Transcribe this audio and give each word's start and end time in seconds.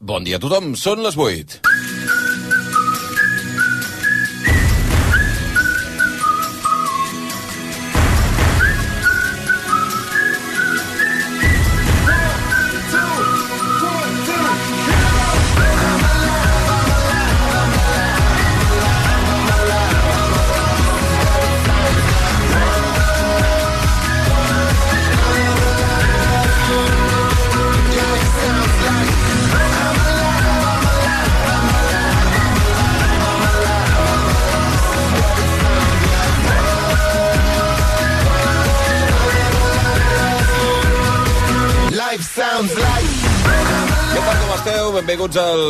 Bon 0.00 0.24
dia 0.24 0.38
a 0.38 0.40
tothom, 0.40 0.70
són 0.80 1.02
les 1.04 1.16
8. 1.20 1.58
Sounds 42.60 42.76
like 42.76 43.30
Què 44.10 44.18
tal, 44.18 44.38
com 44.40 44.52
esteu? 44.56 44.88
Benvinguts 44.96 45.38
al 45.38 45.60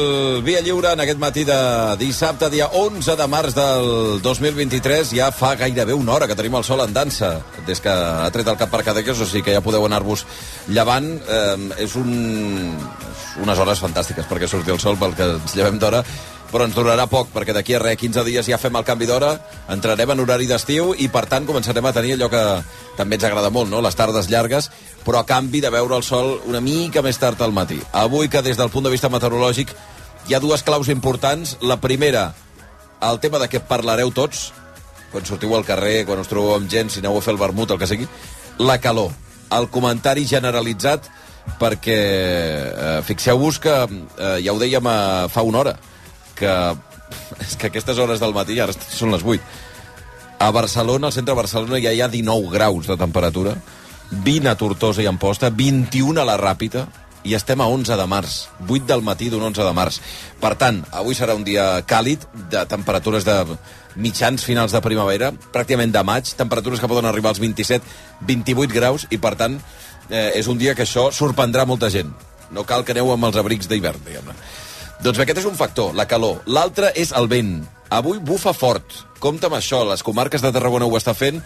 Via 0.47 0.63
Lliure 0.65 0.95
en 0.95 1.03
aquest 1.05 1.19
matí 1.21 1.43
de 1.45 1.59
dissabte, 2.01 2.49
dia 2.51 2.71
11 2.73 3.15
de 3.21 3.27
març 3.29 3.53
del 3.53 4.23
2023. 4.25 5.13
Ja 5.19 5.29
fa 5.29 5.51
gairebé 5.61 5.93
una 5.93 6.15
hora 6.15 6.27
que 6.27 6.37
tenim 6.39 6.57
el 6.57 6.65
sol 6.65 6.81
en 6.81 6.95
dansa, 6.97 7.35
des 7.69 7.85
que 7.85 7.93
ha 7.93 8.31
tret 8.33 8.49
el 8.49 8.57
cap 8.57 8.73
per 8.73 8.81
Cadeques, 8.87 9.21
o 9.21 9.29
sigui 9.29 9.45
que 9.45 9.59
ja 9.59 9.61
podeu 9.61 9.85
anar-vos 9.85 10.25
llevant. 10.73 11.11
Eh, 11.21 11.85
és, 11.85 11.99
un, 12.01 12.73
unes 13.45 13.61
hores 13.61 13.85
fantàstiques 13.85 14.27
perquè 14.31 14.49
surti 14.49 14.73
el 14.73 14.81
sol, 14.81 14.97
pel 14.97 15.13
que 15.19 15.29
ens 15.37 15.55
llevem 15.59 15.77
d'hora, 15.79 16.01
però 16.51 16.67
ens 16.67 16.75
durarà 16.75 17.07
poc, 17.11 17.31
perquè 17.35 17.55
d'aquí 17.55 17.77
a 17.77 17.81
res, 17.83 17.99
15 18.01 18.25
dies 18.27 18.49
ja 18.51 18.59
fem 18.59 18.75
el 18.77 18.87
canvi 18.87 19.07
d'hora, 19.07 19.33
entrarem 19.71 20.11
en 20.15 20.23
horari 20.25 20.49
d'estiu 20.51 20.93
i, 20.99 21.07
per 21.09 21.25
tant, 21.31 21.47
començarem 21.47 21.87
a 21.87 21.95
tenir 21.95 22.17
allò 22.17 22.31
que 22.33 22.43
també 22.99 23.17
ens 23.17 23.27
agrada 23.29 23.53
molt, 23.55 23.71
no? 23.71 23.83
les 23.85 23.97
tardes 23.97 24.29
llargues, 24.31 24.71
però 25.07 25.23
a 25.23 25.27
canvi 25.29 25.63
de 25.63 25.71
veure 25.71 25.97
el 25.97 26.07
sol 26.07 26.41
una 26.51 26.61
mica 26.61 27.03
més 27.07 27.19
tard 27.23 27.41
al 27.43 27.55
matí. 27.55 27.79
Avui 27.93 28.29
que 28.29 28.43
des 28.43 28.59
del 28.59 28.71
punt 28.71 28.87
de 28.87 28.93
vista 28.93 29.13
meteorològic 29.13 29.75
hi 30.29 30.35
ha 30.35 30.43
dues 30.43 30.63
claus 30.67 30.91
importants. 30.93 31.57
La 31.63 31.81
primera, 31.81 32.33
el 33.01 33.21
tema 33.23 33.39
de 33.39 33.49
què 33.51 33.63
parlareu 33.63 34.13
tots, 34.13 34.51
quan 35.11 35.27
sortiu 35.27 35.55
al 35.57 35.67
carrer, 35.67 36.05
quan 36.07 36.21
us 36.23 36.31
trobeu 36.31 36.57
amb 36.57 36.71
gent, 36.71 36.91
si 36.91 37.01
aneu 37.01 37.19
a 37.19 37.25
fer 37.25 37.35
el 37.35 37.41
vermut, 37.41 37.71
el 37.71 37.81
que 37.81 37.89
sigui, 37.91 38.09
la 38.59 38.79
calor, 38.83 39.15
el 39.57 39.71
comentari 39.73 40.27
generalitzat, 40.29 41.09
perquè 41.61 41.99
eh, 41.99 42.99
fixeu-vos 43.07 43.59
que, 43.63 43.77
eh, 43.87 44.37
ja 44.45 44.53
ho 44.53 44.61
dèiem 44.61 44.87
eh, 44.87 45.29
fa 45.33 45.43
una 45.47 45.63
hora, 45.63 45.75
que 46.41 46.55
és 47.43 47.57
que 47.59 47.69
aquestes 47.71 47.99
hores 47.99 48.23
del 48.23 48.35
matí, 48.37 48.59
ara 48.63 48.75
són 48.75 49.13
les 49.15 49.25
8, 49.27 49.43
a 50.41 50.49
Barcelona, 50.57 51.09
al 51.09 51.13
centre 51.13 51.35
de 51.35 51.41
Barcelona, 51.43 51.81
ja 51.83 51.93
hi 51.93 52.01
ha 52.01 52.09
19 52.09 52.49
graus 52.55 52.89
de 52.89 52.97
temperatura, 52.97 53.55
20 54.11 54.49
a 54.49 54.57
Tortosa 54.59 55.03
i 55.05 55.09
Amposta, 55.11 55.51
21 55.53 56.23
a 56.23 56.27
la 56.27 56.39
Ràpita, 56.41 56.87
i 57.23 57.35
estem 57.37 57.61
a 57.61 57.67
11 57.69 57.99
de 58.01 58.07
març, 58.09 58.37
8 58.65 58.87
del 58.89 59.03
matí 59.05 59.29
d'un 59.29 59.43
11 59.51 59.67
de 59.67 59.75
març. 59.77 60.01
Per 60.41 60.55
tant, 60.57 60.81
avui 60.97 61.15
serà 61.19 61.37
un 61.37 61.45
dia 61.45 61.67
càlid, 61.85 62.25
de 62.51 62.65
temperatures 62.71 63.27
de 63.29 63.37
mitjans 64.01 64.47
finals 64.47 64.73
de 64.73 64.81
primavera, 64.81 65.29
pràcticament 65.53 65.93
de 65.93 66.05
maig, 66.07 66.33
temperatures 66.39 66.81
que 66.81 66.89
poden 66.89 67.11
arribar 67.11 67.35
als 67.35 67.43
27, 67.43 67.85
28 68.25 68.73
graus, 68.73 69.07
i 69.11 69.21
per 69.21 69.35
tant, 69.37 69.61
eh, 70.09 70.33
és 70.41 70.49
un 70.49 70.59
dia 70.59 70.75
que 70.75 70.89
això 70.89 71.11
sorprendrà 71.13 71.67
molta 71.69 71.93
gent. 71.93 72.11
No 72.51 72.65
cal 72.65 72.85
que 72.85 72.97
aneu 72.97 73.13
amb 73.13 73.29
els 73.29 73.37
abrics 73.37 73.69
d'hivern, 73.69 74.01
diguem-ne. 74.07 74.39
Doncs 75.01 75.17
bé, 75.17 75.25
aquest 75.25 75.39
és 75.41 75.47
un 75.49 75.55
factor, 75.57 75.95
la 75.97 76.05
calor. 76.05 76.43
L'altre 76.45 76.91
és 76.93 77.09
el 77.17 77.25
vent. 77.31 77.55
Avui 77.89 78.19
bufa 78.21 78.53
fort. 78.53 78.99
Compte 79.21 79.49
amb 79.49 79.57
això, 79.57 79.79
les 79.89 80.03
comarques 80.05 80.43
de 80.45 80.51
Tarragona 80.53 80.85
ho 80.85 80.99
està 80.99 81.15
fent, 81.17 81.39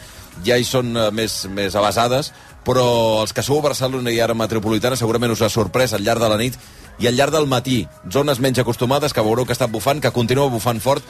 ja 0.47 0.57
hi 0.59 0.67
són 0.67 0.91
eh, 0.99 1.05
més, 1.15 1.37
més 1.55 1.77
avasades, 1.79 2.33
però 2.67 2.87
els 3.23 3.31
que 3.35 3.45
sou 3.47 3.61
a 3.63 3.65
Barcelona 3.69 4.11
i 4.11 4.19
ara 4.19 4.35
metropolitana 4.35 4.99
segurament 4.99 5.31
us 5.31 5.45
ha 5.47 5.53
sorprès 5.55 5.95
al 5.95 6.03
llarg 6.03 6.23
de 6.23 6.33
la 6.33 6.41
nit 6.41 6.59
i 6.99 7.07
al 7.07 7.15
llarg 7.15 7.35
del 7.35 7.47
matí. 7.47 7.85
Zones 8.11 8.43
menys 8.43 8.59
acostumades 8.59 9.15
que 9.15 9.23
veureu 9.23 9.47
que 9.47 9.55
està 9.55 9.71
bufant, 9.71 10.03
que 10.03 10.11
continua 10.11 10.51
bufant 10.51 10.83
fort. 10.83 11.07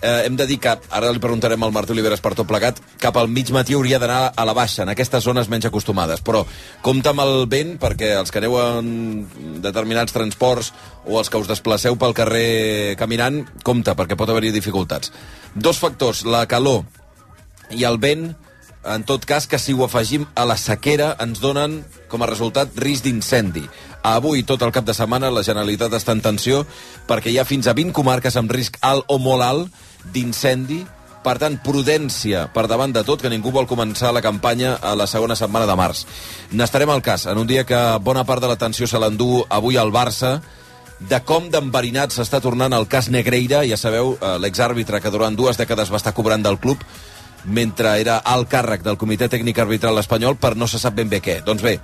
Eh, 0.00 0.26
hem 0.26 0.36
de 0.38 0.46
dir 0.46 0.60
que, 0.62 0.70
ara 0.94 1.10
li 1.10 1.18
preguntarem 1.18 1.62
al 1.62 1.72
Martí 1.74 1.90
Oliveres 1.90 2.22
per 2.22 2.30
tot 2.38 2.46
plegat, 2.46 2.78
cap 3.02 3.16
al 3.18 3.30
mig 3.32 3.50
matí 3.54 3.74
hauria 3.74 3.98
d'anar 3.98 4.20
a 4.30 4.44
la 4.46 4.54
baixa, 4.54 4.84
en 4.84 4.92
aquestes 4.92 5.24
zones 5.26 5.50
menys 5.50 5.66
acostumades. 5.66 6.22
Però 6.22 6.44
compta 6.86 7.10
amb 7.10 7.24
el 7.24 7.46
vent, 7.50 7.74
perquè 7.82 8.12
els 8.20 8.30
que 8.30 8.38
aneu 8.38 8.54
en 8.62 9.58
determinats 9.64 10.14
transports 10.14 10.72
o 11.04 11.18
els 11.18 11.30
que 11.30 11.40
us 11.42 11.50
desplaceu 11.50 11.98
pel 11.98 12.14
carrer 12.14 12.94
caminant, 13.00 13.42
compta, 13.66 13.96
perquè 13.98 14.16
pot 14.18 14.30
haver-hi 14.30 14.54
dificultats. 14.54 15.10
Dos 15.54 15.82
factors, 15.82 16.22
la 16.24 16.46
calor 16.46 16.84
i 17.74 17.82
el 17.84 17.98
vent, 17.98 18.30
en 18.88 19.02
tot 19.04 19.26
cas, 19.26 19.48
que 19.50 19.58
si 19.58 19.74
ho 19.74 19.82
afegim 19.84 20.28
a 20.38 20.46
la 20.46 20.56
sequera, 20.56 21.16
ens 21.20 21.42
donen 21.42 21.80
com 22.08 22.22
a 22.22 22.30
resultat 22.30 22.70
risc 22.78 23.04
d'incendi. 23.04 23.66
Avui, 24.06 24.44
tot 24.46 24.62
el 24.62 24.72
cap 24.72 24.86
de 24.86 24.94
setmana, 24.94 25.32
la 25.34 25.42
Generalitat 25.42 25.92
està 25.98 26.14
en 26.14 26.22
tensió 26.22 26.62
perquè 27.10 27.34
hi 27.34 27.38
ha 27.42 27.48
fins 27.48 27.66
a 27.66 27.74
20 27.74 27.92
comarques 27.92 28.38
amb 28.38 28.54
risc 28.54 28.78
alt 28.86 29.10
o 29.10 29.18
molt 29.18 29.42
alt 29.42 29.84
d'incendi. 30.12 30.84
Per 31.24 31.34
tant, 31.40 31.58
prudència 31.60 32.46
per 32.54 32.68
davant 32.70 32.92
de 32.94 33.02
tot, 33.04 33.20
que 33.20 33.30
ningú 33.32 33.50
vol 33.52 33.66
començar 33.68 34.12
la 34.14 34.22
campanya 34.22 34.76
a 34.80 34.94
la 34.96 35.08
segona 35.10 35.36
setmana 35.36 35.66
de 35.66 35.74
març. 35.76 36.04
N'estarem 36.52 36.90
al 36.90 37.02
cas, 37.02 37.26
en 37.26 37.38
un 37.38 37.46
dia 37.46 37.66
que 37.66 37.80
bona 38.00 38.24
part 38.24 38.40
de 38.40 38.48
l'atenció 38.48 38.86
se 38.86 39.00
l'endú 39.02 39.42
avui 39.50 39.76
al 39.76 39.92
Barça, 39.92 40.38
de 40.98 41.20
com 41.22 41.46
d'enverinat 41.50 42.14
s'està 42.14 42.40
tornant 42.42 42.74
el 42.74 42.88
cas 42.90 43.10
Negreira, 43.10 43.62
ja 43.66 43.76
sabeu, 43.76 44.16
eh, 44.20 44.38
l'exàrbitre 44.38 45.00
que 45.00 45.10
durant 45.14 45.36
dues 45.36 45.58
dècades 45.58 45.90
va 45.90 46.00
estar 46.00 46.14
cobrant 46.14 46.42
del 46.42 46.58
club, 46.58 46.78
mentre 47.44 48.00
era 48.00 48.18
alt 48.18 48.48
càrrec 48.50 48.82
del 48.82 48.98
Comitè 48.98 49.28
Tècnic 49.28 49.58
Arbitral 49.58 49.98
Espanyol 49.98 50.36
per 50.36 50.56
no 50.56 50.66
se 50.66 50.78
sap 50.78 50.94
ben 50.94 51.08
bé 51.08 51.20
què. 51.22 51.42
Doncs 51.44 51.62
bé, 51.62 51.78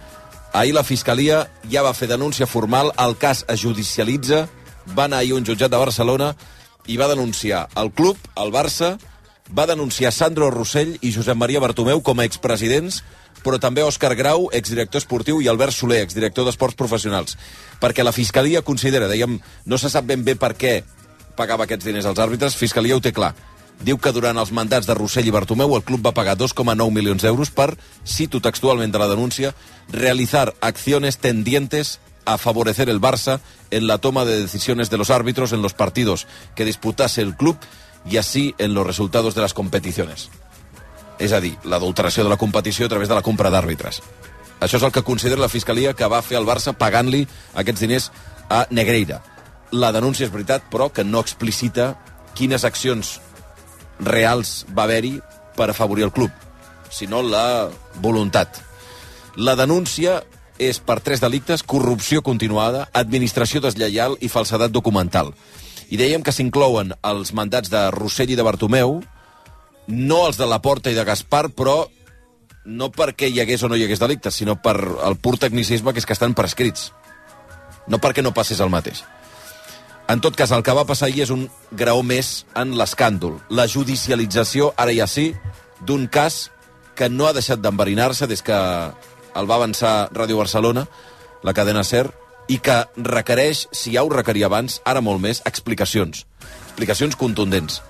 ahir 0.53 0.75
la 0.75 0.83
Fiscalia 0.83 1.45
ja 1.71 1.83
va 1.83 1.95
fer 1.95 2.09
denúncia 2.09 2.47
formal, 2.47 2.93
el 2.99 3.17
cas 3.17 3.45
es 3.49 3.61
judicialitza, 3.61 4.49
va 4.97 5.05
anar 5.05 5.23
ahir 5.23 5.35
un 5.35 5.47
jutjat 5.47 5.71
de 5.71 5.79
Barcelona 5.79 6.35
i 6.87 6.97
va 7.00 7.09
denunciar 7.09 7.69
el 7.81 7.91
club, 7.93 8.19
el 8.41 8.53
Barça, 8.53 8.95
va 9.53 9.67
denunciar 9.69 10.12
Sandro 10.12 10.50
Rossell 10.50 10.97
i 11.00 11.12
Josep 11.12 11.37
Maria 11.37 11.61
Bartomeu 11.61 12.00
com 12.03 12.21
a 12.21 12.27
expresidents, 12.28 13.03
però 13.45 13.61
també 13.61 13.84
Òscar 13.84 14.15
Grau, 14.17 14.49
exdirector 14.56 15.03
esportiu, 15.03 15.41
i 15.43 15.49
Albert 15.49 15.77
Soler, 15.77 16.00
exdirector 16.03 16.47
d'Esports 16.49 16.78
Professionals. 16.81 17.37
Perquè 17.81 18.05
la 18.05 18.15
Fiscalia 18.17 18.65
considera, 18.65 19.09
dèiem, 19.11 19.37
no 19.67 19.78
se 19.78 19.91
sap 19.93 20.09
ben 20.09 20.25
bé 20.25 20.34
per 20.41 20.55
què 20.56 20.78
pagava 21.37 21.67
aquests 21.67 21.84
diners 21.84 22.09
als 22.09 22.23
àrbitres, 22.23 22.56
Fiscalia 22.56 22.97
ho 22.97 23.03
té 23.05 23.12
clar. 23.12 23.34
Diu 23.84 23.99
que 23.99 24.12
durant 24.15 24.39
els 24.39 24.53
mandats 24.55 24.87
de 24.87 24.94
Rossell 24.94 25.27
i 25.28 25.34
Bartomeu 25.34 25.75
el 25.77 25.83
club 25.84 26.05
va 26.06 26.15
pagar 26.15 26.37
2,9 26.39 26.89
milions 26.94 27.25
d'euros 27.25 27.50
per, 27.50 27.75
cito 28.06 28.41
textualment 28.41 28.93
de 28.94 29.00
la 29.03 29.11
denúncia, 29.11 29.53
realizar 29.91 30.53
acciones 30.61 31.19
tendientes 31.19 31.99
a 32.25 32.39
favorecer 32.39 32.89
el 32.89 33.01
Barça 33.01 33.41
en 33.71 33.87
la 33.87 33.99
toma 33.99 34.25
de 34.25 34.41
decisiones 34.41 34.91
de 34.91 34.99
los 34.99 35.11
árbitros 35.11 35.53
en 35.53 35.62
los 35.62 35.75
partidos 35.75 36.27
que 36.55 36.65
disputase 36.65 37.23
el 37.23 37.37
club 37.37 37.57
y 38.09 38.17
así 38.17 38.55
en 38.59 38.75
los 38.75 38.87
resultados 38.87 39.35
de 39.35 39.43
las 39.43 39.55
competiciones. 39.55 40.31
És 41.19 41.33
a 41.33 41.41
dir, 41.41 41.55
l'adulteració 41.62 42.25
de 42.25 42.31
la 42.31 42.37
competició 42.37 42.87
a 42.87 42.91
través 42.91 43.09
de 43.09 43.15
la 43.15 43.23
compra 43.23 43.51
d'àrbitres. 43.51 44.01
Això 44.61 44.81
és 44.81 44.87
el 44.87 44.93
que 44.93 45.05
considera 45.07 45.41
la 45.41 45.53
Fiscalia 45.53 45.95
que 45.95 46.09
va 46.11 46.23
fer 46.27 46.39
el 46.41 46.49
Barça 46.49 46.75
pagant-li 46.75 47.23
aquests 47.55 47.85
diners 47.85 48.11
a 48.51 48.65
Negreira. 48.71 49.21
La 49.71 49.93
denúncia 49.95 50.27
és 50.27 50.33
veritat, 50.33 50.67
però 50.71 50.91
que 50.93 51.05
no 51.05 51.23
explicita 51.23 51.95
quines 52.35 52.65
accions 52.67 53.21
reals 54.01 54.65
va 54.75 54.89
haver-hi 54.89 55.21
per 55.55 55.71
afavorir 55.71 56.05
el 56.05 56.12
club, 56.12 56.31
sinó 56.91 57.23
la 57.23 57.71
voluntat. 58.03 58.59
La 59.37 59.55
denúncia 59.56 60.23
és 60.59 60.78
per 60.78 61.00
tres 61.00 61.20
delictes, 61.20 61.62
corrupció 61.62 62.22
continuada, 62.22 62.88
administració 62.92 63.60
deslleial 63.65 64.16
i 64.20 64.31
falsedat 64.31 64.73
documental. 64.73 65.32
I 65.90 65.99
dèiem 66.00 66.23
que 66.25 66.32
s'inclouen 66.32 66.94
els 67.05 67.34
mandats 67.37 67.70
de 67.70 67.88
Rossell 67.94 68.32
i 68.32 68.38
de 68.38 68.46
Bartomeu, 68.46 69.00
no 69.87 70.20
els 70.26 70.38
de 70.40 70.46
la 70.49 70.62
Porta 70.62 70.90
i 70.90 70.96
de 70.96 71.05
Gaspar, 71.05 71.49
però 71.52 71.84
no 72.64 72.88
perquè 72.90 73.29
hi 73.29 73.40
hagués 73.43 73.62
o 73.62 73.69
no 73.69 73.76
hi 73.76 73.84
hagués 73.84 74.00
delictes, 74.00 74.34
sinó 74.40 74.56
per 74.56 74.79
el 74.79 75.19
pur 75.20 75.37
tecnicisme 75.38 75.93
que 75.93 76.00
és 76.00 76.06
que 76.06 76.17
estan 76.17 76.34
prescrits. 76.34 76.93
No 77.87 78.00
perquè 78.00 78.25
no 78.25 78.32
passés 78.32 78.61
el 78.64 78.73
mateix. 78.73 79.05
En 80.08 80.20
tot 80.20 80.37
cas, 80.37 80.52
el 80.52 80.62
que 80.64 80.73
va 80.76 80.84
passar 80.84 81.08
ahir 81.08 81.25
és 81.25 81.32
un 81.32 81.46
graó 81.73 82.02
més 82.05 82.44
en 82.56 82.75
l'escàndol. 82.76 83.38
La 83.49 83.67
judicialització, 83.69 84.73
ara 84.76 84.93
ja 84.93 85.06
sí, 85.08 85.31
d'un 85.81 86.06
cas 86.08 86.50
que 86.94 87.08
no 87.08 87.26
ha 87.26 87.32
deixat 87.37 87.61
d'enverinar-se 87.61 88.29
des 88.29 88.43
que 88.44 88.56
el 89.34 89.50
va 89.50 89.58
avançar 89.60 90.10
Ràdio 90.14 90.38
Barcelona, 90.40 90.86
la 91.42 91.54
cadena 91.54 91.84
SER, 91.84 92.06
i 92.48 92.58
que 92.60 92.76
requereix, 92.96 93.66
si 93.72 93.94
ja 93.94 94.04
ho 94.04 94.12
requeria 94.12 94.46
abans, 94.50 94.81
ara 94.84 95.00
molt 95.00 95.22
més, 95.22 95.40
explicacions. 95.48 96.25
Explicacions 96.69 97.16
contundents. 97.16 97.81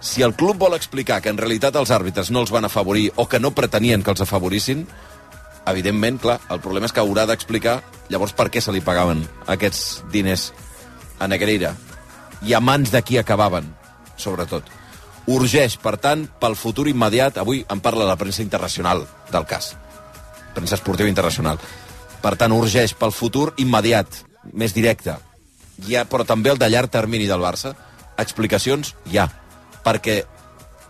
Si 0.00 0.22
el 0.22 0.34
club 0.36 0.58
vol 0.60 0.76
explicar 0.76 1.22
que 1.22 1.32
en 1.32 1.38
realitat 1.40 1.76
els 1.80 1.90
àrbitres 1.90 2.30
no 2.30 2.42
els 2.44 2.52
van 2.52 2.68
afavorir 2.68 3.08
o 3.16 3.26
que 3.28 3.40
no 3.40 3.54
pretenien 3.56 4.04
que 4.04 4.12
els 4.12 4.22
afavorissin, 4.22 4.84
evidentment, 5.66 6.20
clar, 6.22 6.38
el 6.52 6.60
problema 6.60 6.86
és 6.86 6.94
que 6.94 7.02
haurà 7.02 7.26
d'explicar 7.26 7.80
llavors 8.12 8.36
per 8.36 8.50
què 8.52 8.62
se 8.62 8.74
li 8.74 8.84
pagaven 8.84 9.24
aquests 9.50 10.04
diners 10.12 10.50
a 11.18 11.26
Negreira 11.26 11.72
i 12.46 12.52
a 12.54 12.60
mans 12.60 12.92
de 12.92 13.00
qui 13.02 13.18
acabaven, 13.18 13.72
sobretot. 14.20 14.68
Urgeix, 15.26 15.74
per 15.82 15.96
tant, 15.98 16.28
pel 16.38 16.54
futur 16.54 16.86
immediat, 16.86 17.40
avui 17.42 17.64
en 17.72 17.80
parla 17.82 18.06
la 18.06 18.18
premsa 18.20 18.44
internacional 18.44 19.02
del 19.32 19.46
cas, 19.48 19.72
premsa 20.56 20.78
esportiva 20.78 21.12
internacional, 21.12 21.60
per 22.24 22.34
tant, 22.40 22.54
urgeix 22.56 22.96
pel 22.96 23.12
futur 23.14 23.50
immediat, 23.62 24.22
més 24.56 24.74
directe, 24.74 25.18
ja, 25.86 26.06
però 26.08 26.24
també 26.26 26.50
el 26.50 26.58
de 26.58 26.70
llarg 26.72 26.90
termini 26.90 27.28
del 27.28 27.44
Barça, 27.44 27.74
explicacions 28.18 28.94
ha, 29.12 29.28
perquè 29.84 30.22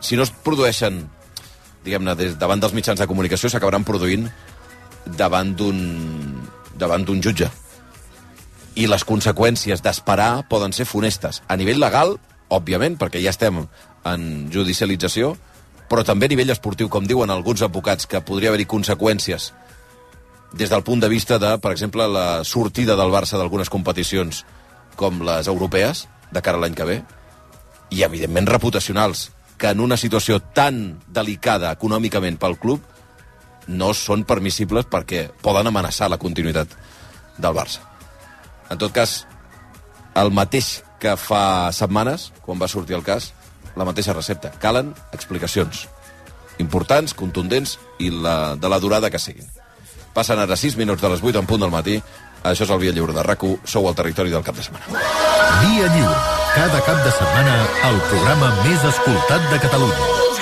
si 0.01 0.17
no 0.17 0.23
es 0.23 0.31
produeixen 0.31 1.03
diguem-ne, 1.87 2.17
davant 2.39 2.63
dels 2.63 2.75
mitjans 2.77 3.01
de 3.01 3.09
comunicació 3.09 3.51
s'acabaran 3.51 3.87
produint 3.87 4.27
davant 5.07 5.55
d'un 5.57 5.79
davant 6.77 7.07
d'un 7.07 7.23
jutge. 7.23 7.49
I 8.77 8.89
les 8.91 9.07
conseqüències 9.09 9.81
d'esperar 9.81 10.45
poden 10.51 10.75
ser 10.77 10.85
funestes. 10.85 11.41
A 11.49 11.57
nivell 11.57 11.81
legal, 11.81 12.19
òbviament, 12.53 12.99
perquè 13.01 13.23
ja 13.23 13.33
estem 13.33 13.63
en 14.07 14.27
judicialització, 14.53 15.33
però 15.91 16.05
també 16.05 16.27
a 16.27 16.33
nivell 16.35 16.50
esportiu, 16.55 16.88
com 16.88 17.06
diuen 17.06 17.31
alguns 17.31 17.62
advocats, 17.62 18.06
que 18.06 18.23
podria 18.25 18.50
haver-hi 18.50 18.67
conseqüències 18.71 19.53
des 20.56 20.71
del 20.71 20.83
punt 20.83 21.03
de 21.03 21.09
vista 21.09 21.38
de, 21.38 21.56
per 21.59 21.73
exemple, 21.73 22.06
la 22.09 22.44
sortida 22.44 22.97
del 22.97 23.12
Barça 23.12 23.38
d'algunes 23.38 23.71
competicions 23.71 24.44
com 24.97 25.21
les 25.27 25.49
europees, 25.53 26.06
de 26.33 26.43
cara 26.43 26.59
a 26.59 26.65
l'any 26.65 26.75
que 26.75 26.87
ve, 26.88 27.00
i, 27.91 28.03
evidentment, 28.03 28.49
reputacionals, 28.49 29.31
que 29.59 29.71
en 29.73 29.81
una 29.81 29.97
situació 29.97 30.41
tan 30.41 30.99
delicada 31.09 31.73
econòmicament 31.77 32.39
pel 32.41 32.59
club 32.61 32.82
no 33.67 33.93
són 33.94 34.25
permissibles 34.29 34.87
perquè 34.91 35.27
poden 35.43 35.69
amenaçar 35.69 36.09
la 36.11 36.21
continuïtat 36.23 36.73
del 37.39 37.56
Barça. 37.56 37.82
En 38.71 38.79
tot 38.79 38.93
cas, 38.94 39.25
el 40.17 40.32
mateix 40.32 40.81
que 41.00 41.17
fa 41.21 41.73
setmanes, 41.77 42.31
quan 42.43 42.61
va 42.61 42.71
sortir 42.71 42.97
el 42.97 43.05
cas, 43.05 43.32
la 43.76 43.87
mateixa 43.88 44.17
recepta. 44.17 44.52
Calen 44.62 44.94
explicacions 45.12 45.87
importants, 46.62 47.14
contundents 47.14 47.76
i 48.00 48.11
la, 48.11 48.56
de 48.56 48.69
la 48.73 48.81
durada 48.81 49.11
que 49.12 49.20
siguin. 49.20 49.49
Passen 50.17 50.40
ara 50.40 50.56
6 50.56 50.78
minuts 50.81 51.02
de 51.02 51.11
les 51.12 51.23
8 51.23 51.43
en 51.43 51.49
punt 51.49 51.61
del 51.61 51.75
matí. 51.75 52.00
Això 52.46 52.64
és 52.64 52.73
el 52.73 52.81
Via 52.81 52.94
Lliure 52.94 53.12
de 53.12 53.25
rac 53.26 53.43
Sou 53.64 53.88
al 53.88 53.96
territori 53.99 54.32
del 54.32 54.44
cap 54.46 54.56
de 54.56 54.64
setmana. 54.64 54.87
Via 55.61 55.90
Lliure. 55.93 56.17
Cada 56.56 56.81
cap 56.87 57.02
de 57.05 57.12
setmana, 57.12 57.58
el 57.90 58.00
programa 58.08 58.55
més 58.64 58.88
escoltat 58.94 59.50
de 59.52 59.61
Catalunya. 59.61 60.36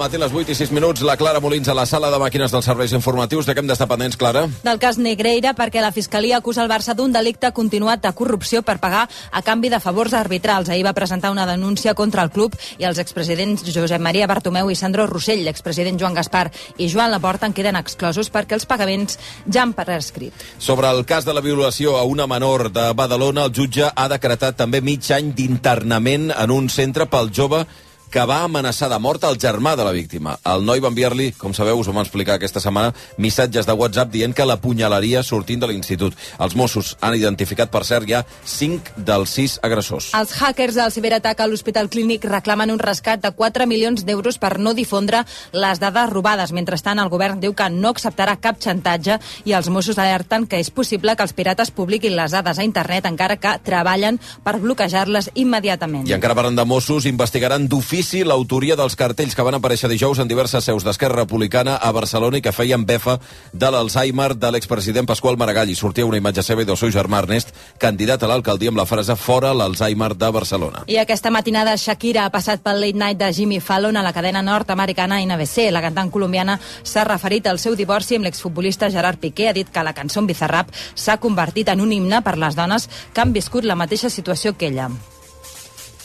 Matí, 0.00 0.16
a 0.16 0.24
les 0.24 0.32
8 0.32 0.52
i 0.52 0.56
6 0.56 0.70
minuts, 0.72 1.02
la 1.04 1.16
Clara 1.20 1.40
Molins 1.44 1.68
a 1.68 1.74
la 1.76 1.84
sala 1.84 2.08
de 2.10 2.18
màquines 2.20 2.52
dels 2.52 2.64
serveis 2.64 2.92
informatius. 2.96 3.44
De 3.44 3.52
què 3.52 3.60
hem 3.60 3.68
d'estar 3.68 3.88
pendents, 3.90 4.16
Clara? 4.16 4.46
del 4.64 4.78
cas 4.80 4.96
Negreira 4.98 5.52
perquè 5.56 5.82
la 5.82 5.92
Fiscalia 5.92 6.38
acusa 6.38 6.62
el 6.62 6.70
Barça 6.70 6.94
d'un 6.96 7.12
delicte 7.12 7.50
continuat 7.52 8.00
de 8.02 8.12
corrupció 8.16 8.62
per 8.62 8.78
pagar 8.80 9.08
a 9.30 9.42
canvi 9.42 9.68
de 9.68 9.80
favors 9.80 10.14
arbitrals. 10.14 10.70
Ahir 10.70 10.86
va 10.86 10.94
presentar 10.96 11.30
una 11.30 11.46
denúncia 11.46 11.94
contra 11.94 12.22
el 12.22 12.30
club 12.30 12.56
i 12.78 12.86
els 12.88 12.98
expresidents 13.02 13.64
Josep 13.66 14.00
Maria 14.00 14.28
Bartomeu 14.30 14.70
i 14.70 14.78
Sandro 14.78 15.06
Rossell, 15.06 15.44
l'expresident 15.44 16.00
Joan 16.00 16.16
Gaspar 16.16 16.46
i 16.78 16.88
Joan 16.88 17.10
Laporta 17.10 17.46
en 17.46 17.56
queden 17.56 17.76
exclosos 17.76 18.30
perquè 18.32 18.56
els 18.56 18.66
pagaments 18.66 19.18
ja 19.46 19.62
han 19.66 19.74
prescrit. 19.76 20.32
Sobre 20.58 20.88
el 20.88 21.04
cas 21.04 21.28
de 21.28 21.34
la 21.34 21.44
violació 21.44 21.98
a 21.98 22.04
una 22.04 22.26
menor 22.26 22.70
de 22.72 22.92
Badalona, 22.96 23.44
el 23.44 23.54
jutge 23.56 23.90
ha 23.90 24.08
decretat 24.08 24.56
també 24.56 24.80
mig 24.80 25.10
any 25.12 25.34
d'internament 25.36 26.30
en 26.32 26.50
un 26.50 26.68
centre 26.72 27.06
pel 27.10 27.32
jove 27.34 27.64
que 28.10 28.24
va 28.26 28.42
amenaçar 28.42 28.88
de 28.90 28.98
mort 28.98 29.22
el 29.24 29.38
germà 29.38 29.76
de 29.78 29.84
la 29.86 29.92
víctima. 29.94 30.34
El 30.50 30.64
noi 30.66 30.82
va 30.82 30.90
enviar-li, 30.90 31.30
com 31.38 31.54
sabeu, 31.54 31.78
us 31.78 31.86
ho 31.86 31.92
vam 31.94 32.02
explicar 32.02 32.34
aquesta 32.36 32.60
setmana, 32.60 32.90
missatges 33.22 33.68
de 33.68 33.76
WhatsApp 33.78 34.10
dient 34.10 34.34
que 34.34 34.46
l'apunyalaria 34.46 35.22
sortint 35.22 35.62
de 35.62 35.68
l'institut. 35.70 36.16
Els 36.42 36.56
Mossos 36.58 36.96
han 37.00 37.14
identificat, 37.14 37.70
per 37.70 37.84
cert, 37.86 38.08
ja 38.10 38.24
5 38.44 38.96
dels 39.06 39.36
6 39.38 39.54
agressors. 39.62 40.10
Els 40.18 40.34
hackers 40.40 40.74
del 40.80 40.90
ciberatac 40.90 41.40
a 41.40 41.46
l'Hospital 41.46 41.88
Clínic 41.88 42.26
reclamen 42.26 42.74
un 42.74 42.82
rescat 42.82 43.22
de 43.22 43.30
4 43.30 43.68
milions 43.70 44.02
d'euros 44.04 44.40
per 44.42 44.58
no 44.58 44.74
difondre 44.74 45.22
les 45.52 45.78
dades 45.78 46.10
robades. 46.10 46.50
Mentrestant, 46.50 46.98
el 46.98 47.12
govern 47.14 47.38
diu 47.40 47.54
que 47.54 47.70
no 47.70 47.94
acceptarà 47.94 48.40
cap 48.42 48.58
xantatge 48.58 49.20
i 49.46 49.54
els 49.54 49.70
Mossos 49.70 50.02
alerten 50.02 50.48
que 50.50 50.58
és 50.58 50.72
possible 50.74 51.14
que 51.14 51.22
els 51.22 51.36
pirates 51.36 51.70
publiquin 51.70 52.18
les 52.18 52.34
dades 52.34 52.58
a 52.58 52.66
internet 52.66 53.06
encara 53.06 53.38
que 53.38 53.54
treballen 53.62 54.18
per 54.42 54.58
bloquejar-les 54.58 55.30
immediatament. 55.38 56.10
I 56.10 56.18
encara 56.18 56.34
parlant 56.34 56.58
de 56.58 56.66
Mossos, 56.66 57.06
investigaran 57.06 57.68
d'ofici 57.70 57.99
l'autoria 58.24 58.76
dels 58.78 58.94
cartells 58.96 59.34
que 59.36 59.44
van 59.44 59.54
aparèixer 59.58 59.88
dijous 59.90 60.18
en 60.22 60.28
diverses 60.28 60.64
seus 60.64 60.84
d'Esquerra 60.86 61.20
Republicana 61.20 61.74
a 61.76 61.90
Barcelona 61.92 62.38
i 62.38 62.42
que 62.42 62.52
feien 62.52 62.86
befa 62.88 63.18
de 63.52 63.68
l'Alzheimer 63.70 64.34
de 64.40 64.50
l'expresident 64.50 65.06
Pasqual 65.06 65.36
Maragall. 65.36 65.68
I 65.68 65.76
sortia 65.76 66.06
una 66.08 66.16
imatge 66.16 66.42
seva 66.42 66.64
i 66.64 66.64
del 66.64 66.78
seu 66.80 66.88
germà 66.90 67.20
Ernest, 67.20 67.52
candidat 67.78 68.24
a 68.24 68.30
l'alcaldia 68.30 68.72
amb 68.72 68.80
la 68.80 68.86
frase 68.88 69.16
fora 69.20 69.52
l'Alzheimer 69.52 70.14
de 70.16 70.32
Barcelona. 70.32 70.84
I 70.88 70.96
aquesta 71.02 71.30
matinada 71.30 71.76
Shakira 71.76 72.24
ha 72.24 72.32
passat 72.32 72.64
pel 72.64 72.80
late 72.80 72.96
night 72.96 73.20
de 73.20 73.30
Jimmy 73.36 73.60
Fallon 73.60 74.00
a 74.00 74.06
la 74.06 74.14
cadena 74.16 74.40
nord-americana 74.40 75.20
NBC. 75.20 75.68
La 75.70 75.84
cantant 75.84 76.10
colombiana 76.10 76.58
s'ha 76.82 77.04
referit 77.04 77.46
al 77.52 77.60
seu 77.60 77.76
divorci 77.76 78.16
amb 78.16 78.30
l'exfutbolista 78.30 78.88
Gerard 78.90 79.20
Piqué. 79.20 79.50
Ha 79.50 79.56
dit 79.60 79.68
que 79.68 79.84
la 79.84 79.92
cançó 79.92 80.24
en 80.24 80.32
Bizarrap 80.32 80.72
s'ha 80.94 81.20
convertit 81.20 81.68
en 81.68 81.84
un 81.84 81.92
himne 81.92 82.24
per 82.24 82.38
les 82.40 82.56
dones 82.56 82.88
que 83.12 83.20
han 83.20 83.36
viscut 83.36 83.68
la 83.68 83.76
mateixa 83.76 84.08
situació 84.08 84.56
que 84.56 84.72
ella. 84.72 84.88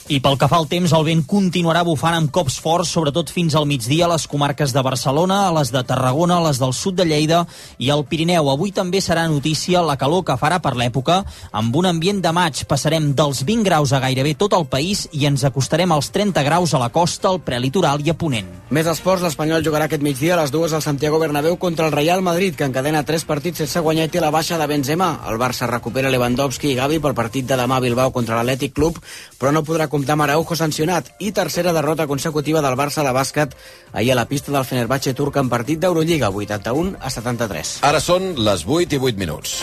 I 0.06 0.20
pel 0.22 0.36
que 0.38 0.46
fa 0.46 0.60
al 0.60 0.68
temps, 0.70 0.92
el 0.94 1.02
vent 1.02 1.24
continuarà 1.26 1.80
bufant 1.82 2.14
amb 2.14 2.30
cops 2.30 2.60
forts, 2.62 2.92
sobretot 2.94 3.26
fins 3.34 3.56
al 3.58 3.64
migdia 3.66 4.04
a 4.06 4.10
les 4.12 4.28
comarques 4.30 4.70
de 4.70 4.82
Barcelona, 4.86 5.40
a 5.48 5.54
les 5.56 5.72
de 5.74 5.80
Tarragona, 5.82 6.36
a 6.38 6.44
les 6.44 6.60
del 6.62 6.70
sud 6.78 6.94
de 6.94 7.02
Lleida 7.08 7.40
i 7.82 7.88
al 7.90 8.04
Pirineu. 8.06 8.46
Avui 8.52 8.70
també 8.70 9.00
serà 9.02 9.24
notícia 9.26 9.82
la 9.82 9.96
calor 9.98 10.22
que 10.28 10.36
farà 10.38 10.60
per 10.62 10.76
l'època, 10.78 11.24
amb 11.50 11.74
un 11.74 11.88
ambient 11.90 12.20
de 12.22 12.30
maig. 12.30 12.62
Passarem 12.70 13.08
dels 13.18 13.40
20 13.48 13.66
graus 13.66 13.90
a 13.90 13.98
gairebé 14.04 14.36
tot 14.38 14.54
el 14.54 14.68
país 14.70 15.08
i 15.10 15.26
ens 15.26 15.42
acostarem 15.42 15.90
als 15.90 16.12
30 16.14 16.46
graus 16.46 16.76
a 16.76 16.84
la 16.84 16.92
costa, 16.94 17.34
al 17.34 17.42
prelitoral 17.42 18.06
i 18.06 18.14
a 18.14 18.14
Ponent. 18.14 18.54
Més 18.70 18.86
esports, 18.86 19.26
l'Espanyol 19.26 19.66
jugarà 19.66 19.90
aquest 19.90 20.06
migdia 20.06 20.36
a 20.36 20.40
les 20.44 20.54
dues 20.54 20.70
al 20.70 20.86
Santiago 20.86 21.18
Bernabéu 21.18 21.58
contra 21.58 21.90
el 21.90 21.96
Real 21.98 22.22
Madrid, 22.22 22.54
que 22.54 22.70
encadena 22.70 23.02
tres 23.02 23.26
partits 23.26 23.64
sense 23.64 23.82
guanyar 23.82 24.06
i 24.06 24.14
té 24.14 24.22
la 24.22 24.30
baixa 24.30 24.54
de 24.54 24.70
Benzema. 24.70 25.16
El 25.26 25.42
Barça 25.42 25.66
recupera 25.66 26.14
Lewandowski 26.14 26.70
i 26.70 26.78
Gavi 26.78 27.02
pel 27.02 27.18
partit 27.18 27.50
de 27.50 27.58
demà 27.58 27.82
a 27.82 27.86
Bilbao 27.88 28.14
contra 28.14 28.38
l'Atlètic 28.38 28.78
Club, 28.78 29.02
però 29.42 29.50
no 29.50 29.66
podrà 29.66 29.90
comptar 29.96 30.16
amb 30.16 30.26
Araujo 30.26 30.56
sancionat. 30.58 31.08
I 31.18 31.32
tercera 31.32 31.72
derrota 31.72 32.06
consecutiva 32.06 32.62
del 32.64 32.76
Barça 32.78 33.04
de 33.06 33.14
bàsquet 33.16 33.56
ahir 33.92 34.12
a 34.12 34.20
la 34.20 34.28
pista 34.28 34.52
del 34.52 34.68
Fenerbahce 34.68 35.14
turc 35.16 35.40
en 35.40 35.48
partit 35.48 35.80
d'Eurolliga, 35.80 36.30
81 36.30 36.96
a 37.00 37.10
73. 37.10 37.78
Ara 37.88 38.02
són 38.04 38.34
les 38.36 38.66
8 38.66 38.98
i 38.98 39.00
8 39.00 39.18
minuts. 39.20 39.60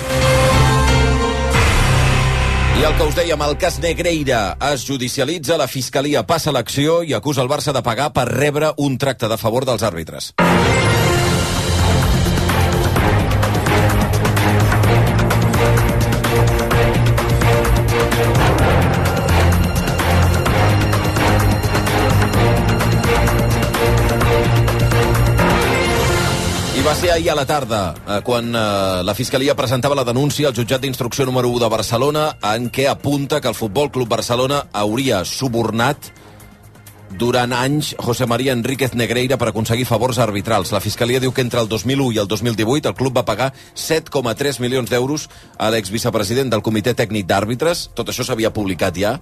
I 2.74 2.86
el 2.88 2.96
que 2.98 3.06
us 3.06 3.14
dèiem, 3.16 3.42
el 3.46 3.54
cas 3.62 3.78
Negreira 3.84 4.58
es 4.74 4.88
judicialitza, 4.88 5.60
la 5.62 5.70
Fiscalia 5.70 6.26
passa 6.26 6.52
l'acció 6.52 7.04
i 7.06 7.14
acusa 7.14 7.46
el 7.46 7.52
Barça 7.52 7.72
de 7.76 7.86
pagar 7.86 8.10
per 8.16 8.26
rebre 8.32 8.74
un 8.82 8.98
tracte 8.98 9.30
de 9.30 9.38
favor 9.38 9.70
dels 9.70 9.86
àrbitres. 9.86 10.34
Ser 27.04 27.12
ahir 27.12 27.32
a 27.32 27.36
la 27.36 27.46
tarda, 27.46 27.96
eh, 28.08 28.22
quan 28.24 28.56
eh, 28.56 29.04
la 29.04 29.14
Fiscalia 29.14 29.58
presentava 29.60 29.96
la 29.96 30.06
denúncia 30.08 30.48
al 30.48 30.56
jutjat 30.56 30.80
d'instrucció 30.80 31.26
número 31.26 31.50
1 31.50 31.60
de 31.60 31.70
Barcelona, 31.70 32.22
en 32.54 32.70
què 32.72 32.86
apunta 32.88 33.42
que 33.42 33.50
el 33.52 33.58
Futbol 33.60 33.92
Club 33.92 34.08
Barcelona 34.08 34.62
hauria 34.72 35.26
subornat 35.26 36.14
durant 37.20 37.52
anys 37.52 37.92
José 38.00 38.26
María 38.26 38.56
Enríquez 38.56 38.96
Negreira 38.96 39.36
per 39.38 39.50
aconseguir 39.52 39.84
favors 39.86 40.18
arbitrals. 40.18 40.72
La 40.72 40.80
Fiscalia 40.80 41.20
diu 41.20 41.34
que 41.36 41.44
entre 41.44 41.60
el 41.60 41.68
2001 41.68 42.14
i 42.16 42.24
el 42.24 42.32
2018 42.32 42.94
el 42.94 42.96
club 42.96 43.20
va 43.20 43.28
pagar 43.28 43.52
7,3 43.76 44.64
milions 44.64 44.90
d'euros 44.90 45.28
a 45.60 45.70
l'exvicepresident 45.76 46.56
del 46.56 46.64
Comitè 46.64 46.96
Tècnic 46.96 47.28
d'Àrbitres. 47.28 47.90
Tot 48.00 48.10
això 48.10 48.24
s'havia 48.24 48.56
publicat 48.56 48.96
ja, 48.96 49.18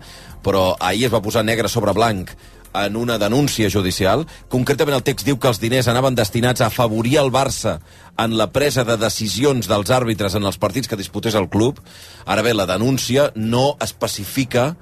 però 0.45 0.75
ahir 0.79 1.09
es 1.09 1.15
va 1.17 1.25
posar 1.25 1.41
negre 1.43 1.71
sobre 1.71 1.97
blanc 1.97 2.29
en 2.73 2.95
una 2.95 3.17
denúncia 3.17 3.69
judicial. 3.71 4.25
Concretament 4.49 4.97
el 4.97 5.03
text 5.03 5.25
diu 5.27 5.39
que 5.39 5.49
els 5.51 5.59
diners 5.61 5.89
anaven 5.91 6.15
destinats 6.15 6.61
a 6.61 6.69
afavorir 6.71 7.17
el 7.21 7.31
Barça 7.31 7.79
en 8.21 8.37
la 8.37 8.51
presa 8.51 8.85
de 8.87 8.97
decisions 8.97 9.67
dels 9.67 9.91
àrbitres 9.91 10.35
en 10.35 10.47
els 10.47 10.59
partits 10.61 10.87
que 10.87 10.99
disputés 10.99 11.35
el 11.35 11.49
club. 11.49 11.79
Ara 12.25 12.41
bé, 12.41 12.53
la 12.53 12.69
denúncia 12.69 13.31
no 13.35 13.75
especifica 13.81 14.75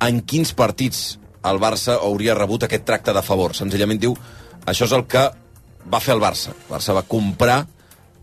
en 0.00 0.22
quins 0.22 0.54
partits 0.54 1.18
el 1.44 1.60
Barça 1.60 1.98
hauria 2.00 2.36
rebut 2.38 2.64
aquest 2.64 2.86
tracte 2.88 3.12
de 3.12 3.22
favor. 3.22 3.54
Senzillament 3.56 4.00
diu, 4.00 4.16
això 4.66 4.88
és 4.88 4.96
el 4.96 5.06
que 5.06 5.28
va 5.90 6.00
fer 6.00 6.14
el 6.14 6.22
Barça. 6.22 6.54
El 6.54 6.76
Barça 6.76 6.96
va 6.96 7.04
comprar 7.08 7.64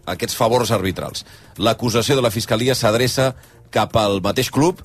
aquests 0.09 0.35
favors 0.35 0.71
arbitrals. 0.71 1.25
L'acusació 1.57 2.17
de 2.17 2.23
la 2.25 2.33
Fiscalia 2.33 2.75
s'adreça 2.75 3.33
cap 3.71 3.95
al 3.97 4.19
mateix 4.23 4.49
club, 4.51 4.81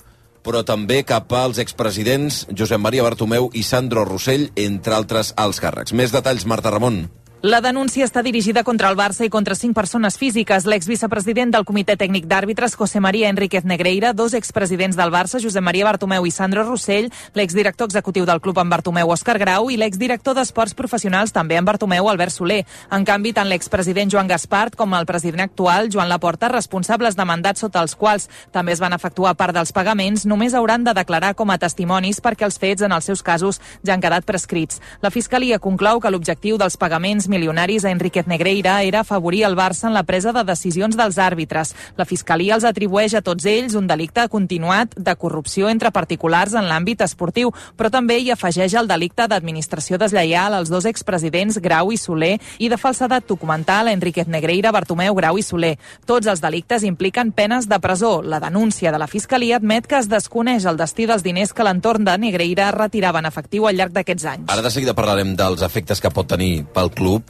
però 0.47 0.63
també 0.63 1.01
cap 1.03 1.33
als 1.35 1.59
expresidents 1.59 2.45
Josep 2.55 2.79
Maria 2.79 3.03
Bartomeu 3.03 3.51
i 3.53 3.65
Sandro 3.67 4.07
Rossell, 4.07 4.47
entre 4.55 4.95
altres 4.95 5.33
alts 5.35 5.59
càrrecs. 5.59 5.91
Més 5.91 6.15
detalls, 6.15 6.47
Marta 6.47 6.71
Ramon. 6.71 7.03
La 7.43 7.59
denúncia 7.61 8.01
està 8.01 8.23
dirigida 8.25 8.63
contra 8.65 8.89
el 8.89 8.95
Barça 8.97 9.21
i 9.21 9.29
contra 9.29 9.53
cinc 9.53 9.75
persones 9.77 10.15
físiques. 10.17 10.63
L'exvicepresident 10.65 11.51
del 11.53 11.67
Comitè 11.69 11.93
Tècnic 11.93 12.23
d'Àrbitres, 12.25 12.73
José 12.73 12.97
María 12.97 13.29
Enríquez 13.29 13.61
Negreira, 13.63 14.09
dos 14.17 14.33
expresidents 14.33 14.97
del 14.97 15.11
Barça, 15.13 15.37
Josep 15.37 15.61
Maria 15.61 15.85
Bartomeu 15.85 16.25
i 16.25 16.31
Sandro 16.33 16.63
Rossell, 16.65 17.11
l'exdirector 17.37 17.91
executiu 17.91 18.25
del 18.25 18.41
club 18.41 18.57
en 18.57 18.71
Bartomeu, 18.73 19.11
Òscar 19.13 19.37
Grau, 19.37 19.69
i 19.69 19.77
l'exdirector 19.77 20.33
d'Esports 20.33 20.73
Professionals, 20.73 21.29
també 21.31 21.59
en 21.61 21.67
Bartomeu, 21.69 22.09
Albert 22.09 22.33
Soler. 22.33 22.63
En 22.89 23.05
canvi, 23.05 23.35
tant 23.37 23.51
l'expresident 23.53 24.09
Joan 24.09 24.33
Gaspart 24.33 24.73
com 24.73 24.97
el 24.97 25.05
president 25.05 25.45
actual, 25.45 25.91
Joan 25.93 26.09
Laporta, 26.09 26.49
responsables 26.49 27.13
de 27.13 27.29
mandats 27.29 27.61
sota 27.61 27.85
els 27.85 27.93
quals 27.93 28.31
també 28.51 28.73
es 28.73 28.81
van 28.81 28.97
efectuar 28.97 29.35
part 29.37 29.53
dels 29.53 29.75
pagaments, 29.77 30.25
només 30.25 30.57
hauran 30.57 30.89
de 30.89 30.97
declarar 30.97 31.35
com 31.37 31.53
a 31.53 31.59
testimonis 31.61 32.17
perquè 32.17 32.49
els 32.49 32.57
fets, 32.57 32.81
en 32.81 32.97
els 32.97 33.05
seus 33.05 33.21
casos, 33.21 33.61
ja 33.85 33.93
han 33.93 34.01
quedat 34.01 34.25
prescrits. 34.25 34.81
La 35.05 35.13
Fiscalia 35.13 35.61
conclou 35.61 36.01
que 36.01 36.09
l'objectiu 36.09 36.57
dels 36.57 36.81
pagaments 36.81 37.26
milionaris 37.27 37.85
a 37.85 37.91
Enriquez 37.91 38.27
Negreira 38.27 38.81
era 38.83 39.01
afavorir 39.01 39.43
el 39.43 39.55
Barça 39.55 39.87
en 39.87 39.93
la 39.93 40.03
presa 40.03 40.33
de 40.33 40.43
decisions 40.43 40.97
dels 40.97 41.17
àrbitres. 41.17 41.73
La 41.97 42.05
Fiscalia 42.05 42.55
els 42.55 42.65
atribueix 42.67 43.13
a 43.13 43.21
tots 43.21 43.45
ells 43.45 43.75
un 43.75 43.87
delicte 43.87 44.27
continuat 44.29 44.95
de 44.95 45.15
corrupció 45.15 45.69
entre 45.69 45.91
particulars 45.91 46.55
en 46.57 46.67
l'àmbit 46.69 47.01
esportiu, 47.05 47.51
però 47.77 47.91
també 47.93 48.17
hi 48.19 48.31
afegeix 48.31 48.73
el 48.79 48.87
delicte 48.87 49.27
d'administració 49.27 49.97
deslleial 49.97 50.53
als 50.57 50.71
dos 50.73 50.85
expresidents 50.85 51.59
Grau 51.63 51.91
i 51.91 51.97
Soler 51.97 52.37
i 52.59 52.69
de 52.69 52.77
falsedat 52.77 53.27
documental 53.27 53.87
a 53.87 53.95
Enriquez 53.95 54.27
Negreira, 54.27 54.71
Bartomeu, 54.71 55.15
Grau 55.15 55.37
i 55.37 55.43
Soler. 55.43 55.75
Tots 56.05 56.27
els 56.27 56.41
delictes 56.41 56.83
impliquen 56.87 57.31
penes 57.31 57.67
de 57.67 57.79
presó. 57.79 58.21
La 58.23 58.39
denúncia 58.39 58.91
de 58.91 58.99
la 58.99 59.07
Fiscalia 59.07 59.57
admet 59.57 59.87
que 59.87 59.99
es 59.99 60.09
desconeix 60.09 60.65
el 60.65 60.77
destí 60.77 61.05
dels 61.09 61.23
diners 61.23 61.53
que 61.53 61.65
l'entorn 61.65 62.05
de 62.07 62.17
Negreira 62.17 62.71
retirava 62.75 63.19
en 63.19 63.29
efectiu 63.29 63.67
al 63.67 63.77
llarg 63.77 63.93
d'aquests 63.95 64.25
anys. 64.33 64.47
Ara 64.51 64.63
de 64.65 64.71
seguida 64.73 64.95
parlarem 64.97 65.35
dels 65.37 65.63
efectes 65.65 66.01
que 66.01 66.11
pot 66.13 66.27
tenir 66.29 66.65
pel 66.73 66.91
club, 66.93 67.26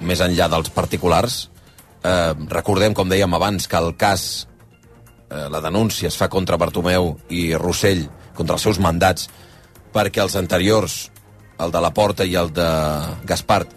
més 0.00 0.20
enllà 0.24 0.48
dels 0.50 0.70
particulars. 0.74 1.48
Eh, 2.02 2.32
recordem, 2.48 2.94
com 2.96 3.08
dèiem 3.08 3.34
abans, 3.36 3.68
que 3.68 3.76
el 3.76 3.94
cas, 3.96 4.46
eh, 5.28 5.48
la 5.50 5.60
denúncia 5.60 6.08
es 6.08 6.16
fa 6.16 6.28
contra 6.28 6.56
Bartomeu 6.56 7.18
i 7.28 7.54
Rossell, 7.56 8.08
contra 8.34 8.56
els 8.56 8.62
seus 8.62 8.78
mandats, 8.78 9.28
perquè 9.92 10.22
els 10.22 10.36
anteriors, 10.36 11.10
el 11.58 11.70
de 11.70 11.80
la 11.80 11.92
Porta 11.92 12.24
i 12.24 12.34
el 12.34 12.52
de 12.52 12.70
Gaspart, 13.28 13.76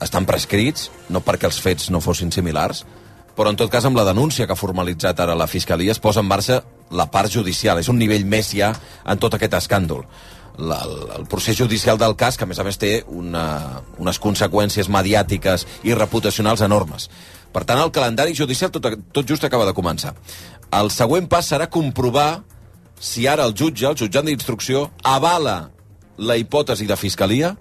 estan 0.00 0.26
prescrits, 0.28 0.90
no 1.08 1.22
perquè 1.24 1.48
els 1.48 1.58
fets 1.62 1.88
no 1.90 2.02
fossin 2.04 2.30
similars, 2.32 2.84
però 3.36 3.52
en 3.52 3.58
tot 3.60 3.70
cas 3.72 3.84
amb 3.84 3.96
la 3.96 4.04
denúncia 4.04 4.46
que 4.46 4.52
ha 4.52 4.58
formalitzat 4.58 5.20
ara 5.20 5.36
la 5.36 5.46
Fiscalia 5.46 5.92
es 5.92 6.00
posa 6.00 6.22
en 6.24 6.28
marxa 6.28 6.62
la 6.90 7.10
part 7.12 7.30
judicial. 7.32 7.78
És 7.78 7.90
un 7.92 7.98
nivell 8.00 8.24
més 8.24 8.48
ja 8.56 8.72
en 9.04 9.20
tot 9.20 9.34
aquest 9.36 9.56
escàndol. 9.58 10.06
La, 10.56 10.78
el, 11.18 11.26
procés 11.28 11.58
judicial 11.58 11.98
del 12.00 12.14
cas, 12.16 12.38
que 12.38 12.46
a 12.46 12.48
més 12.48 12.58
a 12.58 12.64
més 12.64 12.78
té 12.80 13.02
una, 13.12 13.82
unes 14.00 14.16
conseqüències 14.22 14.88
mediàtiques 14.88 15.66
i 15.84 15.92
reputacionals 15.92 16.62
enormes. 16.64 17.10
Per 17.52 17.64
tant, 17.68 17.80
el 17.80 17.92
calendari 17.92 18.34
judicial 18.36 18.72
tot, 18.72 18.88
tot 19.12 19.28
just 19.28 19.44
acaba 19.44 19.68
de 19.68 19.76
començar. 19.76 20.14
El 20.72 20.88
següent 20.90 21.28
pas 21.28 21.52
serà 21.52 21.68
comprovar 21.68 22.42
si 23.00 23.26
ara 23.28 23.44
el 23.44 23.54
jutge, 23.54 23.84
el 23.86 23.96
jutjat 23.96 24.24
d'instrucció, 24.24 24.90
avala 25.04 25.70
la 26.16 26.36
hipòtesi 26.40 26.88
de 26.88 26.96
fiscalia 26.96 27.52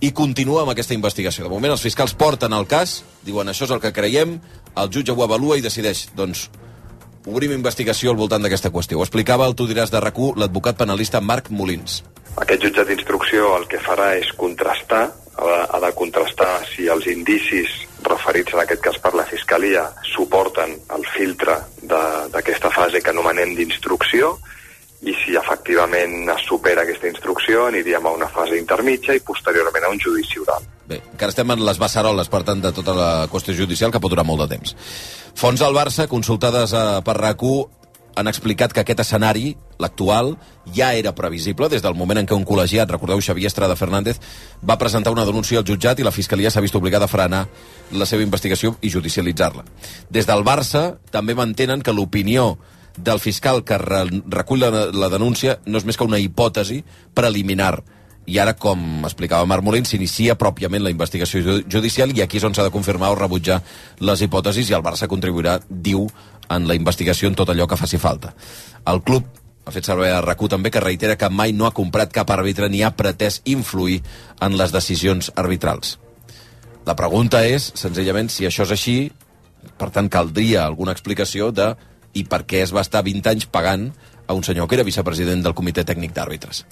i 0.00 0.12
continua 0.16 0.62
amb 0.64 0.72
aquesta 0.72 0.96
investigació. 0.96 1.44
De 1.44 1.52
moment 1.52 1.74
els 1.74 1.84
fiscals 1.84 2.16
porten 2.16 2.56
el 2.56 2.66
cas, 2.68 3.02
diuen 3.26 3.52
això 3.52 3.68
és 3.68 3.74
el 3.76 3.82
que 3.84 3.92
creiem, 3.92 4.38
el 4.80 4.92
jutge 4.92 5.12
ho 5.12 5.24
avalua 5.24 5.58
i 5.60 5.64
decideix, 5.64 6.06
doncs, 6.16 6.48
obrim 7.26 7.52
investigació 7.52 8.12
al 8.12 8.18
voltant 8.20 8.42
d'aquesta 8.42 8.70
qüestió. 8.70 8.98
Ho 8.98 9.04
explicava 9.04 9.46
el 9.46 9.56
Tu 9.56 9.66
diràs 9.68 9.92
de 9.92 10.00
rac 10.00 10.18
l'advocat 10.36 10.78
penalista 10.78 11.20
Marc 11.20 11.50
Molins. 11.50 12.02
Aquest 12.40 12.62
jutge 12.62 12.84
d'instrucció 12.86 13.56
el 13.56 13.66
que 13.68 13.80
farà 13.82 14.14
és 14.16 14.30
contrastar, 14.38 15.10
ha 15.36 15.44
de, 15.44 15.58
ha 15.76 15.80
de 15.80 15.92
contrastar 15.98 16.52
si 16.70 16.88
els 16.88 17.06
indicis 17.10 17.72
referits 18.06 18.54
en 18.54 18.62
aquest 18.62 18.82
cas 18.82 18.98
per 19.02 19.12
la 19.14 19.26
Fiscalia 19.28 19.84
suporten 20.14 20.76
el 20.96 21.04
filtre 21.14 21.58
d'aquesta 21.82 22.70
fase 22.70 23.02
que 23.02 23.12
anomenem 23.12 23.54
d'instrucció 23.56 24.38
i 25.00 25.14
si 25.22 25.36
efectivament 25.38 26.28
es 26.34 26.44
supera 26.44 26.84
aquesta 26.84 27.08
instrucció 27.08 27.64
aniríem 27.70 28.04
a 28.04 28.12
una 28.12 28.28
fase 28.28 28.58
intermitja 28.60 29.16
i 29.16 29.22
posteriorment 29.24 29.86
a 29.86 29.92
un 29.94 30.00
judici 30.00 30.40
oral. 30.42 30.66
Bé, 30.90 31.00
encara 31.14 31.32
estem 31.32 31.50
en 31.54 31.64
les 31.64 31.78
beceroles, 31.80 32.28
per 32.28 32.42
tant, 32.44 32.60
de 32.60 32.72
tota 32.76 32.94
la 32.96 33.10
qüestió 33.32 33.54
judicial, 33.56 33.92
que 33.92 34.00
pot 34.02 34.12
durar 34.12 34.26
molt 34.28 34.44
de 34.44 34.50
temps. 34.56 34.74
Fons 35.38 35.62
del 35.62 35.76
Barça, 35.76 36.08
consultades 36.10 36.74
a, 36.74 37.00
per 37.06 37.16
rac 37.16 37.44
han 38.16 38.28
explicat 38.28 38.72
que 38.74 38.82
aquest 38.82 39.00
escenari, 39.04 39.54
l'actual, 39.80 40.34
ja 40.74 40.90
era 40.98 41.14
previsible 41.14 41.68
des 41.70 41.80
del 41.80 41.94
moment 41.94 42.18
en 42.20 42.26
què 42.28 42.34
un 42.36 42.44
col·legiat, 42.44 42.90
recordeu 42.90 43.22
Xavier 43.22 43.48
Estrada 43.48 43.76
Fernández, 43.78 44.18
va 44.66 44.76
presentar 44.78 45.12
una 45.14 45.24
denúncia 45.24 45.62
al 45.62 45.64
jutjat 45.64 46.00
i 46.00 46.04
la 46.04 46.12
Fiscalia 46.12 46.50
s'ha 46.50 46.60
vist 46.60 46.76
obligada 46.76 47.06
a 47.06 47.12
frenar 47.12 47.46
la 47.92 48.06
seva 48.10 48.26
investigació 48.26 48.74
i 48.82 48.90
judicialitzar-la. 48.90 49.64
Des 50.10 50.26
del 50.26 50.44
Barça 50.44 50.98
també 51.14 51.38
mantenen 51.38 51.86
que 51.86 51.94
l'opinió 51.94 52.58
del 52.96 53.20
fiscal 53.20 53.62
que 53.64 53.78
re 53.78 54.04
recull 54.28 54.60
la, 54.60 54.86
la 54.92 55.08
denúncia 55.12 55.58
no 55.66 55.78
és 55.78 55.86
més 55.86 55.96
que 55.96 56.04
una 56.06 56.18
hipòtesi 56.18 56.82
preliminar 57.14 57.80
i 58.30 58.38
ara, 58.38 58.52
com 58.54 59.02
explicava 59.08 59.46
Marc 59.48 59.64
Molins, 59.64 59.88
s'inicia 59.90 60.36
pròpiament 60.38 60.84
la 60.84 60.92
investigació 60.92 61.40
ju- 61.42 61.62
judicial 61.66 62.12
i 62.14 62.22
aquí 62.22 62.38
és 62.38 62.44
on 62.46 62.54
s'ha 62.54 62.66
de 62.66 62.70
confirmar 62.70 63.10
o 63.10 63.16
rebutjar 63.18 63.62
les 64.06 64.22
hipòtesis 64.22 64.70
i 64.70 64.76
el 64.76 64.84
Barça 64.86 65.08
contribuirà, 65.10 65.58
diu, 65.68 66.04
en 66.50 66.68
la 66.68 66.76
investigació 66.78 67.30
en 67.30 67.34
tot 67.38 67.48
allò 67.50 67.66
que 67.66 67.78
faci 67.80 67.98
falta. 67.98 68.34
El 68.86 69.02
club 69.02 69.24
ha 69.64 69.72
fet 69.74 69.88
servir 69.88 70.12
a 70.12 70.20
rac 70.22 70.40
també 70.48 70.70
que 70.70 70.82
reitera 70.82 71.16
que 71.16 71.28
mai 71.30 71.52
no 71.52 71.66
ha 71.66 71.74
comprat 71.74 72.12
cap 72.12 72.30
àrbitre 72.30 72.68
ni 72.70 72.82
ha 72.82 72.92
pretès 72.94 73.40
influir 73.44 74.00
en 74.40 74.56
les 74.58 74.72
decisions 74.72 75.32
arbitrals. 75.34 75.98
La 76.86 76.94
pregunta 76.96 77.42
és, 77.46 77.72
senzillament, 77.74 78.30
si 78.30 78.46
això 78.46 78.62
és 78.62 78.70
així, 78.76 78.96
per 79.78 79.90
tant, 79.90 80.08
caldria 80.08 80.64
alguna 80.64 80.92
explicació 80.92 81.50
de 81.52 81.74
i 82.14 82.24
per 82.24 82.44
què 82.46 82.62
es 82.64 82.74
va 82.74 82.80
estar 82.84 83.02
20 83.06 83.30
anys 83.30 83.46
pagant 83.46 83.90
a 84.26 84.34
un 84.34 84.44
senyor 84.46 84.68
que 84.68 84.76
era 84.78 84.84
vicepresident 84.86 85.42
del 85.42 85.54
Comitè 85.58 85.84
Tècnic 85.84 86.12
d'Àrbitres. 86.14 86.64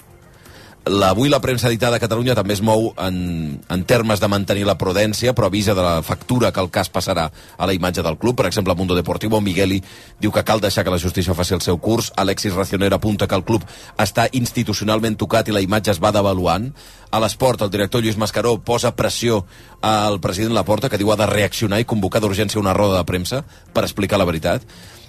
La- 0.89 1.11
Avui 1.11 1.29
la 1.29 1.41
premsa 1.43 1.69
editada 1.69 1.97
a 1.97 2.01
Catalunya 2.01 2.35
també 2.39 2.55
es 2.55 2.63
mou 2.65 2.95
en, 3.03 3.59
en 3.69 3.83
termes 3.85 4.21
de 4.23 4.29
mantenir 4.31 4.63
la 4.65 4.79
prudència, 4.79 5.35
però 5.37 5.49
avisa 5.51 5.75
de 5.77 5.83
la 5.85 6.03
factura 6.07 6.49
que 6.55 6.63
el 6.63 6.71
cas 6.73 6.89
passarà 6.89 7.27
a 7.59 7.67
la 7.67 7.75
imatge 7.77 8.01
del 8.07 8.17
club. 8.17 8.37
Per 8.39 8.47
exemple, 8.47 8.75
Mundo 8.79 8.95
Deportivo, 8.97 9.41
Migueli 9.43 9.83
diu 10.23 10.33
que 10.33 10.45
cal 10.49 10.63
deixar 10.63 10.85
que 10.87 10.95
la 10.95 11.01
justícia 11.03 11.35
faci 11.37 11.53
el 11.59 11.61
seu 11.61 11.77
curs. 11.83 12.13
Alexis 12.17 12.55
Racioner 12.55 12.89
apunta 12.95 13.27
que 13.29 13.35
el 13.37 13.45
club 13.45 13.67
està 13.99 14.29
institucionalment 14.33 15.19
tocat 15.21 15.49
i 15.49 15.53
la 15.53 15.61
imatge 15.61 15.91
es 15.93 16.01
va 16.01 16.13
devaluant. 16.15 16.71
A 17.11 17.21
l'esport, 17.21 17.61
el 17.67 17.71
director 17.75 18.01
Lluís 18.01 18.17
Mascaró 18.17 18.57
posa 18.63 18.95
pressió 18.97 19.45
al 19.83 20.21
president 20.21 20.55
Laporta, 20.57 20.89
que 20.89 20.97
diu 20.97 21.13
ha 21.13 21.17
de 21.21 21.27
reaccionar 21.29 21.83
i 21.83 21.85
convocar 21.91 22.23
d'urgència 22.25 22.61
una 22.63 22.73
roda 22.73 22.97
de 23.03 23.05
premsa 23.05 23.43
per 23.75 23.85
explicar 23.85 24.17
la 24.23 24.25
veritat. 24.31 24.63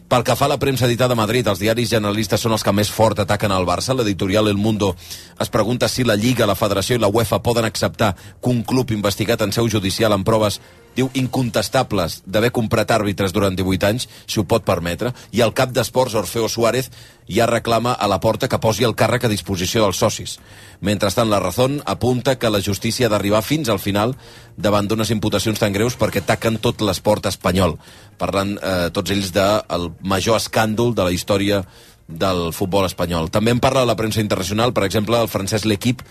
Pel 0.09 0.23
que 0.25 0.33
fa 0.33 0.47
a 0.47 0.49
la 0.49 0.57
premsa 0.57 0.87
editada 0.87 1.13
a 1.13 1.19
Madrid, 1.19 1.45
els 1.51 1.59
diaris 1.61 1.91
generalistes 1.91 2.41
són 2.41 2.55
els 2.55 2.63
que 2.65 2.71
més 2.73 2.89
fort 2.89 3.19
ataquen 3.21 3.51
al 3.53 3.67
Barça. 3.67 3.93
L'editorial 3.93 4.47
El 4.49 4.57
Mundo 4.57 4.95
es 5.37 5.51
pregunta 5.53 5.85
si 5.87 6.01
la 6.03 6.15
Lliga, 6.17 6.47
la 6.49 6.55
Federació 6.57 6.97
i 6.97 7.01
la 7.03 7.11
UEFA 7.13 7.43
poden 7.45 7.67
acceptar 7.67 8.15
que 8.17 8.49
un 8.49 8.63
club 8.65 8.89
investigat 8.95 9.43
en 9.45 9.53
seu 9.53 9.69
judicial 9.69 10.15
amb 10.15 10.25
proves 10.25 10.57
diu 10.99 11.09
incontestables 11.17 12.21
d'haver 12.27 12.51
comprat 12.55 12.91
àrbitres 12.95 13.33
durant 13.35 13.55
18 13.55 13.87
anys, 13.89 14.07
si 14.27 14.39
ho 14.39 14.45
pot 14.47 14.65
permetre, 14.67 15.13
i 15.31 15.43
el 15.45 15.55
cap 15.57 15.71
d'esports, 15.75 16.17
Orfeo 16.19 16.49
Suárez, 16.51 16.91
ja 17.29 17.45
reclama 17.49 17.93
a 17.93 18.07
la 18.09 18.19
porta 18.19 18.49
que 18.49 18.59
posi 18.59 18.85
el 18.87 18.95
càrrec 18.97 19.25
a 19.25 19.31
disposició 19.31 19.83
dels 19.85 19.99
socis. 20.01 20.37
Mentrestant, 20.81 21.29
la 21.29 21.41
Razón 21.43 21.79
apunta 21.85 22.37
que 22.39 22.49
la 22.49 22.61
justícia 22.65 23.07
ha 23.07 23.13
d'arribar 23.13 23.43
fins 23.45 23.69
al 23.69 23.79
final 23.79 24.15
davant 24.57 24.87
d'unes 24.89 25.11
imputacions 25.13 25.59
tan 25.61 25.75
greus 25.75 25.97
perquè 25.99 26.23
taquen 26.25 26.57
tot 26.57 26.81
l'esport 26.81 27.29
espanyol, 27.29 27.77
parlant 28.17 28.57
eh, 28.57 28.89
tots 28.95 29.13
ells 29.13 29.31
del 29.35 29.91
major 30.01 30.39
escàndol 30.41 30.95
de 30.95 31.05
la 31.05 31.15
història 31.15 31.63
del 32.09 32.49
futbol 32.57 32.87
espanyol. 32.87 33.29
També 33.29 33.53
en 33.53 33.61
parla 33.61 33.85
la 33.85 33.95
premsa 33.95 34.23
internacional, 34.23 34.73
per 34.73 34.87
exemple, 34.87 35.19
el 35.21 35.29
francès 35.29 35.67
L'Equip, 35.69 36.01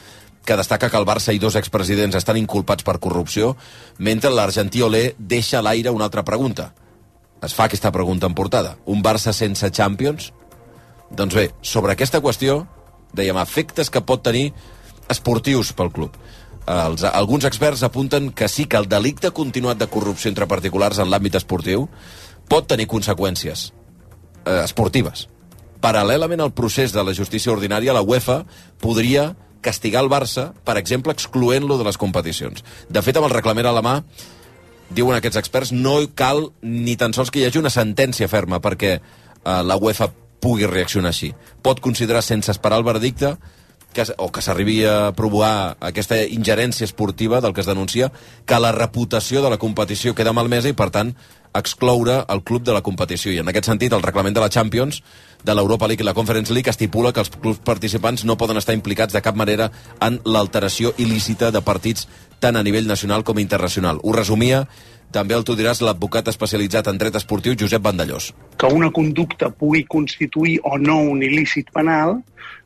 que 0.49 0.57
destaca 0.57 0.89
que 0.89 0.97
el 0.97 1.05
Barça 1.05 1.35
i 1.37 1.41
dos 1.43 1.59
expresidents 1.61 2.17
estan 2.17 2.39
inculpats 2.41 2.87
per 2.87 2.97
corrupció, 3.05 3.53
mentre 4.01 4.33
l'argentí 4.33 4.81
Olé 4.81 5.13
deixa 5.19 5.59
a 5.59 5.65
l'aire 5.67 5.93
una 5.93 6.07
altra 6.09 6.25
pregunta. 6.25 6.71
Es 7.45 7.53
fa 7.55 7.67
aquesta 7.69 7.93
pregunta 7.93 8.27
en 8.27 8.35
portada. 8.35 8.79
Un 8.89 9.03
Barça 9.05 9.35
sense 9.37 9.69
Champions? 9.71 10.33
Doncs 11.13 11.37
bé, 11.37 11.51
sobre 11.61 11.93
aquesta 11.93 12.23
qüestió, 12.25 12.63
dèiem, 13.13 13.37
efectes 13.45 13.93
que 13.93 14.01
pot 14.01 14.25
tenir 14.25 14.55
esportius 15.13 15.75
pel 15.77 15.93
club. 15.93 16.17
Els, 16.69 17.05
alguns 17.05 17.45
experts 17.49 17.85
apunten 17.85 18.31
que 18.33 18.49
sí 18.49 18.65
que 18.65 18.81
el 18.81 18.89
delicte 18.89 19.31
continuat 19.37 19.79
de 19.81 19.89
corrupció 19.89 20.33
entre 20.33 20.49
particulars 20.49 21.01
en 21.01 21.09
l'àmbit 21.13 21.37
esportiu 21.37 21.87
pot 22.49 22.69
tenir 22.69 22.89
conseqüències 22.89 23.69
eh, 23.69 24.63
esportives. 24.65 25.27
Paral·lelament 25.85 26.41
al 26.41 26.55
procés 26.57 26.93
de 26.97 27.05
la 27.05 27.15
justícia 27.15 27.53
ordinària, 27.53 27.93
la 27.93 28.03
UEFA 28.03 28.43
podria 28.81 29.35
castigar 29.65 30.03
el 30.05 30.11
Barça, 30.13 30.53
per 30.65 30.77
exemple, 30.81 31.13
excloent-lo 31.13 31.79
de 31.79 31.87
les 31.89 31.99
competicions. 32.01 32.65
De 32.89 33.03
fet, 33.03 33.19
amb 33.19 33.29
el 33.29 33.35
reclamer 33.35 33.67
a 33.67 33.75
la 33.75 33.85
mà, 33.85 33.99
diuen 34.95 35.19
aquests 35.19 35.41
experts, 35.41 35.73
no 35.75 35.99
cal 36.17 36.49
ni 36.63 36.97
tan 36.97 37.15
sols 37.17 37.31
que 37.31 37.43
hi 37.43 37.47
hagi 37.49 37.61
una 37.61 37.73
sentència 37.73 38.31
ferma, 38.31 38.63
perquè 38.65 38.97
eh, 38.97 39.03
la 39.45 39.77
UEFA 39.77 40.11
pugui 40.41 40.69
reaccionar 40.71 41.13
així. 41.13 41.33
Pot 41.63 41.83
considerar, 41.85 42.23
sense 42.23 42.51
esperar 42.55 42.79
el 42.79 42.87
veredicte, 42.87 43.35
que, 43.93 44.05
o 44.17 44.31
que 44.33 44.43
s'arribi 44.45 44.83
a 44.87 45.13
provocar 45.17 45.77
aquesta 45.81 46.21
ingerència 46.25 46.87
esportiva 46.87 47.41
del 47.41 47.55
que 47.55 47.63
es 47.65 47.71
denuncia, 47.71 48.13
que 48.47 48.61
la 48.61 48.73
reputació 48.73 49.43
de 49.43 49.51
la 49.51 49.59
competició 49.59 50.15
queda 50.15 50.37
malmesa 50.37 50.71
i, 50.71 50.77
per 50.77 50.91
tant, 50.95 51.15
excloure 51.57 52.21
el 52.29 52.43
club 52.45 52.63
de 52.63 52.75
la 52.77 52.83
competició. 52.85 53.33
I 53.33 53.41
en 53.43 53.49
aquest 53.49 53.71
sentit, 53.71 53.93
el 53.93 54.05
reglament 54.05 54.37
de 54.37 54.45
la 54.45 54.51
Champions, 54.53 55.03
de 55.45 55.55
l'Europa 55.55 55.87
League 55.89 56.03
i 56.03 56.07
la 56.07 56.15
Conference 56.15 56.53
League 56.53 56.71
estipula 56.71 57.13
que 57.13 57.23
els 57.23 57.31
clubs 57.31 57.63
participants 57.65 58.25
no 58.25 58.37
poden 58.37 58.59
estar 58.59 58.75
implicats 58.77 59.15
de 59.15 59.23
cap 59.23 59.37
manera 59.39 59.71
en 60.05 60.21
l'alteració 60.25 60.93
il·lícita 60.99 61.53
de 61.55 61.63
partits 61.63 62.09
tant 62.43 62.59
a 62.59 62.63
nivell 62.63 62.87
nacional 62.87 63.25
com 63.25 63.39
internacional. 63.39 64.01
Ho 64.03 64.13
resumia, 64.13 64.67
també 65.13 65.35
el 65.35 65.45
tu 65.45 65.57
diràs, 65.57 65.81
l'advocat 65.81 66.29
especialitzat 66.29 66.89
en 66.91 66.99
dret 67.01 67.17
esportiu 67.17 67.57
Josep 67.59 67.83
Vandellós. 67.83 68.33
que 68.59 68.67
una 68.67 68.91
conducta 68.91 69.51
pugui 69.51 69.85
constituir 69.85 70.59
o 70.65 70.79
no 70.79 70.99
un 71.01 71.21
il·lícit 71.23 71.71
penal 71.73 72.23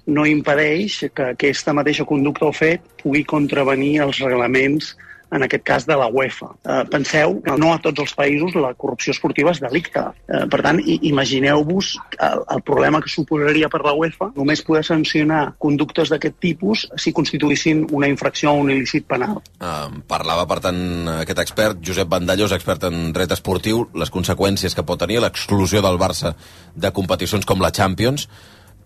no 0.07 0.27
impedeix 0.27 1.05
que 1.15 1.31
aquesta 1.35 1.73
mateixa 1.73 2.05
conducta 2.05 2.47
o 2.47 2.53
fet 2.53 2.81
pugui 3.03 3.25
contravenir 3.25 4.01
els 4.03 4.19
reglaments 4.19 4.97
en 5.33 5.43
aquest 5.47 5.65
cas 5.65 5.87
de 5.89 5.97
la 5.97 6.07
UEFA. 6.13 6.51
Eh, 6.63 6.83
penseu 6.93 7.39
que 7.45 7.57
no 7.59 7.73
a 7.73 7.81
tots 7.83 8.05
els 8.05 8.13
països 8.17 8.55
la 8.59 8.75
corrupció 8.79 9.15
esportiva 9.17 9.53
és 9.55 9.63
delicte. 9.65 10.05
Eh, 10.29 10.45
per 10.53 10.61
tant, 10.65 10.81
imagineu-vos 10.85 11.95
el, 12.21 12.63
problema 12.63 13.01
que 13.03 13.11
suposaria 13.11 13.71
per 13.73 13.83
la 13.85 13.95
UEFA 13.97 14.31
només 14.37 14.63
poder 14.63 14.85
sancionar 14.87 15.55
conductes 15.63 16.13
d'aquest 16.13 16.39
tipus 16.41 16.85
si 17.01 17.15
constituïssin 17.17 17.87
una 17.97 18.11
infracció 18.13 18.53
o 18.53 18.63
un 18.63 18.71
il·lícit 18.75 19.09
penal. 19.09 19.41
Uh, 19.59 20.03
parlava, 20.09 20.47
per 20.51 20.61
tant, 20.63 20.81
aquest 21.17 21.43
expert, 21.43 21.83
Josep 21.85 22.11
Vandellós, 22.13 22.55
expert 22.55 22.87
en 22.89 23.11
dret 23.17 23.33
esportiu, 23.35 23.87
les 23.99 24.13
conseqüències 24.15 24.77
que 24.77 24.87
pot 24.87 25.01
tenir 25.01 25.21
l'exclusió 25.25 25.83
del 25.83 25.99
Barça 25.99 26.37
de 26.77 26.93
competicions 26.95 27.49
com 27.49 27.63
la 27.63 27.73
Champions, 27.75 28.29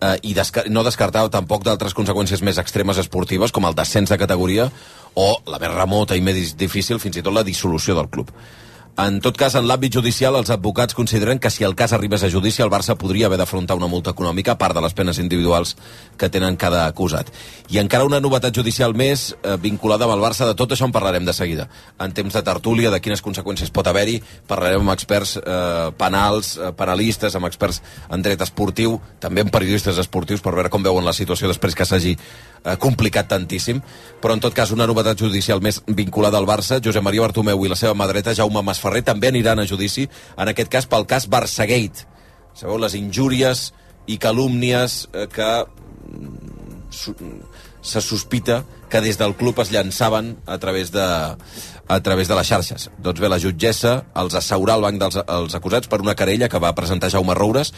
uh, 0.01 0.15
i 0.23 0.33
desca 0.37 0.65
no 0.71 0.85
descartava 0.87 1.31
tampoc 1.33 1.65
d'altres 1.67 1.95
conseqüències 1.97 2.41
més 2.45 2.57
extremes 2.61 2.97
esportives, 3.03 3.53
com 3.53 3.67
el 3.67 3.77
descens 3.77 4.13
de 4.13 4.19
categoria 4.21 4.71
o 5.17 5.27
la 5.49 5.59
més 5.61 5.73
remota 5.73 6.15
i 6.17 6.21
més 6.21 6.53
difícil, 6.57 7.01
fins 7.01 7.17
i 7.17 7.25
tot 7.25 7.33
la 7.33 7.45
dissolució 7.47 7.95
del 7.97 8.09
club. 8.13 8.29
En 8.97 9.19
tot 9.21 9.35
cas, 9.37 9.53
en 9.53 9.67
l'àmbit 9.69 9.93
judicial, 9.93 10.33
els 10.39 10.49
advocats 10.49 10.95
consideren 10.97 11.37
que 11.37 11.51
si 11.53 11.61
el 11.63 11.75
cas 11.77 11.91
arribés 11.93 12.23
a 12.25 12.31
judici, 12.33 12.63
el 12.63 12.71
Barça 12.73 12.95
podria 12.97 13.27
haver 13.27 13.37
d'afrontar 13.37 13.75
una 13.77 13.85
multa 13.85 14.09
econòmica, 14.15 14.55
a 14.55 14.57
part 14.57 14.73
de 14.73 14.81
les 14.81 14.95
penes 14.97 15.19
individuals 15.21 15.75
que 16.17 16.31
tenen 16.33 16.57
cada 16.57 16.87
acusat. 16.87 17.29
I 17.69 17.77
encara 17.77 18.07
una 18.09 18.17
novetat 18.19 18.57
judicial 18.57 18.97
més 18.97 19.35
eh, 19.43 19.53
vinculada 19.61 20.07
amb 20.07 20.15
el 20.15 20.25
Barça, 20.25 20.49
de 20.49 20.57
tot 20.57 20.73
això 20.73 20.89
en 20.89 20.95
parlarem 20.95 21.29
de 21.29 21.37
seguida. 21.37 21.67
En 22.01 22.09
temps 22.17 22.33
de 22.33 22.41
tertúlia, 22.41 22.89
de 22.89 22.97
quines 22.97 23.21
conseqüències 23.21 23.69
pot 23.69 23.85
haver-hi, 23.85 24.17
parlarem 24.49 24.81
amb 24.81 24.95
experts 24.95 25.35
eh, 25.43 25.93
penals, 26.01 26.55
eh, 26.57 26.73
penalistes, 26.73 27.37
amb 27.37 27.45
experts 27.45 27.83
en 28.09 28.25
dret 28.25 28.41
esportiu, 28.41 28.97
també 29.21 29.45
amb 29.45 29.53
periodistes 29.53 30.01
esportius, 30.01 30.41
per 30.41 30.57
veure 30.57 30.73
com 30.73 30.81
veuen 30.81 31.05
la 31.05 31.13
situació 31.13 31.53
després 31.53 31.77
que 31.77 31.85
s'hagi 31.85 32.15
eh, 32.17 32.75
complicat 32.81 33.29
tantíssim, 33.29 33.85
però 34.21 34.33
en 34.33 34.41
tot 34.41 34.57
cas 34.57 34.73
una 34.73 34.89
novetat 34.89 35.21
judicial 35.21 35.61
més 35.61 35.83
vinculada 35.85 36.41
al 36.41 36.49
Barça, 36.49 36.81
Josep 36.83 37.05
Maria 37.05 37.27
Bartomeu 37.27 37.61
i 37.61 37.69
la 37.69 37.77
seva 37.77 37.93
mà 37.93 38.09
dreta, 38.09 38.33
Jaume 38.33 38.65
Masferrer, 38.87 39.03
també 39.03 39.27
aniran 39.27 39.59
a 39.59 39.67
judici, 39.67 40.07
en 40.37 40.47
aquest 40.47 40.71
cas 40.71 40.87
pel 40.87 41.05
cas 41.05 41.27
Barçagate. 41.27 42.07
Sabeu, 42.55 42.79
les 42.79 42.95
injúries 42.95 43.71
i 44.07 44.17
calúmnies 44.17 45.07
eh, 45.13 45.27
que 45.27 45.49
mm, 45.67 46.87
su 46.89 47.15
se 47.87 48.01
sospita 48.01 48.65
que 48.89 48.99
des 48.99 49.17
del 49.17 49.35
club 49.35 49.59
es 49.61 49.69
llançaven 49.71 50.35
a 50.45 50.57
través 50.57 50.91
de, 50.91 51.03
a 51.03 51.99
través 52.03 52.27
de 52.27 52.35
les 52.35 52.47
xarxes. 52.47 52.89
Doncs 52.99 53.21
bé, 53.21 53.29
la 53.31 53.39
jutgessa 53.39 54.01
els 54.19 54.35
asseurà 54.35 54.75
al 54.75 54.83
banc 54.83 54.99
dels 54.99 55.19
els 55.23 55.55
acusats 55.55 55.87
per 55.87 56.01
una 56.03 56.15
querella 56.15 56.49
que 56.51 56.59
va 56.59 56.73
presentar 56.75 57.11
Jaume 57.13 57.35
Roures 57.37 57.71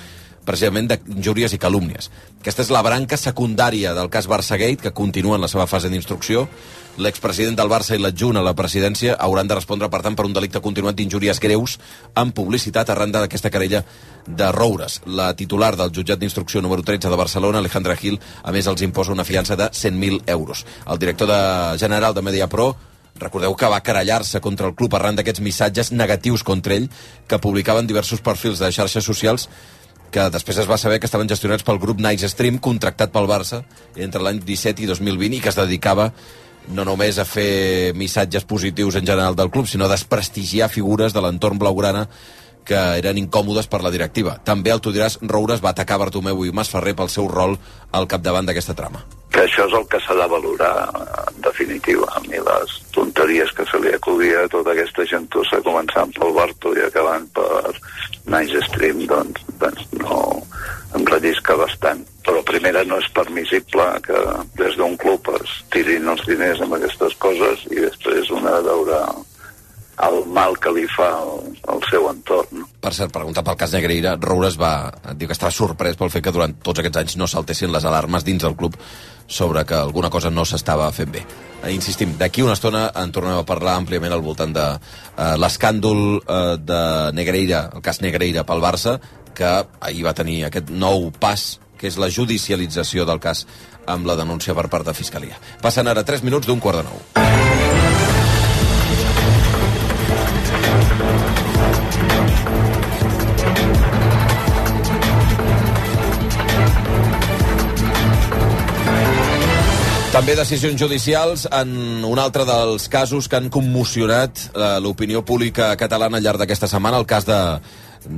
precisament 0.50 0.89
d'injúries 0.89 1.53
i 1.53 1.62
calúmnies. 1.62 2.10
Aquesta 2.41 2.65
és 2.65 2.74
la 2.74 2.82
branca 2.86 3.18
secundària 3.22 3.94
del 3.94 4.10
cas 4.10 4.27
Barçagate, 4.27 4.82
que 4.82 4.96
continua 4.96 5.38
en 5.38 5.46
la 5.46 5.51
seva 5.51 5.68
fase 5.70 5.92
d'instrucció. 5.92 6.48
L'expresident 7.00 7.55
del 7.55 7.70
Barça 7.72 7.96
i 7.96 8.01
l'adjunt 8.01 8.40
a 8.40 8.44
la 8.44 8.55
presidència 8.57 9.16
hauran 9.22 9.48
de 9.48 9.55
respondre, 9.55 9.88
per 9.94 10.01
tant, 10.03 10.18
per 10.18 10.25
un 10.27 10.33
delicte 10.35 10.59
continuat 10.59 10.98
d'injúries 10.98 11.40
greus 11.40 11.77
en 12.18 12.33
publicitat 12.35 12.90
arran 12.90 13.14
d'aquesta 13.14 13.51
querella 13.53 13.83
de 14.25 14.51
Roures. 14.51 15.00
La 15.05 15.31
titular 15.38 15.75
del 15.77 15.94
jutjat 15.96 16.20
d'instrucció 16.20 16.62
número 16.66 16.83
13 16.83 17.09
de 17.09 17.22
Barcelona, 17.24 17.62
Alejandra 17.64 17.96
Gil, 17.96 18.20
a 18.44 18.51
més 18.51 18.68
els 18.68 18.83
imposa 18.83 19.14
una 19.16 19.27
fiança 19.27 19.55
de 19.55 19.70
100.000 19.70 20.24
euros. 20.27 20.66
El 20.88 21.00
director 21.00 21.29
de 21.29 21.42
general 21.79 22.14
de 22.14 22.25
Mediapro 22.25 22.75
Recordeu 23.20 23.55
que 23.59 23.68
va 23.68 23.81
querellar-se 23.83 24.40
contra 24.40 24.70
el 24.70 24.75
club 24.79 24.96
arran 24.96 25.18
d'aquests 25.18 25.44
missatges 25.44 25.92
negatius 25.92 26.46
contra 26.48 26.77
ell 26.77 26.88
que 27.27 27.40
publicaven 27.44 27.90
diversos 27.90 28.24
perfils 28.24 28.62
de 28.64 28.72
xarxes 28.72 29.03
socials 29.03 29.50
que 30.11 30.29
després 30.33 30.57
es 30.61 30.69
va 30.69 30.77
saber 30.81 31.00
que 31.00 31.07
estaven 31.09 31.29
gestionats 31.29 31.65
pel 31.65 31.79
grup 31.81 32.01
Nice 32.01 32.29
Stream, 32.31 32.59
contractat 32.59 33.13
pel 33.13 33.29
Barça 33.29 33.63
entre 33.95 34.24
l'any 34.24 34.41
17 34.45 34.83
i 34.83 34.89
2020 34.89 35.37
i 35.37 35.41
que 35.43 35.51
es 35.53 35.59
dedicava 35.59 36.09
no 36.75 36.85
només 36.85 37.17
a 37.17 37.25
fer 37.25 37.93
missatges 37.98 38.45
positius 38.45 39.00
en 39.00 39.07
general 39.07 39.35
del 39.35 39.50
club, 39.50 39.67
sinó 39.67 39.87
a 39.87 39.93
desprestigiar 39.93 40.69
figures 40.69 41.15
de 41.15 41.24
l'entorn 41.24 41.57
blaugrana 41.61 42.07
que 42.65 42.81
eren 43.00 43.17
incòmodes 43.17 43.69
per 43.72 43.81
la 43.81 43.93
directiva. 43.93 44.37
També, 44.45 44.74
el 44.74 44.83
tu 44.83 44.93
diràs, 44.93 45.17
Roures 45.25 45.63
va 45.63 45.74
atacar 45.74 45.98
Bartomeu 45.98 46.45
i 46.45 46.53
Masferrer 46.53 46.93
pel 46.98 47.09
seu 47.09 47.31
rol 47.31 47.57
al 47.91 48.11
capdavant 48.11 48.45
d'aquesta 48.45 48.77
trama. 48.77 49.19
Que 49.29 49.44
això 49.46 49.68
és 49.68 49.75
el 49.77 49.85
que 49.92 50.00
s'ha 50.03 50.15
de 50.18 50.27
valorar 50.31 50.74
en 51.29 51.42
definitiva. 51.46 52.07
A 52.18 52.22
mi 52.25 52.42
les 52.42 52.75
tonteries 52.96 53.51
que 53.55 53.65
se 53.70 53.79
li 53.83 53.94
acudia 53.94 54.44
a 54.44 54.51
tota 54.51 54.74
aquesta 54.74 55.05
gentussa 55.09 55.61
començant 55.65 56.13
pel 56.18 56.33
Barto 56.37 56.74
i 56.77 56.83
acabant 56.85 57.27
per 57.37 57.74
Nice 58.29 58.63
Stream 58.70 59.05
doncs, 59.09 59.46
doncs 59.61 59.85
no 60.01 60.20
em 60.98 61.05
rellisca 61.05 61.57
bastant. 61.59 62.01
Però 62.25 62.42
primera 62.46 62.83
no 62.85 62.98
és 63.01 63.09
permissible 63.13 63.85
que 64.05 64.20
des 64.59 64.77
d'un 64.77 64.98
club 65.01 65.29
es 65.39 65.57
tirin 65.74 66.09
els 66.09 66.25
diners 66.27 66.61
amb 66.65 66.77
aquestes 66.79 67.18
coses 67.22 67.65
i 67.70 67.83
després 67.85 68.31
una 68.33 68.57
de 68.57 68.65
veure 68.70 69.01
el 70.07 70.22
mal 70.31 70.55
que 70.63 70.72
li 70.72 70.85
fa 70.96 71.09
al, 71.20 71.81
seu 71.89 72.05
entorn. 72.07 72.63
Per 72.79 72.92
cert, 72.96 73.11
preguntat 73.11 73.46
pel 73.46 73.57
cas 73.59 73.74
Negreira, 73.75 74.15
Roures 74.22 74.55
va 74.59 74.74
dir 75.11 75.27
que 75.27 75.35
estava 75.35 75.51
sorprès 75.51 76.00
pel 76.00 76.11
fet 76.13 76.24
que 76.24 76.33
durant 76.35 76.55
tots 76.63 76.79
aquests 76.79 77.01
anys 77.01 77.18
no 77.20 77.27
saltessin 77.27 77.74
les 77.74 77.87
alarmes 77.89 78.24
dins 78.27 78.46
del 78.46 78.55
club 78.59 78.77
sobre 79.29 79.63
que 79.65 79.77
alguna 79.77 80.09
cosa 80.09 80.31
no 80.33 80.44
s'estava 80.44 80.89
fent 80.92 81.13
bé. 81.13 81.24
Eh, 81.63 81.72
insistim, 81.72 82.18
d'aquí 82.18 82.44
una 82.44 82.57
estona 82.57 82.89
en 83.00 83.13
tornem 83.15 83.37
a 83.37 83.46
parlar 83.48 83.77
àmpliament 83.79 84.11
al 84.11 84.25
voltant 84.25 84.51
de 84.55 84.65
eh, 84.74 85.35
l'escàndol 85.39 86.03
eh, 86.20 86.57
de 86.59 86.83
Negreira, 87.15 87.70
el 87.77 87.85
cas 87.85 88.01
Negreira 88.03 88.44
pel 88.44 88.63
Barça, 88.63 88.98
que 89.37 89.51
ahir 89.79 90.03
va 90.07 90.18
tenir 90.18 90.42
aquest 90.48 90.74
nou 90.74 91.11
pas, 91.15 91.59
que 91.79 91.87
és 91.87 92.00
la 92.01 92.09
judicialització 92.11 93.05
del 93.07 93.22
cas 93.24 93.46
amb 93.87 94.09
la 94.09 94.18
denúncia 94.20 94.55
per 94.57 94.68
part 94.68 94.89
de 94.89 94.98
Fiscalia. 94.98 95.39
Passen 95.63 95.87
ara 95.87 96.03
3 96.03 96.25
minuts 96.27 96.50
d'un 96.50 96.59
quart 96.59 96.81
de 96.81 96.89
nou. 96.89 96.98
També 110.20 110.34
decisions 110.36 110.75
judicials 110.75 111.46
en 111.55 111.70
un 112.03 112.20
altre 112.20 112.44
dels 112.44 112.90
casos 112.92 113.29
que 113.32 113.38
han 113.38 113.46
commocionat 113.48 114.42
eh, 114.50 114.66
l'opinió 114.84 115.22
pública 115.24 115.70
catalana 115.79 116.18
al 116.20 116.25
llarg 116.25 116.42
d'aquesta 116.42 116.68
setmana, 116.68 116.98
el 117.00 117.05
cas 117.08 117.24
de, 117.24 117.38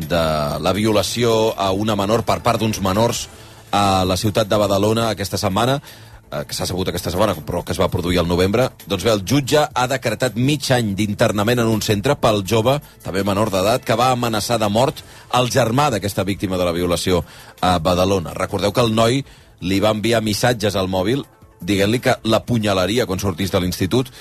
de 0.10 0.22
la 0.66 0.72
violació 0.74 1.52
a 1.54 1.68
una 1.78 1.94
menor 1.94 2.24
per 2.26 2.40
part 2.42 2.58
d'uns 2.58 2.80
menors 2.82 3.28
a 3.70 4.02
la 4.10 4.16
ciutat 4.18 4.50
de 4.50 4.58
Badalona 4.58 5.12
aquesta 5.12 5.38
setmana, 5.38 5.76
eh, 5.78 6.40
que 6.50 6.58
s'ha 6.58 6.66
sabut 6.66 6.90
aquesta 6.90 7.14
setmana, 7.14 7.36
però 7.46 7.62
que 7.62 7.76
es 7.76 7.82
va 7.84 7.92
produir 7.94 8.18
al 8.18 8.32
novembre. 8.32 8.72
Doncs 8.88 9.06
bé, 9.06 9.12
el 9.14 9.22
jutge 9.22 9.62
ha 9.62 9.86
decretat 9.92 10.40
mig 10.42 10.72
any 10.74 10.96
d'internament 10.98 11.62
en 11.62 11.70
un 11.70 11.86
centre 11.86 12.16
pel 12.18 12.42
jove, 12.42 12.80
també 13.06 13.22
menor 13.22 13.54
d'edat, 13.54 13.86
que 13.86 14.00
va 14.00 14.10
amenaçar 14.16 14.58
de 14.58 14.72
mort 14.74 15.04
el 15.38 15.54
germà 15.54 15.92
d'aquesta 15.94 16.26
víctima 16.26 16.58
de 16.58 16.66
la 16.66 16.74
violació 16.74 17.22
a 17.62 17.76
Badalona. 17.78 18.34
Recordeu 18.34 18.74
que 18.74 18.82
el 18.82 18.90
noi 18.98 19.22
li 19.62 19.80
va 19.80 19.94
enviar 19.94 20.24
missatges 20.26 20.74
al 20.74 20.90
mòbil 20.90 21.22
dient-li 21.62 22.02
que 22.02 22.18
l'apunyalaria 22.24 23.06
quan 23.06 23.22
sortís 23.22 23.52
de 23.54 23.62
l'institut 23.62 24.12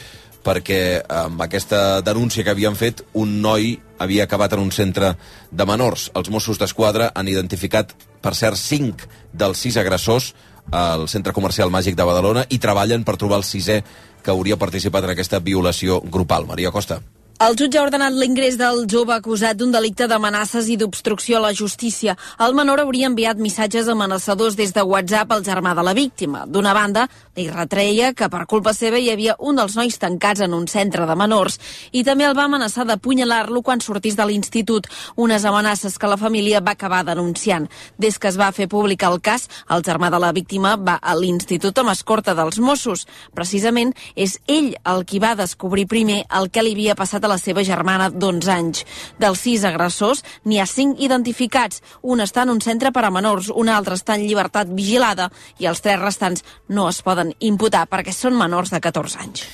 perquè 0.45 1.03
amb 1.05 1.43
aquesta 1.45 2.01
denúncia 2.05 2.45
que 2.45 2.53
havien 2.55 2.77
fet 2.77 3.03
un 3.13 3.41
noi 3.45 3.75
havia 4.01 4.25
acabat 4.25 4.55
en 4.57 4.65
un 4.65 4.73
centre 4.73 5.15
de 5.51 5.67
menors. 5.69 6.09
Els 6.17 6.31
Mossos 6.33 6.59
d'Esquadra 6.59 7.11
han 7.15 7.29
identificat, 7.29 7.93
per 8.25 8.35
cert, 8.35 8.57
cinc 8.57 9.05
dels 9.33 9.61
sis 9.61 9.77
agressors 9.77 10.33
al 10.73 11.09
centre 11.13 11.35
comercial 11.37 11.71
màgic 11.73 11.97
de 11.99 12.07
Badalona 12.07 12.47
i 12.49 12.61
treballen 12.63 13.05
per 13.05 13.19
trobar 13.21 13.43
el 13.43 13.49
sisè 13.49 13.83
que 14.25 14.33
hauria 14.33 14.61
participat 14.61 15.05
en 15.05 15.17
aquesta 15.17 15.41
violació 15.45 16.01
grupal. 16.01 16.47
Maria 16.49 16.73
Costa. 16.73 17.03
El 17.41 17.55
jutge 17.57 17.79
ha 17.81 17.83
ordenat 17.87 18.13
l'ingrés 18.13 18.59
del 18.61 18.83
jove 18.93 19.15
acusat 19.15 19.57
d'un 19.57 19.71
delicte 19.73 20.05
d'amenaces 20.05 20.67
i 20.69 20.75
d'obstrucció 20.77 21.39
a 21.39 21.41
la 21.47 21.55
justícia. 21.57 22.13
El 22.37 22.53
menor 22.53 22.83
hauria 22.83 23.09
enviat 23.09 23.39
missatges 23.41 23.87
amenaçadors 23.89 24.59
des 24.59 24.75
de 24.77 24.83
WhatsApp 24.85 25.33
al 25.33 25.41
germà 25.47 25.73
de 25.75 25.81
la 25.87 25.95
víctima. 25.97 26.43
D'una 26.45 26.75
banda, 26.77 27.07
li 27.41 27.47
retreia 27.49 28.11
que 28.13 28.29
per 28.29 28.43
culpa 28.45 28.75
seva 28.77 29.01
hi 29.01 29.09
havia 29.09 29.39
un 29.39 29.57
dels 29.57 29.77
nois 29.79 29.97
tancats 30.03 30.43
en 30.45 30.53
un 30.53 30.67
centre 30.69 31.07
de 31.09 31.17
menors 31.17 31.57
i 31.97 32.03
també 32.05 32.27
el 32.29 32.37
va 32.37 32.45
amenaçar 32.45 32.85
d'apunyalar-lo 32.85 33.63
quan 33.65 33.81
sortís 33.81 34.21
de 34.21 34.27
l'institut, 34.29 34.91
unes 35.17 35.49
amenaces 35.49 35.97
que 35.97 36.13
la 36.13 36.21
família 36.21 36.61
va 36.61 36.77
acabar 36.77 37.07
denunciant. 37.09 37.71
Des 37.97 38.19
que 38.19 38.29
es 38.29 38.37
va 38.37 38.51
fer 38.53 38.69
públic 38.69 39.01
el 39.09 39.17
cas, 39.25 39.49
el 39.71 39.81
germà 39.81 40.13
de 40.13 40.21
la 40.21 40.35
víctima 40.37 40.75
va 40.77 40.99
a 41.01 41.17
l'institut 41.17 41.81
amb 41.81 41.97
escorta 41.97 42.37
dels 42.37 42.61
Mossos. 42.61 43.09
Precisament 43.33 43.97
és 44.15 44.37
ell 44.47 44.75
el 44.85 45.07
qui 45.09 45.25
va 45.25 45.33
descobrir 45.41 45.89
primer 45.89 46.27
el 46.29 46.53
que 46.53 46.69
li 46.69 46.77
havia 46.77 47.01
passat 47.01 47.25
a 47.25 47.30
la 47.31 47.39
seva 47.41 47.65
germana 47.67 48.11
d'11 48.11 48.53
anys. 48.55 48.85
Dels 49.23 49.45
sis 49.47 49.65
agressors, 49.65 50.25
n'hi 50.45 50.61
ha 50.61 50.69
cinc 50.69 51.01
identificats. 51.01 51.83
Un 52.03 52.21
està 52.25 52.45
en 52.45 52.55
un 52.57 52.63
centre 52.65 52.93
per 52.93 53.07
a 53.07 53.15
menors, 53.15 53.53
un 53.55 53.73
altre 53.73 53.97
està 53.99 54.19
en 54.19 54.27
llibertat 54.27 54.71
vigilada 54.75 55.31
i 55.59 55.71
els 55.71 55.81
tres 55.85 56.01
restants 56.03 56.45
no 56.69 56.89
es 56.91 57.03
poden 57.07 57.35
imputar 57.41 57.87
perquè 57.91 58.15
són 58.15 58.39
menors 58.39 58.75
de 58.75 58.83
14 58.83 59.23
anys. 59.25 59.47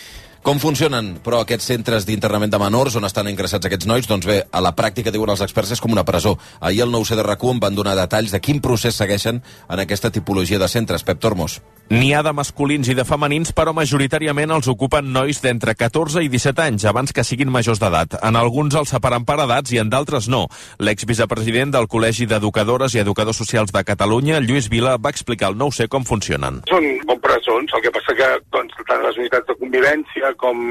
Com 0.47 0.61
funcionen, 0.63 1.09
però, 1.27 1.41
aquests 1.43 1.67
centres 1.73 2.05
d'internament 2.07 2.53
de 2.53 2.59
menors 2.63 2.95
on 2.95 3.09
estan 3.09 3.27
ingressats 3.27 3.67
aquests 3.67 3.89
nois? 3.91 4.07
Doncs 4.07 4.29
bé, 4.31 4.37
a 4.47 4.61
la 4.63 4.71
pràctica, 4.79 5.11
diuen 5.11 5.33
els 5.33 5.43
experts, 5.43 5.73
és 5.75 5.83
com 5.83 5.91
una 5.91 6.05
presó. 6.07 6.37
Ahir 6.61 6.85
el 6.85 6.93
nou 6.95 7.03
c 7.03 7.19
de 7.19 7.25
rac 7.27 7.43
en 7.51 7.59
van 7.59 7.75
donar 7.75 7.97
detalls 7.99 8.31
de 8.31 8.39
quin 8.39 8.61
procés 8.63 8.95
segueixen 8.95 9.43
en 9.43 9.83
aquesta 9.83 10.13
tipologia 10.15 10.61
de 10.63 10.69
centres. 10.69 11.03
Pep 11.03 11.19
Tormos. 11.19 11.59
N'hi 11.91 12.13
ha 12.15 12.23
de 12.23 12.33
masculins 12.35 12.89
i 12.91 12.95
de 12.99 13.05
femenins, 13.07 13.53
però 13.55 13.71
majoritàriament 13.75 14.51
els 14.51 14.67
ocupen 14.67 15.13
nois 15.15 15.39
d'entre 15.43 15.75
14 15.79 16.23
i 16.23 16.31
17 16.31 16.63
anys, 16.63 16.87
abans 16.87 17.13
que 17.15 17.23
siguin 17.23 17.51
majors 17.51 17.79
d'edat. 17.79 18.17
En 18.27 18.39
alguns 18.39 18.75
els 18.75 18.91
separen 18.91 19.27
per 19.27 19.41
edats 19.45 19.71
i 19.71 19.79
en 19.79 19.91
d'altres 19.91 20.27
no. 20.27 20.49
L'exvicepresident 20.79 21.75
del 21.75 21.87
Col·legi 21.87 22.27
d'Educadores 22.27 22.95
i 22.95 23.03
Educadors 23.03 23.39
Socials 23.39 23.75
de 23.75 23.85
Catalunya, 23.87 24.41
Lluís 24.43 24.67
Vila, 24.71 24.97
va 24.99 25.15
explicar 25.15 25.53
al 25.53 25.59
nou 25.59 25.71
c 25.71 25.87
com 25.87 26.07
funcionen. 26.07 26.63
Són 26.71 26.87
com 27.07 27.23
presons, 27.23 27.71
el 27.79 27.87
que 27.87 27.95
passa 27.95 28.19
que 28.19 28.33
doncs, 28.51 28.75
tant 28.91 29.07
les 29.07 29.23
unitats 29.23 29.47
de 29.47 29.59
convivència 29.63 30.35
com 30.40 30.62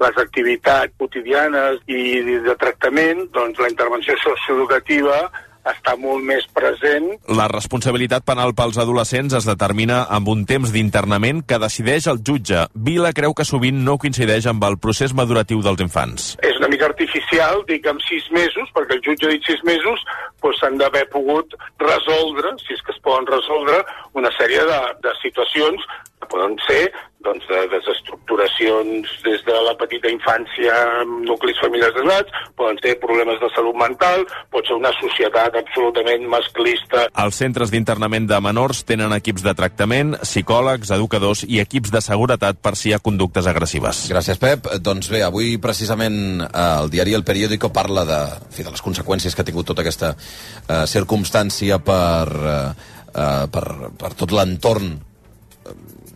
les 0.00 0.18
activitats 0.22 0.94
quotidianes 0.98 1.80
i 1.90 2.40
de 2.46 2.56
tractament, 2.60 3.26
doncs 3.34 3.60
la 3.62 3.70
intervenció 3.72 4.16
socioeducativa 4.22 5.22
està 5.68 5.96
molt 6.00 6.24
més 6.24 6.46
present. 6.56 7.10
La 7.36 7.48
responsabilitat 7.50 8.24
penal 8.26 8.54
pels 8.56 8.78
adolescents 8.80 9.34
es 9.36 9.48
determina 9.48 10.02
amb 10.08 10.30
un 10.32 10.46
temps 10.48 10.72
d'internament 10.72 11.42
que 11.46 11.60
decideix 11.60 12.08
el 12.10 12.22
jutge. 12.26 12.66
Vila 12.74 13.12
creu 13.16 13.34
que 13.36 13.46
sovint 13.48 13.82
no 13.84 13.98
coincideix 14.00 14.48
amb 14.50 14.64
el 14.68 14.78
procés 14.80 15.14
maduratiu 15.16 15.62
dels 15.64 15.84
infants. 15.84 16.32
És 16.46 16.59
mica 16.72 16.88
artificial, 16.90 17.64
dic 17.68 17.86
amb 17.90 18.02
sis 18.06 18.26
mesos, 18.34 18.70
perquè 18.76 18.98
el 18.98 19.04
jutge 19.06 19.28
ha 19.28 19.34
dit 19.34 19.46
sis 19.46 19.62
mesos, 19.68 20.02
doncs 20.42 20.62
s'han 20.62 20.78
d'haver 20.80 21.06
pogut 21.12 21.56
resoldre, 21.82 22.54
si 22.64 22.76
és 22.76 22.82
que 22.86 22.94
es 22.94 23.02
poden 23.04 23.28
resoldre, 23.30 23.82
una 24.18 24.32
sèrie 24.38 24.64
de, 24.70 24.80
de 25.04 25.14
situacions 25.22 25.86
que 26.20 26.32
poden 26.32 26.58
ser 26.66 26.84
doncs, 27.24 27.44
de 27.48 27.60
desestructuracions 27.68 29.08
des 29.24 29.42
de 29.44 29.56
la 29.66 29.74
petita 29.78 30.08
infància 30.12 30.72
amb 31.02 31.24
nuclis 31.28 31.58
familiars 31.60 31.94
desnats, 31.96 32.32
poden 32.56 32.80
ser 32.80 32.94
problemes 33.02 33.40
de 33.42 33.50
salut 33.54 33.76
mental, 33.76 34.24
pot 34.52 34.66
ser 34.68 34.78
una 34.78 34.92
societat 34.96 35.58
absolutament 35.60 36.24
masclista. 36.32 37.06
Els 37.24 37.40
centres 37.42 37.72
d'internament 37.72 38.28
de 38.30 38.40
menors 38.40 38.82
tenen 38.88 39.12
equips 39.16 39.44
de 39.44 39.54
tractament, 39.56 40.16
psicòlegs, 40.24 40.92
educadors 40.96 41.44
i 41.44 41.60
equips 41.62 41.92
de 41.92 42.02
seguretat 42.04 42.60
per 42.64 42.74
si 42.78 42.90
hi 42.90 42.96
ha 42.96 43.02
conductes 43.04 43.48
agressives. 43.50 44.06
Gràcies, 44.12 44.40
Pep. 44.40 44.70
Doncs 44.80 45.12
bé, 45.12 45.22
avui 45.26 45.58
precisament 45.60 46.46
eh, 46.46 46.59
el 46.82 46.90
diari 46.92 47.14
El 47.16 47.24
Periódico 47.24 47.72
parla 47.72 48.04
de, 48.08 48.20
fi, 48.50 48.64
de 48.66 48.72
les 48.74 48.82
conseqüències 48.84 49.34
que 49.34 49.44
ha 49.44 49.48
tingut 49.48 49.68
tota 49.70 49.84
aquesta 49.84 50.14
eh, 50.14 50.84
circumstància 50.90 51.80
per, 51.84 52.28
eh, 52.54 52.90
eh, 53.14 53.46
per, 53.52 53.66
per 54.00 54.12
tot 54.18 54.36
l'entorn 54.36 54.94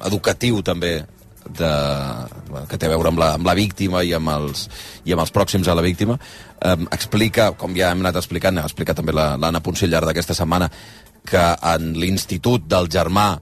educatiu 0.05 0.61
també 0.67 0.97
de, 1.45 1.71
que 2.71 2.79
té 2.81 2.89
a 2.89 2.93
veure 2.95 3.11
amb 3.13 3.21
la, 3.21 3.31
amb 3.37 3.47
la 3.47 3.55
víctima 3.57 4.03
i 4.03 4.15
amb, 4.17 4.31
els, 4.33 4.67
i 5.05 5.15
amb 5.15 5.25
els 5.25 5.33
pròxims 5.35 5.69
a 5.69 5.77
la 5.77 5.85
víctima, 5.85 6.17
eh, 6.59 6.77
explica, 6.97 7.53
com 7.61 7.77
ja 7.77 7.91
hem 7.93 8.05
anat 8.05 8.21
explicant, 8.21 8.59
ha 8.59 8.69
explicat 8.69 9.01
també 9.01 9.15
l'Anna 9.17 9.63
Poncell 9.65 9.93
llarg 9.93 10.09
d'aquesta 10.11 10.37
setmana, 10.37 10.71
que 11.25 11.45
en 11.75 11.93
l'institut 12.01 12.67
del 12.69 12.89
germà 12.93 13.35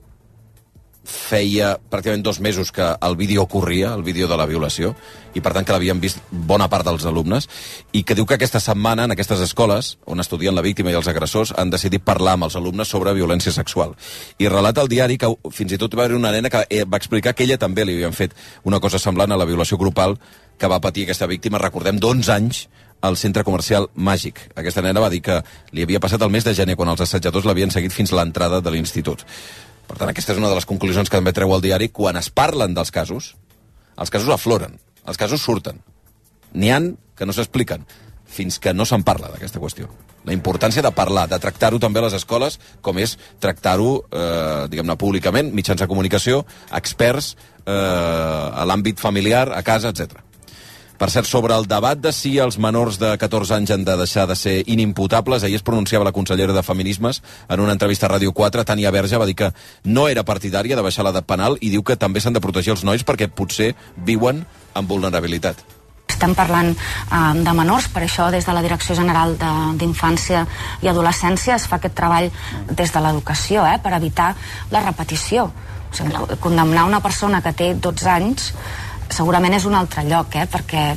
feia 1.04 1.74
pràcticament 1.90 2.22
dos 2.22 2.38
mesos 2.40 2.70
que 2.72 2.84
el 3.00 3.16
vídeo 3.16 3.46
corria, 3.50 3.92
el 3.94 4.02
vídeo 4.02 4.28
de 4.28 4.36
la 4.36 4.46
violació, 4.46 4.94
i 5.34 5.40
per 5.40 5.52
tant 5.54 5.66
que 5.66 5.74
l'havien 5.74 6.00
vist 6.00 6.20
bona 6.30 6.68
part 6.70 6.86
dels 6.86 7.04
alumnes, 7.08 7.48
i 7.92 8.04
que 8.06 8.14
diu 8.14 8.26
que 8.26 8.36
aquesta 8.38 8.60
setmana 8.60 9.08
en 9.08 9.14
aquestes 9.14 9.40
escoles, 9.42 9.96
on 10.06 10.22
estudien 10.22 10.54
la 10.54 10.62
víctima 10.62 10.92
i 10.92 10.98
els 10.98 11.08
agressors, 11.10 11.54
han 11.58 11.72
decidit 11.74 12.04
parlar 12.04 12.36
amb 12.36 12.46
els 12.46 12.56
alumnes 12.56 12.88
sobre 12.88 13.14
violència 13.18 13.52
sexual. 13.52 13.96
I 14.38 14.48
relata 14.48 14.84
el 14.84 14.92
diari 14.92 15.18
que 15.18 15.32
fins 15.50 15.74
i 15.74 15.80
tot 15.80 15.96
va 15.98 16.06
haver 16.06 16.20
una 16.20 16.32
nena 16.32 16.50
que 16.50 16.66
eh, 16.68 16.84
va 16.84 17.00
explicar 17.02 17.34
que 17.34 17.44
ella 17.48 17.58
també 17.58 17.84
li 17.84 17.98
havien 17.98 18.14
fet 18.14 18.36
una 18.64 18.80
cosa 18.80 19.02
semblant 19.02 19.32
a 19.32 19.40
la 19.40 19.48
violació 19.48 19.78
grupal 19.78 20.18
que 20.58 20.70
va 20.70 20.80
patir 20.80 21.08
aquesta 21.08 21.26
víctima, 21.26 21.58
recordem, 21.58 21.98
d'11 21.98 22.34
anys, 22.36 22.66
al 23.02 23.16
centre 23.18 23.42
comercial 23.42 23.88
Màgic. 23.96 24.38
Aquesta 24.54 24.82
nena 24.84 25.02
va 25.02 25.10
dir 25.10 25.20
que 25.26 25.40
li 25.74 25.82
havia 25.82 26.00
passat 26.00 26.22
el 26.22 26.30
mes 26.30 26.46
de 26.46 26.54
gener 26.54 26.78
quan 26.78 26.92
els 26.92 27.02
assetjadors 27.02 27.48
l'havien 27.48 27.74
seguit 27.74 27.92
fins 27.92 28.12
a 28.12 28.20
l'entrada 28.20 28.62
de 28.62 28.70
l'institut. 28.70 29.26
Per 29.92 29.98
tant, 30.00 30.08
aquesta 30.08 30.32
és 30.32 30.38
una 30.40 30.48
de 30.48 30.56
les 30.56 30.64
conclusions 30.64 31.10
que 31.10 31.18
també 31.18 31.34
treu 31.36 31.50
el 31.52 31.60
diari. 31.60 31.90
Quan 31.92 32.16
es 32.16 32.30
parlen 32.32 32.72
dels 32.72 32.88
casos, 32.94 33.34
els 34.00 34.12
casos 34.14 34.32
afloren, 34.32 34.78
els 35.04 35.20
casos 35.20 35.44
surten. 35.44 35.82
N'hi 36.56 36.70
han 36.72 36.86
que 37.18 37.28
no 37.28 37.34
s'expliquen 37.36 37.84
fins 38.32 38.56
que 38.56 38.72
no 38.72 38.86
se'n 38.88 39.04
parla 39.04 39.28
d'aquesta 39.28 39.60
qüestió. 39.60 39.90
La 40.24 40.32
importància 40.32 40.80
de 40.80 40.94
parlar, 40.96 41.26
de 41.28 41.36
tractar-ho 41.42 41.76
també 41.82 42.00
a 42.00 42.06
les 42.06 42.16
escoles, 42.16 42.56
com 42.80 42.96
és 43.02 43.18
tractar-ho, 43.42 43.90
eh, 44.08 44.68
diguem-ne, 44.72 44.96
públicament, 44.96 45.52
mitjans 45.52 45.84
de 45.84 45.90
comunicació, 45.90 46.46
experts, 46.72 47.34
eh, 47.66 47.72
a 47.72 48.64
l'àmbit 48.64 49.02
familiar, 49.02 49.50
a 49.52 49.60
casa, 49.62 49.92
etc. 49.92 50.24
Per 51.02 51.10
cert, 51.10 51.26
sobre 51.26 51.56
el 51.58 51.64
debat 51.66 51.98
de 51.98 52.12
si 52.14 52.36
els 52.38 52.60
menors 52.62 52.94
de 53.02 53.08
14 53.18 53.56
anys 53.56 53.72
han 53.74 53.82
de 53.82 53.96
deixar 53.98 54.28
de 54.30 54.36
ser 54.38 54.52
inimputables, 54.70 55.42
ahir 55.42 55.56
es 55.58 55.64
pronunciava 55.66 56.04
la 56.06 56.12
consellera 56.14 56.54
de 56.54 56.62
Feminismes 56.62 57.24
en 57.48 57.58
una 57.58 57.72
entrevista 57.74 58.06
a 58.06 58.10
Ràdio 58.12 58.30
4, 58.30 58.62
Tània 58.62 58.92
Verge, 58.94 59.18
va 59.18 59.26
dir 59.26 59.34
que 59.34 59.48
no 59.82 60.04
era 60.06 60.22
partidària 60.22 60.76
de 60.78 60.84
baixar 60.86 61.02
l'edat 61.02 61.26
penal 61.26 61.58
i 61.58 61.72
diu 61.72 61.82
que 61.82 61.96
també 61.98 62.22
s'han 62.22 62.36
de 62.36 62.42
protegir 62.44 62.70
els 62.76 62.84
nois 62.86 63.02
perquè 63.02 63.26
potser 63.26 63.72
viuen 63.96 64.44
amb 64.78 64.94
vulnerabilitat. 64.94 65.64
Estem 66.06 66.36
parlant 66.38 66.70
eh, 66.70 67.18
de 67.34 67.56
menors, 67.58 67.90
per 67.90 68.04
això 68.06 68.28
des 68.30 68.46
de 68.46 68.54
la 68.54 68.62
Direcció 68.62 68.94
General 68.94 69.34
d'Infància 69.82 70.44
i 70.86 70.92
Adolescència 70.92 71.58
es 71.58 71.66
fa 71.66 71.80
aquest 71.82 71.98
treball 71.98 72.30
des 72.70 72.94
de 72.94 73.02
l'educació, 73.02 73.66
eh, 73.66 73.82
per 73.82 73.96
evitar 73.98 74.36
la 74.70 74.86
repetició. 74.86 75.50
O 75.50 75.98
sigui, 75.98 76.38
condemnar 76.40 76.86
una 76.86 77.02
persona 77.02 77.42
que 77.42 77.56
té 77.58 77.74
12 77.74 78.08
anys 78.08 78.52
segurament 79.12 79.54
és 79.54 79.68
un 79.68 79.76
altre 79.78 80.04
lloc, 80.08 80.34
eh? 80.36 80.48
perquè 80.50 80.92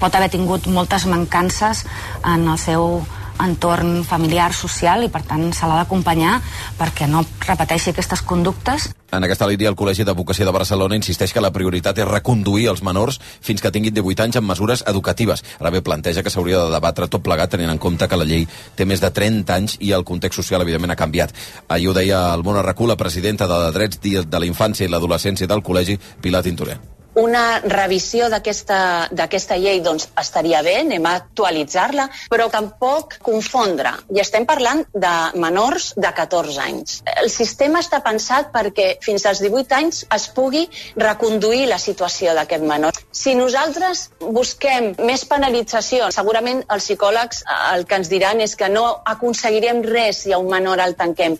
pot 0.00 0.14
haver 0.14 0.30
tingut 0.32 0.66
moltes 0.66 1.06
mancances 1.10 1.84
en 2.26 2.48
el 2.48 2.58
seu 2.58 3.02
entorn 3.42 4.04
familiar, 4.04 4.52
social, 4.54 5.02
i 5.04 5.10
per 5.10 5.22
tant 5.26 5.50
se 5.56 5.66
l'ha 5.66 5.82
d'acompanyar 5.82 6.36
perquè 6.78 7.08
no 7.10 7.24
repeteixi 7.46 7.90
aquestes 7.90 8.22
conductes. 8.22 8.90
En 9.12 9.24
aquesta 9.26 9.48
línia, 9.48 9.68
el 9.68 9.76
Col·legi 9.76 10.06
d'Advocacia 10.08 10.46
de 10.48 10.54
Barcelona 10.54 10.96
insisteix 10.96 11.34
que 11.34 11.42
la 11.42 11.52
prioritat 11.52 11.98
és 12.00 12.08
reconduir 12.08 12.68
els 12.70 12.82
menors 12.86 13.18
fins 13.20 13.60
que 13.60 13.72
tinguin 13.74 13.94
18 13.94 14.24
anys 14.24 14.40
amb 14.40 14.48
mesures 14.48 14.84
educatives. 14.88 15.44
Ara 15.60 15.74
bé, 15.74 15.82
planteja 15.84 16.22
que 16.22 16.32
s'hauria 16.32 16.62
de 16.64 16.72
debatre 16.76 17.10
tot 17.12 17.24
plegat 17.24 17.52
tenint 17.52 17.72
en 17.72 17.82
compte 17.82 18.08
que 18.08 18.20
la 18.20 18.28
llei 18.28 18.46
té 18.76 18.86
més 18.88 19.02
de 19.02 19.10
30 19.10 19.58
anys 19.58 19.76
i 19.80 19.92
el 19.92 20.06
context 20.08 20.40
social, 20.40 20.64
evidentment, 20.64 20.94
ha 20.94 21.02
canviat. 21.02 21.36
Ahir 21.68 21.90
ho 21.90 21.96
deia 21.98 22.24
el 22.32 22.46
Mona 22.46 22.62
Racú, 22.62 22.86
la 22.86 22.96
presidenta 22.96 23.50
de 23.50 23.60
Drets 23.74 24.00
de 24.00 24.38
la 24.38 24.48
Infància 24.48 24.86
i 24.86 24.92
l'Adolescència 24.92 25.50
del 25.50 25.64
Col·legi, 25.66 25.98
Pilar 26.22 26.42
Tintorer 26.46 26.80
una 27.14 27.60
revisió 27.60 28.28
d'aquesta 28.32 29.56
llei 29.60 29.80
doncs, 29.84 30.08
estaria 30.20 30.62
bé, 30.64 30.78
anem 30.80 31.04
a 31.06 31.14
actualitzar-la, 31.20 32.08
però 32.32 32.48
tampoc 32.52 33.18
confondre. 33.24 33.92
I 34.14 34.22
estem 34.22 34.46
parlant 34.48 34.84
de 34.94 35.12
menors 35.40 35.92
de 35.96 36.12
14 36.16 36.62
anys. 36.64 37.02
El 37.16 37.30
sistema 37.32 37.82
està 37.84 38.02
pensat 38.04 38.52
perquè 38.54 38.96
fins 39.04 39.26
als 39.28 39.42
18 39.44 39.76
anys 39.76 40.02
es 40.14 40.28
pugui 40.32 40.64
reconduir 40.96 41.66
la 41.68 41.78
situació 41.82 42.34
d'aquest 42.38 42.64
menor. 42.64 42.96
Si 43.12 43.36
nosaltres 43.36 44.08
busquem 44.20 44.92
més 45.04 45.26
penalització, 45.28 46.10
segurament 46.14 46.64
els 46.72 46.88
psicòlegs 46.88 47.44
el 47.74 47.86
que 47.86 48.00
ens 48.00 48.12
diran 48.12 48.40
és 48.40 48.56
que 48.56 48.72
no 48.72 48.88
aconseguirem 49.04 49.84
res 49.84 50.24
si 50.24 50.32
a 50.32 50.40
un 50.40 50.48
menor 50.50 50.80
el 50.80 50.96
tanquem. 50.96 51.36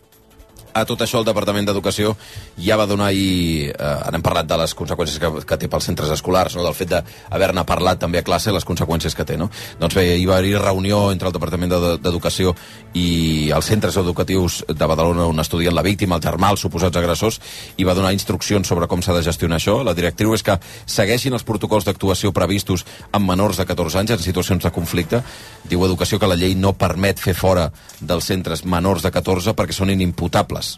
A 0.72 0.86
tot 0.88 1.02
això 1.04 1.20
el 1.20 1.26
Departament 1.28 1.66
d'Educació 1.68 2.14
ja 2.56 2.76
va 2.76 2.86
donar 2.86 3.10
ahir... 3.10 3.72
Eh, 3.72 4.10
n'hem 4.12 4.22
parlat 4.24 4.48
de 4.48 4.58
les 4.60 4.74
conseqüències 4.76 5.18
que, 5.20 5.30
que 5.48 5.58
té 5.58 5.68
pels 5.70 5.86
centres 5.88 6.10
escolars, 6.12 6.56
no? 6.56 6.64
del 6.66 6.76
fet 6.76 6.92
d'haver-ne 6.92 7.64
parlat 7.68 8.00
també 8.02 8.20
a 8.20 8.26
classe, 8.26 8.52
les 8.52 8.66
conseqüències 8.68 9.16
que 9.16 9.26
té. 9.28 9.38
No? 9.40 9.48
Doncs 9.80 9.96
bé, 9.96 10.04
hi 10.18 10.26
va 10.28 10.38
haver 10.38 10.58
reunió 10.60 11.04
entre 11.12 11.30
el 11.30 11.36
Departament 11.36 11.72
d'Educació 12.02 12.54
i 12.98 13.50
els 13.54 13.70
centres 13.72 13.96
educatius 14.00 14.62
de 14.68 14.88
Badalona 14.88 15.26
on 15.30 15.40
estudien 15.40 15.74
la 15.74 15.84
víctima, 15.86 16.18
el 16.18 16.24
germà, 16.24 16.52
els 16.52 16.64
suposats 16.64 17.00
agressors, 17.00 17.40
i 17.76 17.88
va 17.88 17.96
donar 17.96 18.12
instruccions 18.12 18.68
sobre 18.68 18.88
com 18.90 19.02
s'ha 19.02 19.16
de 19.16 19.24
gestionar 19.24 19.60
això. 19.60 19.80
La 19.86 19.96
directriu 19.96 20.34
és 20.36 20.44
que 20.44 20.58
segueixin 20.86 21.36
els 21.38 21.46
protocols 21.48 21.88
d'actuació 21.88 22.32
previstos 22.36 22.86
amb 23.12 23.28
menors 23.32 23.60
de 23.60 23.68
14 23.68 24.02
anys 24.02 24.16
en 24.16 24.24
situacions 24.24 24.64
de 24.64 24.74
conflicte. 24.74 25.22
Diu 25.68 25.84
Educació 25.86 26.20
que 26.20 26.28
la 26.30 26.38
llei 26.38 26.54
no 26.54 26.76
permet 26.78 27.20
fer 27.20 27.34
fora 27.34 27.70
dels 28.00 28.28
centres 28.28 28.64
menors 28.64 29.02
de 29.02 29.10
14 29.14 29.56
perquè 29.56 29.76
són 29.76 29.92
inimputables 29.92 30.76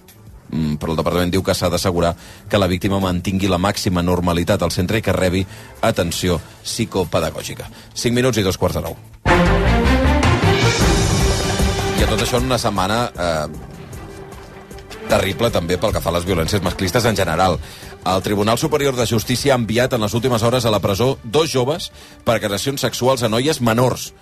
però 0.78 0.94
el 0.94 0.98
departament 1.00 1.32
diu 1.34 1.42
que 1.42 1.54
s'ha 1.54 1.70
d'assegurar 1.72 2.14
que 2.48 2.60
la 2.60 2.70
víctima 2.70 3.00
mantingui 3.02 3.50
la 3.50 3.58
màxima 3.58 4.02
normalitat 4.02 4.62
al 4.62 4.72
centre 4.74 4.98
i 4.98 5.02
que 5.02 5.12
rebi 5.12 5.44
atenció 5.82 6.40
psicopedagògica. 6.62 7.68
5 7.94 8.14
minuts 8.14 8.38
i 8.38 8.46
dos 8.46 8.58
quarts 8.58 8.78
de 8.78 8.84
nou. 8.86 8.96
I 11.94 12.02
a 12.02 12.10
tot 12.10 12.20
això 12.20 12.38
en 12.38 12.46
una 12.50 12.58
setmana 12.58 12.98
eh, 13.14 13.46
terrible 15.08 15.50
també 15.54 15.78
pel 15.78 15.92
que 15.94 16.02
fa 16.02 16.12
a 16.12 16.16
les 16.18 16.26
violències 16.28 16.62
masclistes 16.62 17.04
en 17.04 17.16
general. 17.16 17.58
El 18.04 18.22
Tribunal 18.22 18.58
Superior 18.58 18.96
de 18.96 19.06
Justícia 19.08 19.54
ha 19.54 19.58
enviat 19.60 19.94
en 19.94 20.04
les 20.04 20.14
últimes 20.14 20.42
hores 20.42 20.64
a 20.64 20.72
la 20.72 20.80
presó 20.84 21.18
dos 21.24 21.50
joves 21.52 21.90
per 22.24 22.36
agressions 22.36 22.84
sexuals 22.84 23.22
a 23.22 23.30
noies 23.32 23.60
menors. 23.60 24.12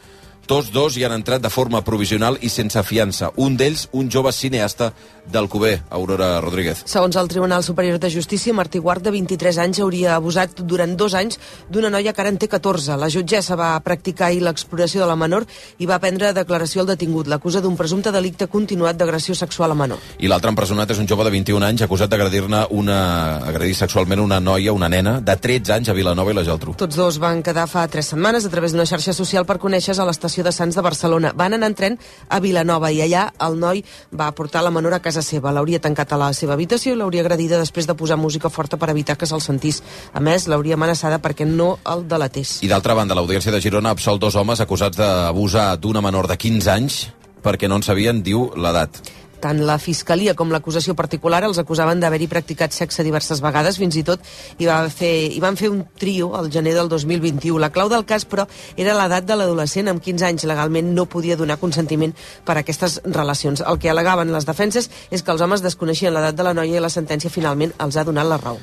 Tots 0.47 0.73
dos 0.75 0.97
hi 0.99 1.05
han 1.07 1.13
entrat 1.15 1.43
de 1.43 1.51
forma 1.55 1.85
provisional 1.87 2.37
i 2.43 2.49
sense 2.51 2.81
fiança. 2.83 3.31
Un 3.39 3.55
d'ells, 3.57 3.87
un 3.95 4.09
jove 4.11 4.33
cineasta 4.35 4.91
d'Alcover, 5.31 5.77
Aurora 5.95 6.41
Rodríguez. 6.43 6.83
Segons 6.91 7.15
el 7.17 7.29
Tribunal 7.31 7.63
Superior 7.63 8.01
de 8.03 8.11
Justícia, 8.11 8.53
Martí 8.53 8.81
Guard, 8.83 9.05
de 9.07 9.13
23 9.15 9.61
anys, 9.63 9.79
hauria 9.85 10.17
abusat 10.17 10.65
durant 10.67 10.97
dos 10.99 11.15
anys 11.15 11.39
d'una 11.71 11.93
noia 11.95 12.13
que 12.13 12.25
ara 12.25 12.33
en 12.33 12.41
té 12.43 12.49
14. 12.51 12.97
La 12.99 13.09
jutgessa 13.09 13.55
va 13.55 13.79
practicar 13.87 14.33
ahir 14.33 14.43
l'exploració 14.43 15.05
de 15.05 15.07
la 15.07 15.17
menor 15.17 15.47
i 15.79 15.87
va 15.87 16.01
prendre 16.03 16.33
declaració 16.35 16.83
al 16.83 16.91
detingut. 16.91 17.31
L'acusa 17.31 17.63
d'un 17.63 17.79
presumpte 17.79 18.11
delicte 18.11 18.51
continuat 18.51 18.99
d'agressió 18.99 19.39
sexual 19.39 19.71
a 19.71 19.79
menor. 19.79 20.03
I 20.19 20.27
l'altre 20.27 20.51
empresonat 20.51 20.91
és 20.91 20.99
un 20.99 21.07
jove 21.07 21.23
de 21.23 21.35
21 21.37 21.69
anys 21.71 21.87
acusat 21.87 22.11
d'agredir-ne 22.11 22.65
una... 22.75 22.99
agredir 23.47 23.79
sexualment 23.79 24.27
una 24.27 24.41
noia, 24.43 24.75
una 24.75 24.91
nena, 24.91 25.21
de 25.23 25.39
13 25.39 25.79
anys 25.79 25.95
a 25.95 25.97
Vilanova 25.97 26.35
i 26.35 26.41
la 26.41 26.47
Geltrú. 26.51 26.75
Tots 26.83 26.99
dos 26.99 27.23
van 27.23 27.45
quedar 27.47 27.69
fa 27.71 27.87
tres 27.87 28.11
setmanes 28.11 28.45
a 28.45 28.51
través 28.51 28.75
d'una 28.75 28.89
xarxa 28.91 29.15
social 29.15 29.47
per 29.47 29.61
conèixer 29.63 29.95
a 29.95 30.09
l'estació 30.09 30.32
de 30.41 30.53
Sants 30.57 30.79
de 30.79 30.81
Barcelona. 30.81 31.35
Van 31.37 31.53
anar 31.53 31.69
en 31.69 31.77
tren 31.77 31.99
a 32.33 32.41
Vilanova 32.41 32.89
i 32.89 33.03
allà 33.05 33.27
el 33.45 33.59
noi 33.61 33.85
va 34.17 34.31
portar 34.33 34.65
la 34.65 34.73
menor 34.73 34.97
a 34.97 35.03
casa 35.05 35.21
seva. 35.21 35.53
L'hauria 35.53 35.83
tancat 35.85 36.17
a 36.17 36.21
la 36.25 36.33
seva 36.33 36.57
habitació 36.57 36.97
i 36.97 36.97
l'hauria 36.97 37.21
agredida 37.21 37.61
després 37.61 37.85
de 37.87 37.95
posar 37.95 38.17
música 38.17 38.49
forta 38.49 38.81
per 38.81 38.89
evitar 38.89 39.19
que 39.21 39.29
se'l 39.29 39.45
sentís. 39.45 39.83
A 40.17 40.21
més, 40.25 40.49
l'hauria 40.49 40.81
amenaçada 40.81 41.21
perquè 41.21 41.45
no 41.45 41.75
el 41.85 42.09
delatés. 42.09 42.63
I 42.65 42.73
d'altra 42.73 42.97
banda, 42.97 43.15
l'Audiència 43.15 43.53
de 43.53 43.61
Girona 43.61 43.93
absol 43.93 44.17
dos 44.19 44.41
homes 44.41 44.65
acusats 44.65 44.97
d'abusar 44.97 45.75
d'una 45.77 46.01
menor 46.01 46.33
de 46.33 46.41
15 46.41 46.73
anys 46.73 47.03
perquè 47.43 47.69
no 47.69 47.81
en 47.81 47.83
sabien, 47.83 48.23
diu, 48.23 48.47
l'edat. 48.55 49.03
Tant 49.43 49.59
la 49.67 49.79
Fiscalia 49.83 50.37
com 50.39 50.53
l'acusació 50.55 50.95
particular 50.95 51.43
els 51.49 51.59
acusaven 51.59 52.01
d'haver-hi 52.03 52.29
practicat 52.31 52.75
sexe 52.77 53.03
diverses 53.03 53.43
vegades, 53.43 53.79
fins 53.81 53.97
i 53.99 54.05
tot 54.07 54.23
hi, 54.59 54.69
va 54.69 54.79
fer, 54.87 55.13
hi 55.35 55.41
van 55.43 55.59
fer 55.59 55.73
un 55.73 55.83
trio 55.99 56.33
al 56.39 56.51
gener 56.53 56.77
del 56.77 56.91
2021. 56.93 57.59
La 57.59 57.73
clau 57.75 57.91
del 57.91 58.07
cas, 58.07 58.25
però, 58.29 58.47
era 58.77 58.95
l'edat 58.97 59.27
de 59.27 59.37
l'adolescent. 59.39 59.91
Amb 59.91 60.03
15 60.03 60.29
anys 60.29 60.47
legalment 60.49 60.93
no 60.95 61.09
podia 61.11 61.37
donar 61.37 61.59
consentiment 61.59 62.15
per 62.47 62.57
a 62.57 62.63
aquestes 62.63 63.01
relacions. 63.05 63.65
El 63.67 63.81
que 63.83 63.91
alegaven 63.91 64.33
les 64.33 64.47
defenses 64.47 64.89
és 65.11 65.23
que 65.23 65.35
els 65.35 65.43
homes 65.43 65.65
desconeixien 65.65 66.15
l'edat 66.15 66.39
de 66.39 66.47
la 66.47 66.55
noia 66.55 66.79
i 66.79 66.85
la 66.85 66.93
sentència 66.93 67.33
finalment 67.33 67.75
els 67.83 67.99
ha 67.99 68.07
donat 68.07 68.29
la 68.29 68.39
raó. 68.39 68.59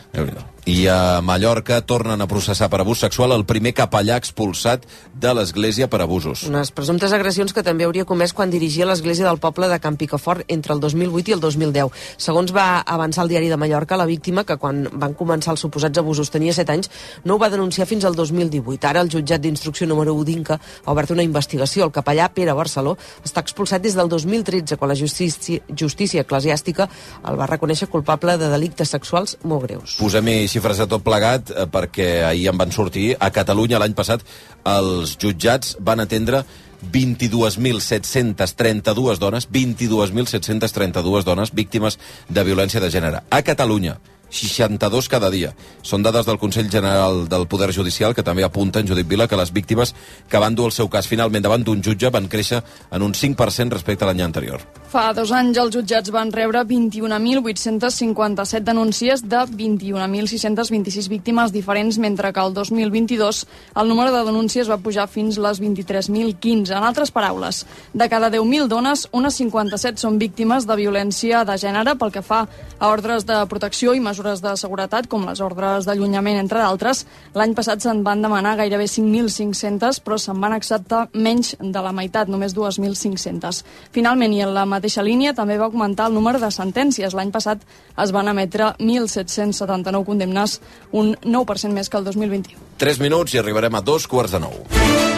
I 0.69 0.85
a 0.87 1.19
Mallorca 1.25 1.79
tornen 1.81 2.21
a 2.21 2.27
processar 2.29 2.69
per 2.69 2.81
abús 2.83 3.01
sexual 3.01 3.33
el 3.33 3.45
primer 3.49 3.73
capellà 3.73 4.19
expulsat 4.21 4.85
de 5.19 5.33
l'església 5.33 5.89
per 5.89 6.01
abusos. 6.03 6.43
Unes 6.49 6.71
presumptes 6.75 7.13
agressions 7.15 7.55
que 7.55 7.63
també 7.65 7.87
hauria 7.87 8.05
comès 8.05 8.35
quan 8.37 8.51
dirigia 8.53 8.85
l'església 8.85 9.25
del 9.25 9.41
poble 9.41 9.69
de 9.71 9.79
Can 9.81 9.97
Picafort 9.97 10.45
entre 10.47 10.68
entre 10.69 10.75
el 10.75 10.81
2008 10.81 11.31
i 11.31 11.33
el 11.33 11.39
2010. 11.39 11.91
Segons 12.17 12.53
va 12.53 12.81
avançar 12.85 13.23
el 13.23 13.29
diari 13.29 13.49
de 13.49 13.57
Mallorca, 13.57 13.97
la 13.97 14.05
víctima, 14.05 14.43
que 14.45 14.57
quan 14.57 14.85
van 14.91 15.15
començar 15.17 15.53
els 15.55 15.63
suposats 15.65 15.97
abusos 15.97 16.29
tenia 16.29 16.53
7 16.53 16.71
anys, 16.71 16.89
no 17.25 17.35
ho 17.35 17.41
va 17.41 17.49
denunciar 17.49 17.87
fins 17.87 18.05
al 18.05 18.15
2018. 18.15 18.87
Ara 18.87 19.01
el 19.01 19.09
jutjat 19.09 19.41
d'instrucció 19.41 19.87
número 19.87 20.13
1 20.13 20.25
d'Inca 20.25 20.59
ha 20.59 20.91
obert 20.91 21.11
una 21.11 21.25
investigació. 21.25 21.85
El 21.85 21.95
capellà 21.95 22.29
Pere 22.33 22.53
Barceló 22.53 22.95
està 23.25 23.41
expulsat 23.41 23.81
des 23.81 23.97
del 23.97 24.09
2013, 24.09 24.77
quan 24.77 24.93
la 24.93 24.97
justícia, 24.99 25.63
justícia 25.73 26.25
eclesiàstica 26.25 26.89
el 27.29 27.39
va 27.39 27.49
reconèixer 27.49 27.89
culpable 27.89 28.37
de 28.37 28.49
delictes 28.51 28.93
sexuals 28.95 29.37
molt 29.43 29.65
greus. 29.67 29.97
Posem-hi 29.99 30.47
xifres 30.51 30.77
de 30.83 30.87
tot 30.89 31.03
plegat, 31.03 31.51
eh, 31.51 31.65
perquè 31.69 32.09
ahir 32.29 32.49
en 32.49 32.57
van 32.57 32.71
sortir. 32.71 33.15
A 33.19 33.31
Catalunya 33.31 33.79
l'any 33.79 33.95
passat 33.97 34.25
els 34.65 35.17
jutjats 35.17 35.77
van 35.79 35.99
atendre 36.03 36.43
22.732 36.81 39.19
dones, 39.19 39.47
22.732 39.51 41.23
dones 41.23 41.53
víctimes 41.53 41.99
de 42.29 42.43
violència 42.43 42.81
de 42.81 42.89
gènere. 42.89 43.21
A 43.29 43.43
Catalunya, 43.43 43.99
62 44.29 45.09
cada 45.09 45.29
dia. 45.29 45.53
Són 45.81 46.03
dades 46.05 46.25
del 46.25 46.39
Consell 46.39 46.69
General 46.69 47.25
del 47.29 47.47
Poder 47.49 47.71
Judicial 47.73 48.13
que 48.15 48.23
també 48.23 48.43
apunten, 48.45 48.87
Judit 48.87 49.07
Vila, 49.07 49.27
que 49.27 49.37
les 49.39 49.51
víctimes 49.51 49.95
que 50.29 50.39
van 50.41 50.55
dur 50.55 50.69
el 50.69 50.75
seu 50.75 50.89
cas 50.89 51.07
finalment 51.09 51.43
davant 51.43 51.63
d'un 51.65 51.81
jutge 51.83 52.11
van 52.13 52.29
créixer 52.29 52.61
en 52.91 53.01
un 53.01 53.13
5% 53.13 53.73
respecte 53.73 54.05
a 54.05 54.09
l'any 54.09 54.21
anterior. 54.21 54.61
Fa 54.89 55.13
dos 55.13 55.31
anys 55.35 55.57
els 55.61 55.73
jutjats 55.75 56.09
van 56.13 56.31
rebre 56.33 56.63
21.857 56.65 58.63
denúncies 58.65 59.21
de 59.25 59.43
21.626 59.49 61.09
víctimes 61.09 61.53
diferents, 61.53 61.97
mentre 61.97 62.33
que 62.33 62.41
el 62.41 62.53
2022 62.53 63.45
el 63.75 63.87
número 63.89 64.13
de 64.13 64.23
denúncies 64.25 64.69
va 64.69 64.77
pujar 64.77 65.07
fins 65.09 65.37
les 65.37 65.61
23.015. 65.61 66.73
En 66.77 66.83
altres 66.83 67.11
paraules, 67.11 67.65
de 67.93 68.09
cada 68.09 68.29
10.000 68.29 68.67
dones, 68.67 69.07
unes 69.11 69.33
57 69.41 70.01
són 70.01 70.17
víctimes 70.21 70.65
de 70.69 70.75
violència 70.77 71.43
de 71.45 71.57
gènere 71.57 71.95
pel 71.99 72.11
que 72.13 72.25
fa 72.25 72.45
a 72.79 72.89
ordres 72.89 73.25
de 73.25 73.37
protecció 73.49 73.93
i 73.93 73.99
mesures 73.99 74.18
mesures 74.19 74.41
de 74.41 74.55
seguretat, 74.57 75.07
com 75.07 75.25
les 75.27 75.39
ordres 75.39 75.85
d'allunyament, 75.87 76.39
entre 76.39 76.59
d'altres. 76.59 77.05
L'any 77.35 77.53
passat 77.55 77.81
se'n 77.81 78.03
van 78.03 78.21
demanar 78.21 78.57
gairebé 78.59 78.85
5.500, 78.85 80.01
però 80.03 80.17
se'n 80.19 80.39
van 80.41 80.53
acceptar 80.53 81.07
menys 81.13 81.55
de 81.59 81.81
la 81.81 81.93
meitat, 81.95 82.27
només 82.27 82.55
2.500. 82.55 83.63
Finalment, 83.95 84.33
i 84.33 84.43
en 84.43 84.53
la 84.53 84.65
mateixa 84.65 85.03
línia, 85.03 85.33
també 85.33 85.57
va 85.57 85.69
augmentar 85.69 86.09
el 86.09 86.17
número 86.17 86.39
de 86.39 86.51
sentències. 86.51 87.15
L'any 87.15 87.31
passat 87.31 87.63
es 87.97 88.11
van 88.11 88.27
emetre 88.27 88.73
1.779 88.79 90.05
condemnes, 90.05 90.59
un 90.91 91.15
9% 91.23 91.71
més 91.71 91.89
que 91.89 91.97
el 91.97 92.09
2021. 92.11 92.59
3 92.79 92.99
minuts 92.99 93.33
i 93.35 93.39
arribarem 93.39 93.75
a 93.75 93.81
dos 93.81 94.07
quarts 94.07 94.35
de 94.35 94.43
nou. 94.43 95.08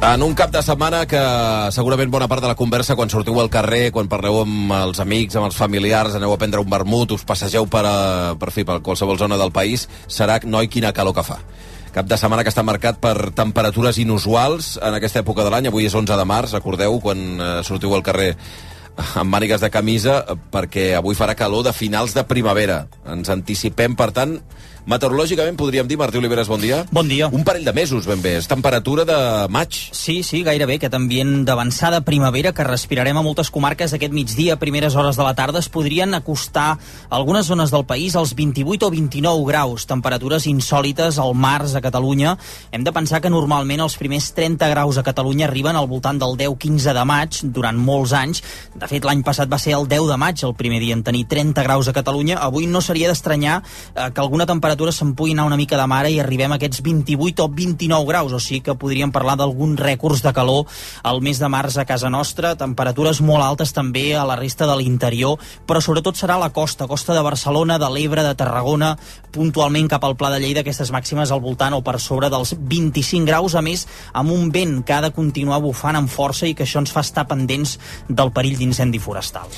En 0.00 0.22
un 0.24 0.32
cap 0.32 0.48
de 0.48 0.62
setmana 0.64 1.02
que 1.04 1.20
segurament 1.76 2.08
bona 2.08 2.24
part 2.24 2.40
de 2.40 2.48
la 2.48 2.56
conversa 2.56 2.94
quan 2.96 3.10
sortiu 3.12 3.36
al 3.36 3.50
carrer, 3.52 3.90
quan 3.92 4.08
parleu 4.08 4.38
amb 4.40 4.72
els 4.72 5.00
amics, 5.04 5.36
amb 5.36 5.50
els 5.50 5.58
familiars, 5.60 6.14
aneu 6.16 6.32
a 6.32 6.38
prendre 6.40 6.62
un 6.64 6.70
vermut, 6.72 7.12
us 7.12 7.26
passegeu 7.28 7.68
per, 7.68 7.82
a, 7.84 7.98
per, 8.40 8.48
fi, 8.48 8.64
per 8.64 8.78
qualsevol 8.80 9.20
zona 9.20 9.36
del 9.36 9.52
país, 9.52 9.84
serà, 10.08 10.38
noi, 10.48 10.70
quina 10.72 10.94
calor 10.96 11.12
que 11.18 11.26
fa. 11.26 11.36
Cap 11.92 12.08
de 12.08 12.16
setmana 12.16 12.46
que 12.46 12.48
està 12.48 12.64
marcat 12.64 12.96
per 13.02 13.28
temperatures 13.36 14.00
inusuals 14.00 14.78
en 14.80 14.96
aquesta 14.96 15.20
època 15.20 15.44
de 15.44 15.52
l'any. 15.52 15.68
Avui 15.68 15.84
és 15.84 15.98
11 15.98 16.16
de 16.16 16.26
març, 16.32 16.56
recordeu, 16.56 16.96
quan 17.04 17.20
eh, 17.36 17.52
sortiu 17.68 17.92
al 17.92 18.06
carrer 18.06 18.32
amb 19.20 19.28
mànigues 19.28 19.60
de 19.60 19.68
camisa, 19.68 20.22
perquè 20.52 20.94
avui 20.96 21.18
farà 21.18 21.36
calor 21.36 21.68
de 21.68 21.76
finals 21.76 22.16
de 22.16 22.24
primavera. 22.24 22.86
Ens 23.04 23.28
anticipem, 23.36 24.00
per 24.00 24.14
tant, 24.16 24.38
Meteorològicament 24.88 25.58
podríem 25.60 25.88
dir, 25.88 25.98
Martí 26.00 26.16
Oliveres, 26.16 26.48
bon 26.48 26.60
dia. 26.60 26.84
Bon 26.90 27.06
dia. 27.08 27.28
Un 27.28 27.44
parell 27.44 27.66
de 27.66 27.72
mesos, 27.76 28.06
ben 28.08 28.22
bé. 28.24 28.38
És 28.38 28.48
temperatura 28.48 29.04
de 29.04 29.18
maig. 29.52 29.76
Sí, 29.92 30.22
sí, 30.24 30.40
gairebé. 30.46 30.78
Aquest 30.80 30.96
ambient 30.96 31.44
d'avançada 31.44 32.00
primavera 32.06 32.54
que 32.56 32.64
respirarem 32.64 33.18
a 33.18 33.22
moltes 33.22 33.50
comarques 33.52 33.92
aquest 33.92 34.14
migdia, 34.16 34.54
a 34.56 34.60
primeres 34.60 34.96
hores 34.96 35.18
de 35.20 35.26
la 35.26 35.34
tarda, 35.36 35.60
es 35.60 35.68
podrien 35.68 36.14
acostar 36.16 36.70
a 36.72 37.16
algunes 37.18 37.46
zones 37.46 37.70
del 37.70 37.84
país 37.84 38.16
als 38.16 38.32
28 38.34 38.88
o 38.88 38.90
29 38.90 39.44
graus. 39.50 39.84
Temperatures 39.86 40.48
insòlites 40.48 41.20
al 41.20 41.34
març 41.34 41.76
a 41.76 41.84
Catalunya. 41.84 42.38
Hem 42.72 42.84
de 42.84 42.96
pensar 42.96 43.20
que 43.20 43.30
normalment 43.30 43.84
els 43.84 43.98
primers 44.00 44.32
30 44.32 44.72
graus 44.72 44.96
a 44.96 45.04
Catalunya 45.04 45.46
arriben 45.50 45.76
al 45.76 45.90
voltant 45.92 46.18
del 46.18 46.38
10-15 46.40 46.96
de 46.96 47.04
maig 47.04 47.42
durant 47.44 47.76
molts 47.76 48.16
anys. 48.16 48.42
De 48.74 48.88
fet, 48.88 49.04
l'any 49.04 49.22
passat 49.26 49.50
va 49.50 49.60
ser 49.60 49.76
el 49.76 49.86
10 49.90 50.08
de 50.08 50.16
maig 50.16 50.40
el 50.40 50.56
primer 50.56 50.80
dia 50.80 50.96
en 50.96 51.04
tenir 51.04 51.26
30 51.28 51.68
graus 51.68 51.88
a 51.88 51.96
Catalunya. 51.96 52.40
Avui 52.40 52.66
no 52.66 52.80
seria 52.80 53.12
d'estranyar 53.12 53.60
eh, 53.60 54.08
que 54.08 54.24
alguna 54.24 54.48
temperatura 54.48 54.69
temperatures 54.70 55.00
se'n 55.00 55.16
puguin 55.18 55.40
anar 55.40 55.48
una 55.48 55.56
mica 55.58 55.74
de 55.74 55.84
mare 55.90 56.10
i 56.14 56.20
arribem 56.22 56.52
a 56.52 56.56
aquests 56.60 56.78
28 56.86 57.42
o 57.42 57.48
29 57.50 58.06
graus, 58.06 58.32
o 58.32 58.38
sigui 58.38 58.60
que 58.62 58.76
podríem 58.78 59.10
parlar 59.10 59.34
d'alguns 59.40 59.80
rècords 59.82 60.22
de 60.22 60.30
calor 60.32 60.68
al 61.02 61.18
mes 61.26 61.40
de 61.42 61.48
març 61.50 61.80
a 61.80 61.84
casa 61.88 62.06
nostra, 62.06 62.52
temperatures 62.54 63.18
molt 63.18 63.42
altes 63.42 63.74
també 63.74 64.14
a 64.14 64.22
la 64.28 64.36
resta 64.38 64.68
de 64.70 64.76
l'interior, 64.78 65.42
però 65.66 65.82
sobretot 65.82 66.14
serà 66.14 66.38
la 66.38 66.52
costa, 66.54 66.86
costa 66.86 67.18
de 67.18 67.26
Barcelona, 67.26 67.80
de 67.82 67.90
l'Ebre, 67.90 68.22
de 68.22 68.36
Tarragona, 68.38 68.92
puntualment 69.34 69.90
cap 69.90 70.06
al 70.06 70.14
Pla 70.14 70.30
de 70.36 70.38
Lleida, 70.38 70.62
aquestes 70.62 70.94
màximes 70.94 71.34
al 71.34 71.42
voltant 71.42 71.74
o 71.74 71.82
per 71.82 71.98
sobre 71.98 72.30
dels 72.30 72.54
25 72.54 73.26
graus, 73.26 73.58
a 73.58 73.66
més, 73.66 73.88
amb 74.14 74.30
un 74.30 74.54
vent 74.54 74.84
que 74.86 74.94
ha 74.94 75.02
de 75.02 75.14
continuar 75.16 75.58
bufant 75.66 75.98
amb 75.98 76.10
força 76.10 76.46
i 76.46 76.54
que 76.54 76.62
això 76.62 76.78
ens 76.84 76.94
fa 76.94 77.02
estar 77.02 77.26
pendents 77.26 77.78
del 78.06 78.30
perill 78.30 78.60
d'incendi 78.60 79.02
forestal. 79.02 79.50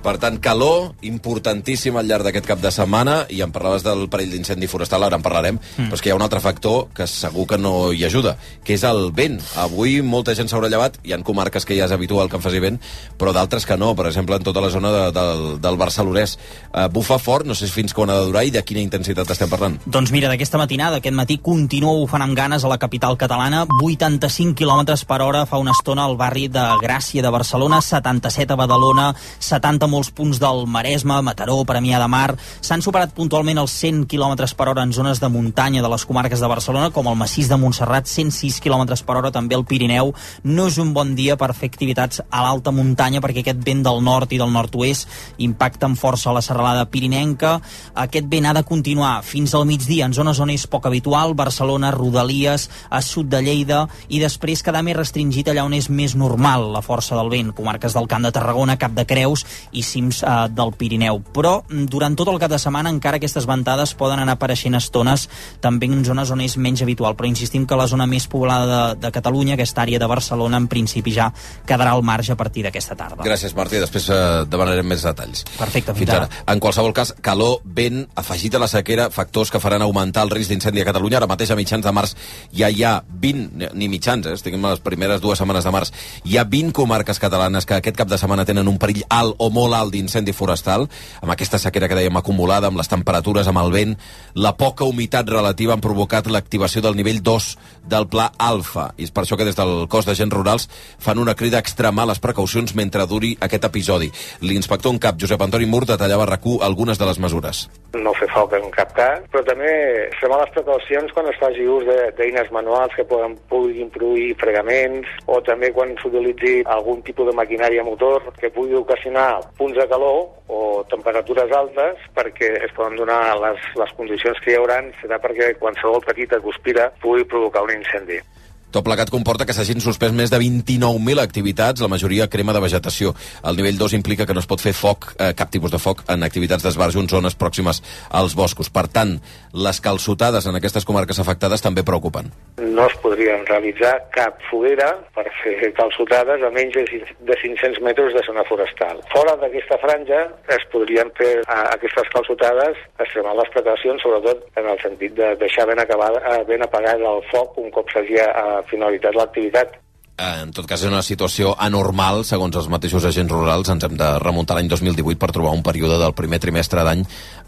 Per 0.00 0.16
tant, 0.16 0.38
calor 0.40 0.94
importantíssim 1.04 1.96
al 2.00 2.08
llarg 2.08 2.24
d'aquest 2.24 2.46
cap 2.48 2.60
de 2.62 2.70
setmana, 2.72 3.26
i 3.28 3.42
em 3.44 3.52
parlaves 3.52 3.84
del 3.84 4.06
perill 4.12 4.32
d'incendi 4.32 4.68
forestal, 4.70 5.04
ara 5.04 5.18
en 5.18 5.24
parlarem, 5.24 5.58
mm. 5.60 5.90
però 5.90 5.98
és 5.98 6.00
que 6.00 6.08
hi 6.08 6.14
ha 6.14 6.16
un 6.16 6.24
altre 6.24 6.40
factor 6.40 6.86
que 6.96 7.06
segur 7.10 7.46
que 7.50 7.58
no 7.60 7.92
hi 7.92 8.06
ajuda, 8.08 8.36
que 8.64 8.78
és 8.78 8.84
el 8.88 9.10
vent. 9.16 9.36
Avui 9.60 9.98
molta 10.00 10.34
gent 10.38 10.48
s'haurà 10.48 10.70
llevat, 10.72 10.96
hi 11.04 11.12
ha 11.12 11.20
comarques 11.26 11.68
que 11.68 11.76
ja 11.76 11.84
és 11.84 11.92
habitual 11.92 12.30
que 12.32 12.38
en 12.40 12.44
faci 12.44 12.62
vent, 12.64 12.80
però 13.20 13.34
d'altres 13.36 13.68
que 13.68 13.76
no, 13.76 13.92
per 13.98 14.06
exemple, 14.08 14.38
en 14.40 14.46
tota 14.46 14.62
la 14.64 14.70
zona 14.72 14.92
de, 14.94 15.04
del, 15.16 15.44
del 15.60 15.76
Barcelonès. 15.80 16.38
Uh, 16.70 16.86
bufa 16.92 17.20
fort, 17.20 17.44
no 17.44 17.56
sé 17.58 17.68
fins 17.68 17.92
quan 17.96 18.10
ha 18.10 18.16
de 18.22 18.30
durar 18.30 18.46
i 18.48 18.54
de 18.54 18.64
quina 18.64 18.80
intensitat 18.80 19.28
estem 19.36 19.52
parlant. 19.52 19.76
Doncs 19.84 20.14
mira, 20.14 20.30
d'aquesta 20.32 20.58
matinada, 20.60 21.02
aquest 21.02 21.16
matí, 21.16 21.36
continua 21.44 21.98
bufant 22.00 22.24
amb 22.24 22.38
ganes 22.38 22.64
a 22.64 22.72
la 22.72 22.80
capital 22.80 23.18
catalana, 23.20 23.66
85 23.82 24.56
km 24.56 24.96
per 25.06 25.20
hora 25.20 25.44
fa 25.46 25.60
una 25.60 25.76
estona 25.76 26.08
al 26.08 26.16
barri 26.16 26.48
de 26.48 26.64
Gràcia 26.80 27.20
de 27.20 27.32
Barcelona, 27.34 27.82
77 27.84 28.56
a 28.56 28.60
Badalona, 28.60 29.10
70 29.38 29.89
molts 29.90 30.12
punts 30.14 30.38
del 30.40 30.64
Maresme, 30.70 31.18
Mataró, 31.26 31.58
Premià 31.68 31.98
de 32.00 32.06
Mar. 32.08 32.36
S'han 32.62 32.82
superat 32.84 33.12
puntualment 33.16 33.58
els 33.60 33.74
100 33.82 34.06
km 34.10 34.46
per 34.56 34.68
hora 34.70 34.84
en 34.86 34.94
zones 34.96 35.20
de 35.20 35.28
muntanya 35.28 35.82
de 35.82 35.90
les 35.90 36.06
comarques 36.06 36.40
de 36.40 36.50
Barcelona, 36.50 36.92
com 36.94 37.10
el 37.10 37.18
massís 37.18 37.50
de 37.50 37.58
Montserrat, 37.60 38.06
106 38.06 38.60
km 38.62 38.86
per 39.04 39.16
hora 39.18 39.32
també 39.34 39.58
el 39.58 39.66
Pirineu. 39.66 40.14
No 40.44 40.68
és 40.70 40.78
un 40.78 40.94
bon 40.94 41.14
dia 41.18 41.36
per 41.40 41.52
fer 41.54 41.70
activitats 41.70 42.22
a 42.30 42.44
l'alta 42.44 42.72
muntanya 42.74 43.20
perquè 43.20 43.42
aquest 43.44 43.62
vent 43.66 43.82
del 43.86 44.00
nord 44.04 44.32
i 44.32 44.38
del 44.40 44.52
nord-oest 44.54 45.08
impacta 45.38 45.88
amb 45.88 45.98
força 45.98 46.30
a 46.30 46.36
la 46.36 46.44
serralada 46.44 46.86
pirinenca. 46.90 47.58
Aquest 47.94 48.30
vent 48.30 48.46
ha 48.46 48.54
de 48.56 48.64
continuar 48.66 49.20
fins 49.26 49.54
al 49.54 49.66
migdia 49.68 50.06
en 50.06 50.14
zones 50.16 50.40
on 50.40 50.52
és 50.54 50.66
poc 50.70 50.86
habitual, 50.86 51.34
Barcelona, 51.34 51.92
Rodalies, 51.94 52.68
a 52.90 53.02
sud 53.02 53.30
de 53.32 53.42
Lleida, 53.42 53.86
i 54.08 54.20
després 54.22 54.62
quedar 54.62 54.84
més 54.86 54.98
restringit 54.98 55.50
allà 55.50 55.64
on 55.66 55.74
és 55.76 55.90
més 55.90 56.16
normal 56.16 56.70
la 56.74 56.84
força 56.84 57.18
del 57.18 57.30
vent, 57.32 57.52
comarques 57.56 57.96
del 57.96 58.08
Camp 58.10 58.26
de 58.26 58.32
Tarragona, 58.36 58.78
Cap 58.80 58.94
de 58.96 59.06
Creus 59.08 59.44
i 59.72 59.79
cims 59.86 60.22
eh, 60.22 60.34
del 60.52 60.72
Pirineu. 60.76 61.20
Però 61.34 61.60
mm, 61.62 61.86
durant 61.90 62.16
tot 62.18 62.28
el 62.32 62.40
cap 62.42 62.52
de 62.52 62.58
setmana 62.60 62.92
encara 62.92 63.20
aquestes 63.20 63.46
ventades 63.48 63.94
poden 63.98 64.22
anar 64.22 64.36
apareixent 64.38 64.76
estones 64.78 65.28
també 65.60 65.90
en 65.90 66.04
zones 66.06 66.30
on 66.30 66.42
és 66.44 66.56
menys 66.56 66.82
habitual, 66.84 67.16
però 67.18 67.28
insistim 67.28 67.66
que 67.66 67.78
la 67.78 67.88
zona 67.90 68.06
més 68.10 68.26
poblada 68.30 68.66
de, 68.70 69.00
de 69.02 69.12
Catalunya, 69.14 69.56
aquesta 69.58 69.84
àrea 69.84 70.00
de 70.00 70.08
Barcelona, 70.10 70.60
en 70.60 70.68
principi 70.70 71.14
ja 71.14 71.30
quedarà 71.66 71.94
al 71.96 72.04
marge 72.06 72.32
a 72.34 72.38
partir 72.38 72.64
d'aquesta 72.66 72.96
tarda. 72.98 73.24
Gràcies, 73.26 73.54
Martí. 73.56 73.80
Després 73.82 74.08
eh, 74.12 74.20
demanarem 74.50 74.86
més 74.86 75.04
detalls. 75.06 75.44
Perfecte, 75.56 75.94
fins, 75.94 76.04
fins 76.04 76.14
ara. 76.16 76.28
ara. 76.28 76.44
En 76.54 76.62
qualsevol 76.62 76.94
cas, 76.96 77.14
calor, 77.24 77.60
vent, 77.64 78.04
afegit 78.20 78.56
a 78.56 78.62
la 78.62 78.68
sequera, 78.70 79.10
factors 79.14 79.52
que 79.52 79.62
faran 79.62 79.84
augmentar 79.86 80.24
el 80.26 80.34
risc 80.34 80.52
d'incendi 80.52 80.82
a 80.82 80.88
Catalunya. 80.88 81.20
Ara 81.20 81.30
mateix, 81.30 81.52
a 81.52 81.58
mitjans 81.58 81.86
de 81.86 81.94
març, 81.94 82.16
ja 82.56 82.70
hi 82.70 82.84
ha 82.84 82.96
20, 83.22 83.72
ni 83.74 83.90
mitjans, 83.92 84.26
eh, 84.26 84.36
estic 84.38 84.56
en 84.56 84.66
les 84.68 84.82
primeres 84.84 85.22
dues 85.22 85.40
setmanes 85.40 85.66
de 85.66 85.74
març, 85.74 85.92
hi 86.24 86.38
ha 86.38 86.44
20 86.44 86.74
comarques 86.76 87.20
catalanes 87.22 87.66
que 87.66 87.78
aquest 87.78 87.98
cap 87.98 88.08
de 88.10 88.18
setmana 88.20 88.46
tenen 88.48 88.68
un 88.68 88.78
perill 88.80 89.04
alt 89.08 89.36
o 89.38 89.50
molt 89.54 89.69
alt 89.74 89.94
d'incendi 89.94 90.34
forestal, 90.34 90.88
amb 91.22 91.32
aquesta 91.32 91.58
sequera 91.62 91.88
que 91.88 91.98
dèiem 91.98 92.16
acumulada, 92.18 92.68
amb 92.68 92.80
les 92.80 92.90
temperatures, 92.90 93.48
amb 93.48 93.62
el 93.62 93.72
vent, 93.72 93.96
la 94.34 94.56
poca 94.58 94.84
humitat 94.84 95.28
relativa 95.30 95.74
han 95.74 95.84
provocat 95.84 96.26
l'activació 96.26 96.82
del 96.82 96.96
nivell 96.98 97.22
2 97.22 97.50
del 97.90 98.08
pla 98.08 98.30
alfa. 98.38 98.90
I 98.98 99.06
és 99.08 99.14
per 99.14 99.24
això 99.24 99.38
que 99.38 99.46
des 99.48 99.56
del 99.56 99.86
cos 99.88 100.06
d'agents 100.06 100.34
rurals 100.34 100.68
fan 100.98 101.18
una 101.18 101.34
crida 101.34 101.58
a 101.58 101.64
extremar 101.64 102.06
les 102.10 102.20
precaucions 102.20 102.74
mentre 102.74 103.06
duri 103.06 103.36
aquest 103.40 103.64
episodi. 103.64 104.10
L'inspector 104.42 104.92
en 104.92 104.98
cap, 104.98 105.18
Josep 105.20 105.42
Antoni 105.42 105.66
Mur, 105.66 105.84
detallava 105.86 106.26
a 106.26 106.32
rac 106.34 106.46
algunes 106.60 106.98
de 106.98 107.06
les 107.06 107.18
mesures. 107.20 107.66
No 107.92 108.12
fer 108.16 108.28
foc 108.32 108.54
en 108.56 108.70
cap 108.72 108.94
cas, 108.96 109.24
però 109.32 109.42
també 109.44 109.70
extremar 110.06 110.38
les 110.40 110.52
precaucions 110.54 111.12
quan 111.12 111.28
es 111.28 111.38
faci 111.40 111.66
ús 111.68 111.84
d'eines 112.16 112.48
manuals 112.54 112.94
que 112.96 113.04
poden, 113.04 113.36
puguin 113.50 113.90
produir 113.92 114.32
fregaments 114.40 115.08
o 115.26 115.40
també 115.44 115.72
quan 115.76 115.92
s'utilitzi 116.00 116.62
algun 116.64 117.02
tipus 117.04 117.28
de 117.28 117.36
maquinària 117.36 117.84
motor 117.84 118.30
que 118.40 118.52
pugui 118.54 118.78
ocasionar 118.78 119.42
punts 119.60 119.76
de 119.76 119.86
calor 119.92 120.30
o 120.48 120.60
temperatures 120.88 121.52
altes 121.52 122.00
perquè 122.16 122.54
es 122.64 122.72
poden 122.76 122.96
donar 122.96 123.20
les, 123.44 123.70
les 123.76 123.96
condicions 123.98 124.40
que 124.40 124.54
hi 124.54 124.58
haurà 124.58 124.80
serà 125.02 125.20
perquè 125.20 125.52
qualsevol 125.60 126.00
petita 126.06 126.40
guspira 126.40 126.88
pugui 127.04 127.28
provocar 127.28 127.66
un 127.68 127.76
incendi. 127.76 128.22
Tot 128.70 128.84
plegat 128.86 129.10
comporta 129.10 129.42
que 129.46 129.54
s'hagin 129.56 129.82
suspès 129.82 130.12
més 130.14 130.30
de 130.30 130.38
29.000 130.38 131.18
activitats, 131.18 131.82
la 131.82 131.90
majoria 131.90 132.28
crema 132.30 132.54
de 132.54 132.60
vegetació. 132.62 133.10
El 133.42 133.56
nivell 133.58 133.80
2 133.80 133.96
implica 133.98 134.26
que 134.26 134.34
no 134.36 134.38
es 134.44 134.46
pot 134.46 134.62
fer 134.62 134.70
foc, 134.78 135.08
eh, 135.18 135.32
cap 135.34 135.50
tipus 135.50 135.72
de 135.74 135.80
foc, 135.82 136.04
en 136.06 136.22
activitats 136.22 136.62
d'esbarjo 136.62 137.02
en 137.02 137.08
zones 137.10 137.34
pròximes 137.34 137.82
als 138.10 138.36
boscos. 138.38 138.70
Per 138.70 138.86
tant, 138.86 139.16
les 139.52 139.80
calçotades 139.82 140.46
en 140.46 140.54
aquestes 140.54 140.86
comarques 140.86 141.18
afectades 141.18 141.62
també 141.66 141.82
preocupen. 141.82 142.30
No 142.62 142.86
es 142.86 142.94
podrien 143.02 143.42
realitzar 143.46 143.96
cap 144.14 144.38
foguera 144.50 144.92
per 145.16 145.26
fer 145.42 145.72
calçotades 145.74 146.42
a 146.46 146.50
menys 146.54 146.78
de 146.78 147.36
500 147.42 147.82
metres 147.82 148.14
de 148.14 148.22
zona 148.22 148.44
forestal. 148.46 149.02
Fora 149.10 149.34
d'aquesta 149.42 149.80
franja 149.82 150.22
es 150.46 150.62
podrien 150.70 151.10
fer 151.18 151.42
a, 151.48 151.74
aquestes 151.74 152.06
calçotades 152.14 152.78
extremant 153.00 153.34
les 153.40 153.50
precaucions, 153.50 154.02
sobretot 154.02 154.46
en 154.54 154.70
el 154.70 154.78
sentit 154.78 155.18
de 155.18 155.34
deixar 155.42 155.66
ben, 155.66 155.82
acabada, 155.82 156.22
eh, 156.36 156.44
ben 156.46 156.62
apagat 156.62 157.02
el 157.02 157.22
foc 157.32 157.58
un 157.58 157.70
cop 157.74 157.90
s'hagi 157.90 158.20
eh, 158.22 158.59
finalitat 158.70 159.16
l'activitat. 159.16 159.78
En 160.20 160.50
tot 160.52 160.66
cas, 160.68 160.82
és 160.82 160.90
una 160.90 161.00
situació 161.00 161.54
anormal, 161.64 162.26
segons 162.28 162.56
els 162.60 162.68
mateixos 162.68 163.06
agents 163.08 163.32
rurals. 163.32 163.70
Ens 163.72 163.86
hem 163.86 163.96
de 163.96 164.08
remuntar 164.20 164.58
l'any 164.58 164.68
2018 164.68 165.16
per 165.20 165.30
trobar 165.32 165.54
un 165.56 165.64
període 165.64 165.96
del 166.02 166.12
primer 166.18 166.40
trimestre 166.42 166.84
d'any 166.84 167.06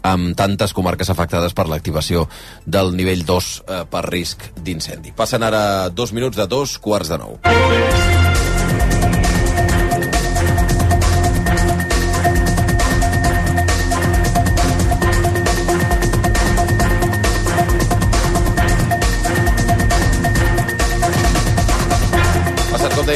amb 0.09 0.33
tantes 0.39 0.73
comarques 0.73 1.13
afectades 1.13 1.53
per 1.53 1.67
l'activació 1.69 2.25
del 2.65 2.95
nivell 2.97 3.21
2 3.29 3.51
eh, 3.61 3.83
per 3.93 4.03
risc 4.09 4.49
d'incendi. 4.57 5.13
Passen 5.13 5.45
ara 5.45 5.63
dos 5.93 6.17
minuts 6.17 6.39
de 6.39 6.49
dos 6.49 6.79
quarts 6.81 7.13
de 7.13 7.21
nou. 7.21 7.37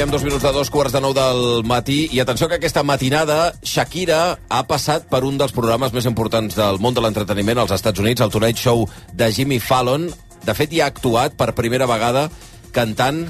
Dèiem, 0.07 0.11
dos 0.11 0.23
minuts 0.23 0.43
de 0.43 0.51
dos 0.53 0.69
quarts 0.69 0.93
de 0.93 1.01
nou 1.01 1.13
del 1.13 1.63
matí. 1.67 2.07
I 2.11 2.21
atenció 2.21 2.47
que 2.47 2.55
aquesta 2.55 2.83
matinada 2.83 3.53
Shakira 3.63 4.37
ha 4.49 4.63
passat 4.67 5.07
per 5.09 5.23
un 5.23 5.37
dels 5.37 5.51
programes 5.51 5.91
més 5.93 6.05
importants 6.05 6.55
del 6.55 6.79
món 6.79 6.93
de 6.93 7.01
l'entreteniment 7.01 7.59
als 7.59 7.71
Estats 7.75 7.99
Units, 7.99 8.21
el 8.21 8.31
Tonight 8.31 8.57
Show 8.57 8.87
de 9.13 9.31
Jimmy 9.31 9.59
Fallon. 9.59 10.07
De 10.45 10.53
fet, 10.53 10.71
hi 10.71 10.81
ha 10.81 10.87
actuat 10.87 11.35
per 11.35 11.53
primera 11.55 11.87
vegada 11.87 12.29
cantant 12.71 13.25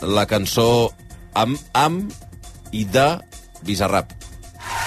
la 0.00 0.26
cançó 0.26 0.90
Am 1.34 1.56
Am 1.72 2.02
i 2.72 2.84
de 2.84 3.08
Bizarrap. 3.64 4.12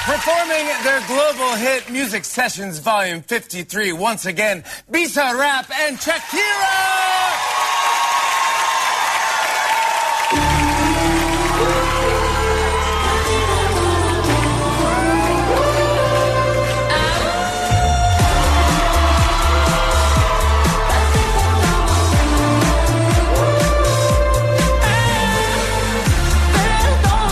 Performing 0.06 0.68
their 0.84 1.02
global 1.08 1.56
hit 1.58 1.90
Music 1.90 2.26
Sessions 2.26 2.80
Volume 2.80 3.22
53, 3.22 3.94
once 3.94 4.26
again, 4.26 4.64
Bizarrap 4.92 5.72
and 5.88 5.98
Shakira! 5.98 7.83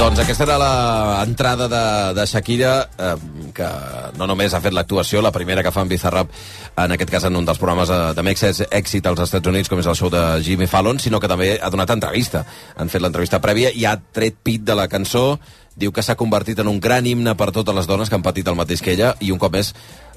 Doncs 0.02 0.18
aquesta 0.18 0.48
era 0.48 0.56
l'entrada 0.58 1.68
de, 1.70 1.82
de 2.18 2.24
Shakira, 2.26 2.72
eh, 2.98 3.12
que 3.54 3.68
no 4.18 4.26
només 4.26 4.56
ha 4.58 4.62
fet 4.64 4.74
l'actuació, 4.74 5.22
la 5.22 5.30
primera 5.36 5.62
que 5.62 5.70
fa 5.70 5.84
en 5.86 5.92
Bizarrap, 5.92 6.32
en 6.82 6.96
aquest 6.96 7.14
cas 7.14 7.28
en 7.30 7.38
un 7.38 7.46
dels 7.46 7.62
programes 7.62 7.92
de, 7.94 8.00
de 8.18 8.26
més 8.26 8.42
èxit 8.66 9.06
als 9.06 9.22
Estats 9.28 9.52
Units, 9.54 9.70
com 9.70 9.78
és 9.78 9.92
el 9.92 10.00
show 10.00 10.10
de 10.10 10.24
Jimmy 10.42 10.66
Fallon, 10.66 10.98
sinó 10.98 11.22
que 11.22 11.30
també 11.30 11.52
ha 11.62 11.70
donat 11.70 11.94
entrevista. 11.94 12.42
Han 12.82 12.90
fet 12.90 13.06
l'entrevista 13.06 13.44
prèvia 13.46 13.70
i 13.78 13.86
ha 13.86 13.94
tret 14.02 14.42
pit 14.42 14.66
de 14.66 14.80
la 14.80 14.90
cançó 14.90 15.36
diu 15.78 15.94
que 15.94 16.04
s'ha 16.04 16.18
convertit 16.20 16.60
en 16.60 16.68
un 16.68 16.82
gran 16.82 17.06
himne 17.06 17.38
per 17.38 17.52
totes 17.54 17.76
les 17.76 17.88
dones 17.88 18.10
que 18.10 18.18
han 18.18 18.26
patit 18.26 18.50
el 18.50 18.58
mateix 18.58 18.82
que 18.82 18.96
ella 18.96 19.14
i 19.22 19.30
un 19.32 19.40
cop 19.40 19.54
més 19.54 19.72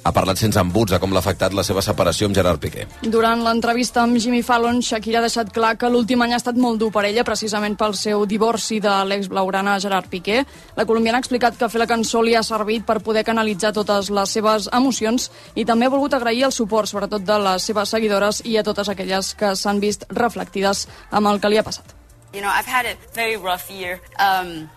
ha 0.05 0.12
parlat 0.12 0.38
sense 0.38 0.61
embuts 0.61 0.93
de 0.93 1.01
com 1.01 1.12
l'ha 1.12 1.23
afectat 1.25 1.55
la 1.57 1.64
seva 1.64 1.83
separació 1.83 2.29
amb 2.29 2.37
Gerard 2.37 2.61
Piqué. 2.61 2.85
Durant 3.03 3.40
l'entrevista 3.45 4.03
amb 4.05 4.21
Jimmy 4.21 4.43
Fallon, 4.45 4.83
Shakira 4.85 5.19
ha 5.19 5.25
deixat 5.25 5.51
clar 5.55 5.75
que 5.81 5.88
l'últim 5.88 6.21
any 6.23 6.35
ha 6.35 6.40
estat 6.40 6.61
molt 6.61 6.79
dur 6.83 6.90
per 6.93 7.07
ella, 7.09 7.25
precisament 7.25 7.79
pel 7.81 7.97
seu 7.97 8.27
divorci 8.29 8.81
de 8.85 8.93
l'ex-blaurana 9.09 9.79
Gerard 9.81 10.11
Piqué. 10.12 10.43
La 10.77 10.85
colombiana 10.85 11.19
ha 11.19 11.25
explicat 11.25 11.57
que 11.59 11.71
fer 11.73 11.81
la 11.81 11.88
cançó 11.90 12.23
li 12.23 12.37
ha 12.37 12.45
servit 12.45 12.85
per 12.85 13.01
poder 13.01 13.25
canalitzar 13.25 13.73
totes 13.73 14.12
les 14.12 14.37
seves 14.38 14.69
emocions 14.73 15.31
i 15.55 15.64
també 15.64 15.88
ha 15.88 15.95
volgut 15.97 16.14
agrair 16.14 16.45
el 16.51 16.53
suport, 16.53 16.90
sobretot 16.90 17.25
de 17.25 17.40
les 17.49 17.64
seves 17.73 17.97
seguidores 17.97 18.43
i 18.45 18.59
a 18.59 18.67
totes 18.67 18.93
aquelles 18.93 19.35
que 19.35 19.57
s'han 19.57 19.81
vist 19.81 20.05
reflectides 20.12 20.87
amb 21.11 21.33
el 21.33 21.41
que 21.41 21.49
li 21.49 21.59
ha 21.59 21.64
passat. 21.64 21.97
You 22.35 22.41
know, 22.43 22.51
I've 22.51 22.66
had 22.66 22.85
a 22.85 22.97
very 23.14 23.37
rough 23.37 23.70
year. 23.70 24.01
Um, 24.18 24.68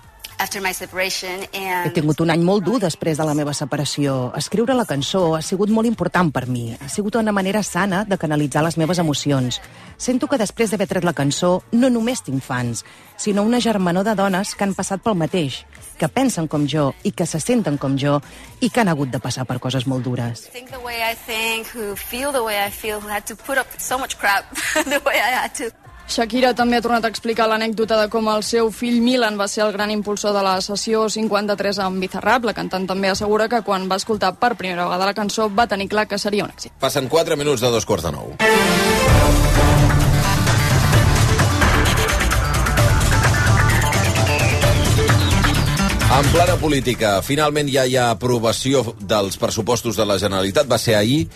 He 1.88 1.90
tingut 1.96 2.20
un 2.22 2.30
any 2.30 2.44
molt 2.46 2.62
dur 2.66 2.78
després 2.80 3.18
de 3.18 3.26
la 3.26 3.34
meva 3.34 3.56
separació. 3.58 4.32
Escriure 4.38 4.76
la 4.78 4.86
cançó 4.86 5.36
ha 5.36 5.42
sigut 5.42 5.72
molt 5.74 5.90
important 5.90 6.30
per 6.34 6.46
mi. 6.46 6.76
Ha 6.78 6.90
sigut 6.94 7.18
una 7.18 7.34
manera 7.34 7.64
sana 7.64 8.04
de 8.06 8.20
canalitzar 8.22 8.62
les 8.64 8.78
meves 8.78 9.02
emocions. 9.02 9.58
Sento 9.98 10.28
que 10.30 10.38
després 10.38 10.70
d'haver 10.70 10.88
tret 10.92 11.08
la 11.08 11.16
cançó 11.18 11.64
no 11.72 11.90
només 11.90 12.22
tinc 12.22 12.44
fans, 12.46 12.84
sinó 13.18 13.42
una 13.44 13.60
germanor 13.60 14.06
de 14.06 14.14
dones 14.16 14.54
que 14.54 14.64
han 14.64 14.76
passat 14.78 15.02
pel 15.02 15.18
mateix, 15.18 15.64
que 15.98 16.08
pensen 16.08 16.48
com 16.48 16.68
jo 16.70 16.92
i 17.04 17.12
que 17.12 17.26
se 17.26 17.42
senten 17.42 17.78
com 17.82 17.98
jo 17.98 18.20
i 18.62 18.70
que 18.70 18.82
han 18.82 18.94
hagut 18.94 19.10
de 19.10 19.20
passar 19.20 19.46
per 19.50 19.58
coses 19.60 19.88
molt 19.88 20.04
dures. 20.06 20.46
think 20.54 20.70
the 20.70 20.80
way 20.86 21.02
I 21.02 21.16
think, 21.16 21.66
who 21.74 21.96
feel 21.96 22.32
the 22.32 22.44
way 22.44 22.64
I 22.64 22.70
feel, 22.70 23.02
who 23.02 23.10
had 23.10 23.26
to 23.26 23.36
put 23.36 23.58
up 23.58 23.68
so 23.80 23.98
much 23.98 24.18
crap 24.20 24.46
the 24.86 25.02
way 25.04 25.18
I 25.18 25.34
had 25.42 25.56
to. 25.56 25.87
Shakira 26.08 26.53
també 26.55 26.78
ha 26.78 26.84
tornat 26.84 27.03
a 27.03 27.10
explicar 27.12 27.49
l'anècdota 27.51 27.97
de 27.99 28.08
com 28.08 28.30
el 28.32 28.43
seu 28.47 28.70
fill 28.72 29.01
Milan 29.03 29.36
va 29.36 29.49
ser 29.51 29.66
el 29.66 29.74
gran 29.76 29.91
impulsor 29.91 30.32
de 30.32 30.43
la 30.45 30.55
sessió 30.64 31.03
53 31.12 31.82
amb 31.84 31.99
Bizarrap. 31.99 32.47
La 32.47 32.55
cantant 32.55 32.88
també 32.88 33.12
assegura 33.12 33.49
que 33.51 33.60
quan 33.68 33.89
va 33.91 33.99
escoltar 33.99 34.32
per 34.39 34.55
primera 34.55 34.86
vegada 34.88 35.10
la 35.12 35.18
cançó 35.18 35.49
va 35.51 35.68
tenir 35.68 35.89
clar 35.91 36.08
que 36.08 36.18
seria 36.18 36.47
un 36.47 36.53
èxit. 36.55 36.72
Passen 36.80 37.12
4 37.12 37.36
minuts 37.36 37.62
de 37.62 37.72
dos 37.76 37.86
quarts 37.86 38.08
de 38.08 38.16
nou. 38.16 38.32
En 46.18 46.32
plana 46.32 46.55
política, 46.55 47.18
finalment 47.22 47.68
ja 47.70 47.84
hi 47.86 47.99
ha 47.99 48.08
aprovació 48.16 48.95
dels 48.97 49.36
pressupostos 49.38 49.99
de 49.99 50.05
la 50.08 50.16
Generalitat, 50.18 50.66
va 50.72 50.80
ser 50.82 50.95
ahir, 50.95 51.28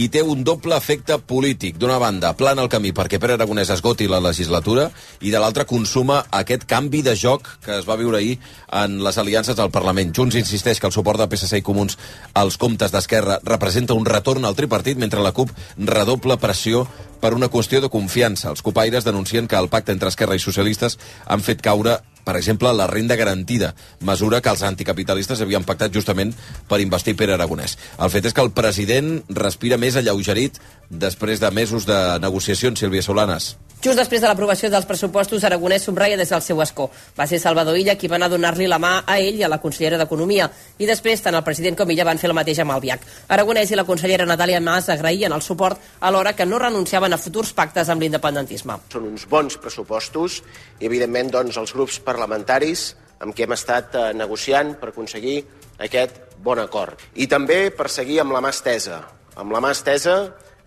i 0.00 0.08
té 0.08 0.22
un 0.24 0.40
doble 0.46 0.76
efecte 0.78 1.18
polític. 1.28 1.76
D'una 1.80 1.98
banda, 2.00 2.32
plana 2.38 2.64
el 2.64 2.70
camí 2.72 2.94
perquè 2.96 3.18
Pere 3.20 3.36
Aragonès 3.36 3.72
esgoti 3.74 4.08
la 4.08 4.22
legislatura 4.24 4.88
i 5.20 5.32
de 5.32 5.42
l'altra 5.42 5.66
consuma 5.68 6.22
aquest 6.40 6.64
canvi 6.70 7.02
de 7.04 7.12
joc 7.20 7.50
que 7.66 7.76
es 7.76 7.88
va 7.88 7.98
viure 8.00 8.16
ahir 8.16 8.38
en 8.80 8.96
les 9.04 9.18
aliances 9.20 9.60
al 9.60 9.72
Parlament. 9.74 10.14
Junts 10.16 10.38
insisteix 10.40 10.80
que 10.80 10.88
el 10.88 10.96
suport 10.96 11.20
de 11.20 11.28
PSC 11.28 11.60
i 11.60 11.66
Comuns 11.66 11.98
als 12.32 12.56
comptes 12.56 12.94
d'Esquerra 12.94 13.40
representa 13.44 13.98
un 13.98 14.08
retorn 14.08 14.48
al 14.48 14.56
tripartit, 14.56 14.96
mentre 14.96 15.20
la 15.20 15.34
CUP 15.36 15.52
redobla 15.76 16.40
pressió 16.40 16.86
per 17.20 17.34
una 17.36 17.50
qüestió 17.52 17.82
de 17.84 17.92
confiança. 17.92 18.48
Els 18.48 18.64
copaires 18.64 19.04
denuncien 19.04 19.46
que 19.46 19.58
el 19.60 19.68
pacte 19.68 19.92
entre 19.92 20.08
Esquerra 20.08 20.38
i 20.38 20.40
socialistes 20.40 20.96
han 21.26 21.44
fet 21.44 21.60
caure 21.60 21.98
per 22.30 22.36
exemple, 22.38 22.70
la 22.70 22.86
renda 22.86 23.16
garantida, 23.18 23.72
mesura 24.06 24.38
que 24.38 24.52
els 24.52 24.60
anticapitalistes 24.62 25.40
havien 25.42 25.64
pactat 25.66 25.90
justament 25.90 26.30
per 26.70 26.78
investir 26.78 27.16
Pere 27.18 27.34
Aragonès. 27.34 27.74
El 27.98 28.12
fet 28.14 28.28
és 28.30 28.36
que 28.36 28.44
el 28.44 28.52
president 28.54 29.16
respira 29.34 29.80
més 29.82 29.98
alleugerit 29.98 30.60
després 30.90 31.40
de 31.40 31.50
mesos 31.54 31.86
de 31.86 32.18
negociacions, 32.20 32.78
Sílvia 32.78 33.02
Solanes. 33.02 33.56
Just 33.80 33.96
després 33.96 34.20
de 34.20 34.28
l'aprovació 34.28 34.68
dels 34.68 34.84
pressupostos, 34.84 35.44
Aragonès 35.46 35.86
somraia 35.86 36.16
des 36.18 36.28
del 36.28 36.42
seu 36.44 36.58
escó. 36.60 36.90
Va 37.16 37.24
ser 37.26 37.38
Salvador 37.40 37.78
Illa 37.78 37.94
qui 37.96 38.10
va 38.12 38.18
anar 38.18 38.26
a 38.28 38.34
donar-li 38.34 38.66
la 38.68 38.76
mà 38.82 38.90
a 39.06 39.16
ell 39.22 39.38
i 39.38 39.44
a 39.46 39.48
la 39.48 39.56
consellera 39.62 39.96
d'Economia. 39.96 40.50
I 40.76 40.88
després, 40.90 41.22
tant 41.24 41.38
el 41.38 41.46
president 41.46 41.78
com 41.78 41.88
Illa 41.88 42.04
van 42.04 42.20
fer 42.20 42.28
el 42.28 42.36
mateix 42.36 42.60
amb 42.60 42.74
el 42.74 42.82
Biac. 42.82 43.06
Aragonès 43.32 43.72
i 43.72 43.78
la 43.78 43.86
consellera 43.88 44.26
Natàlia 44.28 44.60
Mas 44.60 44.90
agraïen 44.92 45.32
el 45.32 45.40
suport 45.40 45.80
alhora 46.00 46.34
que 46.36 46.44
no 46.44 46.58
renunciaven 46.60 47.16
a 47.16 47.20
futurs 47.22 47.54
pactes 47.56 47.88
amb 47.88 48.04
l'independentisme. 48.04 48.76
Són 48.92 49.08
uns 49.14 49.24
bons 49.30 49.56
pressupostos 49.56 50.42
i, 50.42 50.84
evidentment, 50.90 51.32
doncs, 51.38 51.56
els 51.56 51.72
grups 51.72 52.02
parlamentaris 52.04 52.90
amb 53.20 53.32
què 53.32 53.46
hem 53.46 53.56
estat 53.56 53.96
eh, 53.96 54.04
negociant 54.12 54.74
per 54.76 54.90
aconseguir 54.90 55.38
aquest 55.80 56.20
bon 56.44 56.60
acord. 56.60 57.00
I 57.16 57.30
també 57.32 57.70
per 57.72 57.88
seguir 57.88 58.20
amb 58.20 58.36
la 58.36 58.44
mà 58.44 58.52
estesa, 58.52 59.00
amb 59.40 59.56
la 59.56 59.64
mà 59.64 59.72
estesa 59.72 60.20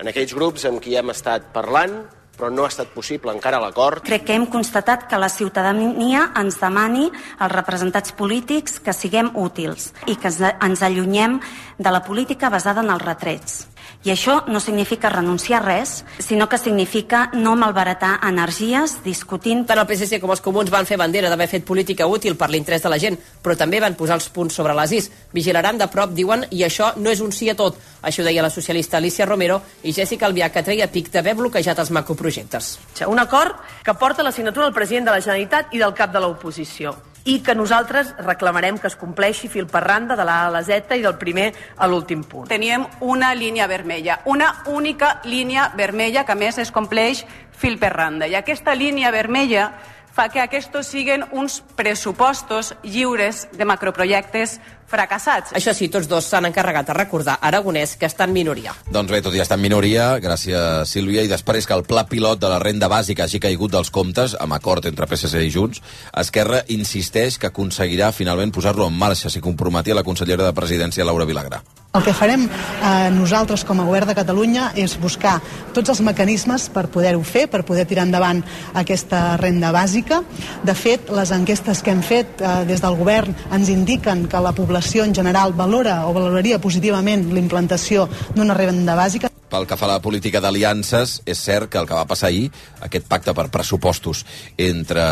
en 0.04 0.12
aquells 0.12 0.36
grups 0.36 0.66
amb 0.68 0.82
qui 0.84 0.98
hem 1.00 1.10
estat 1.14 1.48
parlant, 1.56 2.02
però 2.34 2.50
no 2.52 2.66
ha 2.66 2.72
estat 2.72 2.90
possible 2.92 3.32
encara 3.32 3.60
l'acord. 3.62 4.02
Crec 4.04 4.26
que 4.28 4.34
hem 4.36 4.48
constatat 4.52 5.06
que 5.08 5.20
la 5.22 5.30
ciutadania 5.30 6.26
ens 6.42 6.58
demani 6.60 7.06
als 7.38 7.54
representats 7.54 8.12
polítics 8.18 8.80
que 8.84 8.92
siguem 8.94 9.30
útils 9.38 9.92
i 10.10 10.16
que 10.18 10.28
ens- 10.34 10.82
allunyem 10.84 11.40
de 11.78 11.92
la 11.94 12.02
política 12.04 12.50
basada 12.50 12.82
en 12.82 12.90
els 12.90 13.02
retrets. 13.06 13.68
I 14.04 14.12
això 14.12 14.42
no 14.52 14.60
significa 14.60 15.08
renunciar 15.08 15.62
a 15.62 15.64
res, 15.64 16.04
sinó 16.20 16.50
que 16.50 16.58
significa 16.58 17.30
no 17.34 17.56
malbaratar 17.56 18.18
energies 18.28 18.98
discutint... 19.06 19.62
Tant 19.70 19.80
el 19.80 19.88
PSC 19.88 20.20
com 20.20 20.34
els 20.34 20.44
comuns 20.44 20.72
van 20.74 20.88
fer 20.90 20.98
bandera 21.00 21.30
d'haver 21.32 21.48
fet 21.48 21.64
política 21.64 22.08
útil 22.12 22.36
per 22.36 22.50
l'interès 22.52 22.84
de 22.84 22.92
la 22.92 23.00
gent, 23.00 23.16
però 23.16 23.56
també 23.56 23.80
van 23.80 23.96
posar 23.96 24.18
els 24.20 24.28
punts 24.28 24.60
sobre 24.60 24.76
les 24.76 24.92
is. 25.00 25.08
Vigilaran 25.32 25.80
de 25.80 25.88
prop, 25.88 26.12
diuen, 26.12 26.44
i 26.52 26.66
això 26.68 26.92
no 27.00 27.16
és 27.16 27.24
un 27.24 27.32
sí 27.32 27.48
a 27.48 27.56
tot. 27.56 27.80
Això 28.04 28.26
ho 28.26 28.28
deia 28.28 28.44
la 28.44 28.52
socialista 28.52 29.00
Alicia 29.00 29.30
Romero 29.30 29.62
i 29.88 29.96
Jessica 29.96 30.28
Albiach, 30.28 30.52
que 30.58 30.68
treia 30.68 30.92
pic 30.92 31.08
d'haver 31.14 31.38
bloquejat 31.40 31.80
els 31.80 31.96
macroprojectes. 31.96 32.74
Un 33.08 33.24
acord 33.24 33.56
que 33.88 33.96
porta 33.96 34.28
la 34.28 34.36
signatura 34.36 34.68
del 34.68 34.76
president 34.76 35.08
de 35.08 35.16
la 35.16 35.24
Generalitat 35.24 35.72
i 35.72 35.80
del 35.80 35.96
cap 35.96 36.12
de 36.12 36.20
l'oposició 36.20 36.98
i 37.26 37.40
que 37.40 37.56
nosaltres 37.56 38.14
reclamarem 38.20 38.78
que 38.78 38.90
es 38.92 38.98
compleixi 39.00 39.48
fil 39.48 39.68
per 39.72 39.84
randa 39.86 40.18
de 40.20 40.26
la 40.28 40.42
A 40.44 40.48
a 40.48 40.52
la 40.52 40.64
Z 40.64 40.98
i 40.98 41.04
del 41.04 41.18
primer 41.18 41.54
a 41.78 41.88
l'últim 41.88 42.24
punt. 42.24 42.50
Teníem 42.52 42.86
una 43.02 43.34
línia 43.36 43.68
vermella, 43.68 44.20
una 44.26 44.64
única 44.68 45.22
línia 45.24 45.72
vermella 45.76 46.26
que 46.26 46.36
a 46.36 46.40
més 46.40 46.60
es 46.60 46.72
compleix 46.72 47.24
fil 47.52 47.80
per 47.80 47.94
randa. 47.94 48.28
I 48.28 48.36
aquesta 48.36 48.76
línia 48.76 49.12
vermella 49.12 49.72
fa 50.14 50.28
que 50.30 50.44
aquests 50.44 50.86
siguin 50.86 51.24
uns 51.32 51.62
pressupostos 51.76 52.76
lliures 52.84 53.48
de 53.52 53.66
macroprojectes 53.66 54.60
fracassats. 54.90 55.54
Això 55.58 55.74
sí, 55.76 55.90
tots 55.94 56.08
dos 56.10 56.28
s'han 56.30 56.48
encarregat 56.50 56.90
de 56.90 56.96
recordar 56.98 57.38
a 57.40 57.52
Aragonès 57.52 57.96
que 58.00 58.08
està 58.10 58.28
en 58.28 58.34
minoria. 58.36 58.74
Doncs 58.92 59.12
bé, 59.12 59.22
tot 59.26 59.36
i 59.36 59.44
estar 59.44 59.58
en 59.60 59.66
minoria, 59.66 60.14
gràcies 60.24 60.90
Sílvia, 60.90 61.24
i 61.24 61.32
després 61.32 61.68
que 61.68 61.78
el 61.78 61.86
pla 61.88 62.06
pilot 62.10 62.42
de 62.42 62.52
la 62.52 62.60
renda 62.64 62.90
bàsica 62.92 63.28
hagi 63.28 63.42
caigut 63.44 63.74
dels 63.74 63.92
comptes, 63.94 64.38
amb 64.40 64.58
acord 64.58 64.86
entre 64.90 65.08
PSC 65.10 65.46
i 65.48 65.54
Junts, 65.54 65.84
Esquerra 66.24 66.64
insisteix 66.74 67.40
que 67.40 67.52
aconseguirà 67.52 68.12
finalment 68.12 68.54
posar-lo 68.54 68.88
en 68.88 68.98
marxa, 68.98 69.30
si 69.30 69.42
comprometia 69.42 69.96
la 69.98 70.06
consellera 70.06 70.46
de 70.46 70.58
Presidència, 70.58 71.06
Laura 71.08 71.26
Vilagrà. 71.30 71.64
El 71.94 72.02
que 72.02 72.14
farem 72.18 72.48
eh, 72.50 73.10
nosaltres 73.14 73.62
com 73.70 73.78
a 73.78 73.84
govern 73.86 74.10
de 74.10 74.16
Catalunya 74.18 74.72
és 74.82 74.96
buscar 74.98 75.36
tots 75.76 75.92
els 75.94 76.00
mecanismes 76.02 76.66
per 76.74 76.88
poder-ho 76.90 77.22
fer, 77.22 77.44
per 77.52 77.62
poder 77.68 77.86
tirar 77.86 78.08
endavant 78.08 78.40
aquesta 78.82 79.36
renda 79.38 79.70
bàsica. 79.76 80.24
De 80.66 80.74
fet, 80.74 81.12
les 81.14 81.30
enquestes 81.36 81.84
que 81.86 81.94
hem 81.94 82.02
fet 82.02 82.42
eh, 82.42 82.56
des 82.66 82.82
del 82.82 82.98
govern 82.98 83.38
ens 83.54 83.70
indiquen 83.70 84.26
que 84.26 84.42
la 84.42 84.56
població 84.58 84.73
en 84.74 85.14
general 85.14 85.54
valora 85.54 86.08
o 86.08 86.14
valoraria 86.14 86.60
positivament 86.60 87.32
l'implantació 87.34 88.08
d'una 88.36 88.54
renda 88.54 88.96
bàsica. 88.96 89.30
Pel 89.54 89.68
que 89.70 89.78
fa 89.78 89.86
a 89.86 89.92
la 89.92 90.02
política 90.02 90.40
d'aliances, 90.42 91.22
és 91.30 91.38
cert 91.38 91.70
que 91.70 91.78
el 91.78 91.86
que 91.86 91.94
va 91.94 92.08
passar 92.10 92.32
ahir, 92.32 92.48
aquest 92.82 93.06
pacte 93.06 93.36
per 93.38 93.52
pressupostos 93.54 94.24
entre 94.58 95.04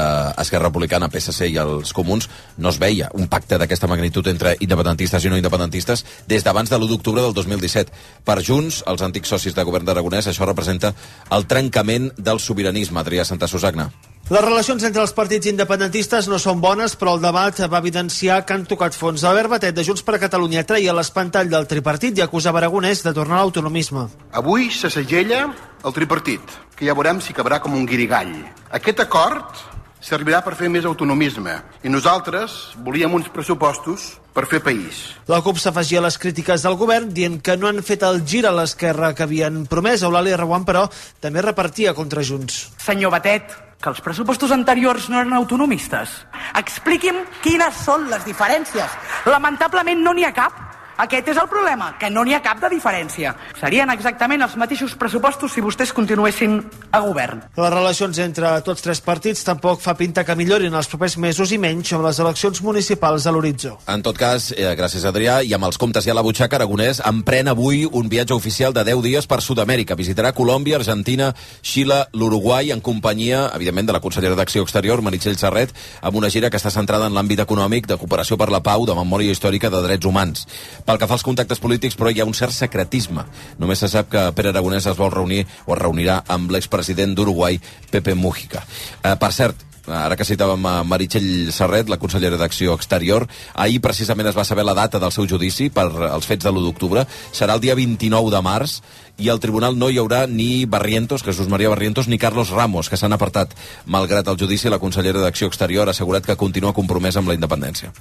Esquerra 0.41 0.71
Republicana, 0.71 1.11
PSC 1.13 1.51
i 1.53 1.59
els 1.61 1.93
comuns, 1.93 2.27
no 2.57 2.69
es 2.73 2.79
veia 2.81 3.11
un 3.13 3.27
pacte 3.29 3.59
d'aquesta 3.61 3.87
magnitud 3.87 4.25
entre 4.33 4.55
independentistes 4.59 5.25
i 5.25 5.29
no 5.29 5.37
independentistes 5.37 6.05
des 6.27 6.43
d'abans 6.43 6.73
de 6.73 6.79
l'1 6.79 6.89
d'octubre 6.89 7.21
del 7.21 7.35
2017. 7.37 7.93
Per 8.25 8.41
Junts, 8.41 8.81
els 8.87 9.05
antics 9.05 9.29
socis 9.29 9.53
de 9.53 9.67
govern 9.67 9.85
d'Aragonès, 9.85 10.25
això 10.25 10.49
representa 10.49 10.95
el 11.29 11.45
trencament 11.45 12.09
del 12.17 12.41
sobiranisme. 12.41 12.97
Adrià 12.99 13.25
Santa 13.29 13.47
Susagna. 13.47 13.91
Les 14.31 14.39
relacions 14.39 14.79
entre 14.87 15.01
els 15.03 15.11
partits 15.11 15.49
independentistes 15.49 16.29
no 16.31 16.37
són 16.39 16.61
bones, 16.63 16.93
però 16.95 17.17
el 17.17 17.19
debat 17.19 17.57
va 17.67 17.81
evidenciar 17.81 18.37
que 18.47 18.55
han 18.55 18.61
tocat 18.63 18.95
fons. 18.95 19.25
Albert 19.27 19.51
Batet, 19.51 19.75
de 19.75 19.83
Junts 19.83 20.05
per 20.07 20.21
Catalunya, 20.21 20.61
treia 20.63 20.93
l'espantall 20.95 21.49
del 21.51 21.65
tripartit 21.67 22.15
i 22.15 22.23
acusava 22.23 22.61
Aragonès 22.61 23.01
de 23.03 23.11
tornar 23.11 23.35
a 23.35 23.41
l'autonomisme. 23.41 24.05
Avui 24.31 24.69
se 24.71 24.87
segella 24.87 25.41
el 25.83 25.95
tripartit, 25.97 26.53
que 26.77 26.87
ja 26.87 26.95
veurem 26.95 27.19
si 27.19 27.35
acabarà 27.35 27.59
com 27.59 27.75
un 27.75 27.83
guirigall. 27.89 28.31
Aquest 28.71 29.01
acord 29.03 29.59
servirà 29.99 30.39
per 30.45 30.53
fer 30.55 30.69
més 30.71 30.87
autonomisme 30.87 31.57
i 31.83 31.91
nosaltres 31.91 32.55
volíem 32.85 33.11
uns 33.17 33.27
pressupostos 33.35 34.13
per 34.31 34.45
fer 34.47 34.61
país. 34.63 35.01
La 35.27 35.41
CUP 35.43 35.59
s'afegia 35.59 35.99
a 35.99 36.05
les 36.05 36.15
crítiques 36.15 36.63
del 36.63 36.77
govern 36.79 37.11
dient 37.11 37.41
que 37.43 37.57
no 37.59 37.67
han 37.67 37.83
fet 37.83 38.07
el 38.07 38.23
gir 38.23 38.45
a 38.47 38.55
l'esquerra 38.55 39.11
que 39.11 39.27
havien 39.27 39.65
promès. 39.67 40.07
Eulàlia 40.07 40.39
Reguant, 40.39 40.63
però, 40.63 40.85
també 41.19 41.43
repartia 41.43 41.91
contra 41.93 42.23
Junts. 42.23 42.69
Senyor 42.79 43.11
Batet, 43.11 43.51
que 43.81 43.89
els 43.89 44.01
pressupostos 44.05 44.53
anteriors 44.53 45.09
no 45.09 45.19
eren 45.19 45.33
autonomistes. 45.33 46.13
Expliqui'm 46.61 47.23
quines 47.41 47.85
són 47.85 48.07
les 48.11 48.23
diferències. 48.27 48.99
Lamentablement 49.25 50.03
no 50.05 50.13
n'hi 50.13 50.27
ha 50.27 50.35
cap. 50.37 50.70
Aquest 51.01 51.31
és 51.31 51.37
el 51.41 51.47
problema, 51.49 51.95
que 51.97 52.11
no 52.13 52.21
n'hi 52.21 52.35
ha 52.37 52.43
cap 52.45 52.59
de 52.61 52.69
diferència. 52.69 53.31
Serien 53.57 53.89
exactament 53.89 54.43
els 54.45 54.53
mateixos 54.61 54.91
pressupostos 55.01 55.55
si 55.55 55.63
vostès 55.65 55.89
continuessin 55.97 56.59
a 56.93 56.99
govern. 57.01 57.39
Les 57.57 57.71
relacions 57.73 58.19
entre 58.21 58.51
tots 58.61 58.85
tres 58.85 59.01
partits 59.01 59.41
tampoc 59.47 59.81
fa 59.81 59.95
pinta 59.97 60.21
que 60.27 60.35
millorin 60.37 60.77
els 60.77 60.89
propers 60.91 61.15
mesos 61.17 61.49
i 61.55 61.57
menys 61.57 61.95
amb 61.97 62.05
les 62.05 62.19
eleccions 62.21 62.61
municipals 62.61 63.25
a 63.25 63.33
l'horitzó. 63.33 63.79
En 63.89 64.03
tot 64.05 64.19
cas, 64.19 64.51
eh, 64.51 64.75
gràcies 64.77 65.07
Adrià, 65.09 65.39
i 65.41 65.55
amb 65.57 65.65
els 65.65 65.79
comptes 65.81 66.05
i 66.05 66.11
a 66.13 66.13
la 66.13 66.21
butxaca, 66.21 66.59
Aragonès 66.59 67.01
emprèn 67.01 67.49
avui 67.49 67.87
un 67.89 68.07
viatge 68.07 68.37
oficial 68.37 68.71
de 68.71 68.83
10 68.83 69.01
dies 69.01 69.25
per 69.25 69.41
Sud-amèrica. 69.41 69.97
Visitarà 69.97 70.35
Colòmbia, 70.37 70.77
Argentina, 70.77 71.33
Xile, 71.63 72.03
l'Uruguai, 72.13 72.69
en 72.69 72.79
companyia, 72.79 73.47
evidentment, 73.55 73.87
de 73.87 73.97
la 73.97 74.03
consellera 74.05 74.35
d'Acció 74.35 74.61
Exterior, 74.61 75.01
Meritxell 75.01 75.37
Serret, 75.41 75.73
amb 76.03 76.21
una 76.21 76.29
gira 76.29 76.51
que 76.51 76.61
està 76.61 76.69
centrada 76.69 77.07
en 77.07 77.17
l'àmbit 77.17 77.41
econòmic, 77.41 77.87
de 77.87 77.97
cooperació 77.97 78.37
per 78.37 78.51
la 78.51 78.61
pau, 78.61 78.85
de 78.85 78.93
memòria 78.93 79.31
històrica 79.31 79.73
de 79.73 79.81
drets 79.81 80.05
humans. 80.05 80.45
Pel 80.91 80.99
que 80.99 81.07
fa 81.07 81.15
als 81.15 81.23
contactes 81.23 81.61
polítics, 81.63 81.95
però 81.95 82.09
hi 82.11 82.19
ha 82.19 82.25
un 82.27 82.33
cert 82.35 82.51
secretisme. 82.51 83.23
Només 83.63 83.79
se 83.79 83.87
sap 83.87 84.09
que 84.11 84.25
Pere 84.35 84.49
Aragonès 84.51 84.89
es 84.91 84.97
vol 84.99 85.13
reunir 85.13 85.45
o 85.63 85.71
es 85.71 85.79
reunirà 85.79 86.17
amb 86.35 86.51
l'expresident 86.51 87.13
d'Uruguai, 87.15 87.61
Pepe 87.93 88.11
Mujica. 88.11 88.65
Eh, 88.99 89.13
per 89.15 89.29
cert, 89.31 89.63
ara 89.87 90.17
que 90.19 90.27
citàvem 90.27 90.67
a 90.67 90.73
Meritxell 90.83 91.47
Serret, 91.55 91.87
la 91.87 91.95
consellera 92.01 92.35
d'Acció 92.35 92.75
Exterior, 92.75 93.23
ahir 93.55 93.79
precisament 93.79 94.27
es 94.27 94.35
va 94.35 94.43
saber 94.43 94.67
la 94.67 94.75
data 94.75 94.99
del 94.99 95.15
seu 95.15 95.23
judici 95.31 95.69
per 95.71 95.87
als 96.11 96.27
fets 96.27 96.43
de 96.43 96.51
l'1 96.51 96.67
d'octubre. 96.67 97.07
Serà 97.31 97.55
el 97.55 97.63
dia 97.63 97.79
29 97.79 98.35
de 98.35 98.41
març 98.43 98.81
i 99.15 99.31
al 99.31 99.39
tribunal 99.39 99.79
no 99.79 99.87
hi 99.87 100.01
haurà 100.01 100.25
ni 100.27 100.65
Barrientos, 100.65 101.23
Jesús 101.23 101.47
María 101.47 101.71
Barrientos, 101.71 102.09
ni 102.11 102.19
Carlos 102.19 102.51
Ramos, 102.51 102.91
que 102.91 102.99
s'han 102.99 103.15
apartat. 103.15 103.55
Malgrat 103.85 104.27
el 104.27 104.43
judici, 104.43 104.67
la 104.67 104.83
consellera 104.83 105.23
d'Acció 105.23 105.47
Exterior 105.47 105.87
ha 105.87 105.95
assegurat 105.95 106.27
que 106.27 106.35
continua 106.35 106.75
compromesa 106.75 107.23
amb 107.23 107.31
la 107.31 107.39
independència. 107.39 107.95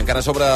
Encara 0.00 0.22
sobre 0.24 0.46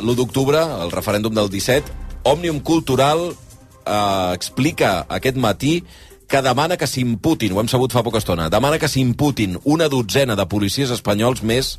l'1 0.00 0.16
d'octubre, 0.16 0.58
el 0.82 0.90
referèndum 0.90 1.34
del 1.36 1.50
17, 1.52 1.92
Òmnium 2.26 2.62
Cultural 2.64 3.28
eh, 3.28 4.32
explica 4.32 5.04
aquest 5.08 5.36
matí 5.36 5.82
que 6.26 6.42
demana 6.42 6.78
que 6.80 6.88
s'imputin, 6.90 7.52
ho 7.54 7.60
hem 7.60 7.68
sabut 7.70 7.94
fa 7.94 8.02
poca 8.02 8.18
estona, 8.18 8.48
demana 8.50 8.80
que 8.82 8.90
s'imputin 8.90 9.60
una 9.64 9.90
dotzena 9.92 10.34
de 10.34 10.48
policies 10.50 10.90
espanyols 10.90 11.44
més 11.46 11.76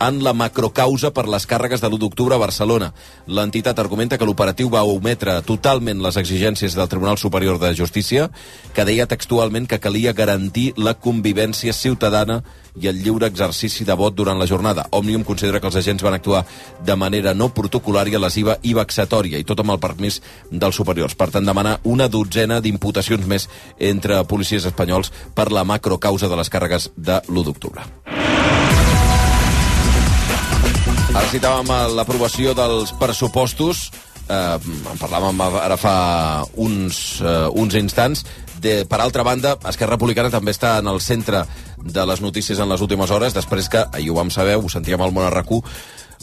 en 0.00 0.22
la 0.24 0.32
macrocausa 0.32 1.12
per 1.12 1.26
les 1.28 1.46
càrregues 1.46 1.82
de 1.82 1.88
l'1 1.90 2.00
d'octubre 2.00 2.34
a 2.34 2.40
Barcelona. 2.40 2.92
L'entitat 3.26 3.78
argumenta 3.78 4.18
que 4.18 4.24
l'operatiu 4.24 4.70
va 4.72 4.82
ometre 4.88 5.36
totalment 5.44 6.00
les 6.00 6.16
exigències 6.16 6.74
del 6.74 6.88
Tribunal 6.88 7.18
Superior 7.18 7.60
de 7.60 7.74
Justícia, 7.76 8.30
que 8.74 8.86
deia 8.88 9.06
textualment 9.06 9.68
que 9.68 9.80
calia 9.80 10.16
garantir 10.16 10.72
la 10.76 10.94
convivència 10.94 11.76
ciutadana 11.76 12.40
i 12.80 12.88
el 12.88 13.02
lliure 13.02 13.26
exercici 13.26 13.84
de 13.84 13.96
vot 13.98 14.14
durant 14.14 14.38
la 14.38 14.46
jornada. 14.46 14.86
Òmnium 14.96 15.24
considera 15.26 15.60
que 15.60 15.68
els 15.68 15.76
agents 15.76 16.02
van 16.02 16.16
actuar 16.16 16.44
de 16.86 16.96
manera 16.96 17.34
no 17.34 17.50
protocolària, 17.52 18.22
lesiva 18.22 18.56
i 18.62 18.74
vexatòria, 18.78 19.38
i 19.38 19.44
tot 19.44 19.60
amb 19.60 19.74
el 19.74 19.82
permís 19.82 20.20
dels 20.50 20.76
superiors. 20.76 21.14
Per 21.14 21.30
tant, 21.34 21.44
demana 21.44 21.78
una 21.84 22.08
dotzena 22.08 22.60
d'imputacions 22.60 23.26
més 23.26 23.48
entre 23.78 24.22
policies 24.24 24.64
espanyols 24.70 25.12
per 25.34 25.50
la 25.52 25.64
macrocausa 25.64 26.30
de 26.30 26.40
les 26.40 26.48
càrregues 26.48 26.90
de 26.96 27.20
l'1 27.26 27.44
d'octubre. 27.50 28.59
Ara 31.10 31.26
citàvem 31.26 31.70
l'aprovació 31.96 32.52
dels 32.54 32.92
pressupostos, 33.00 33.88
eh, 34.30 34.58
en 34.92 34.98
parlàvem 35.00 35.40
ara 35.42 35.76
fa 35.76 36.44
uns, 36.54 37.20
eh, 37.20 37.48
uns 37.50 37.74
instants. 37.74 38.24
De, 38.60 38.84
per 38.84 39.00
altra 39.00 39.24
banda, 39.24 39.56
Esquerra 39.66 39.96
Republicana 39.96 40.30
també 40.30 40.52
està 40.52 40.78
en 40.78 40.86
el 40.86 41.00
centre 41.00 41.46
de 41.82 42.06
les 42.06 42.20
notícies 42.20 42.58
en 42.60 42.68
les 42.68 42.80
últimes 42.80 43.10
hores, 43.10 43.34
després 43.34 43.68
que, 43.68 43.84
ahir 43.92 44.10
ho 44.10 44.14
vam 44.14 44.30
saber, 44.30 44.56
ho 44.56 44.68
sentíem 44.68 45.00
al 45.00 45.10
món 45.12 45.26
a 45.26 45.44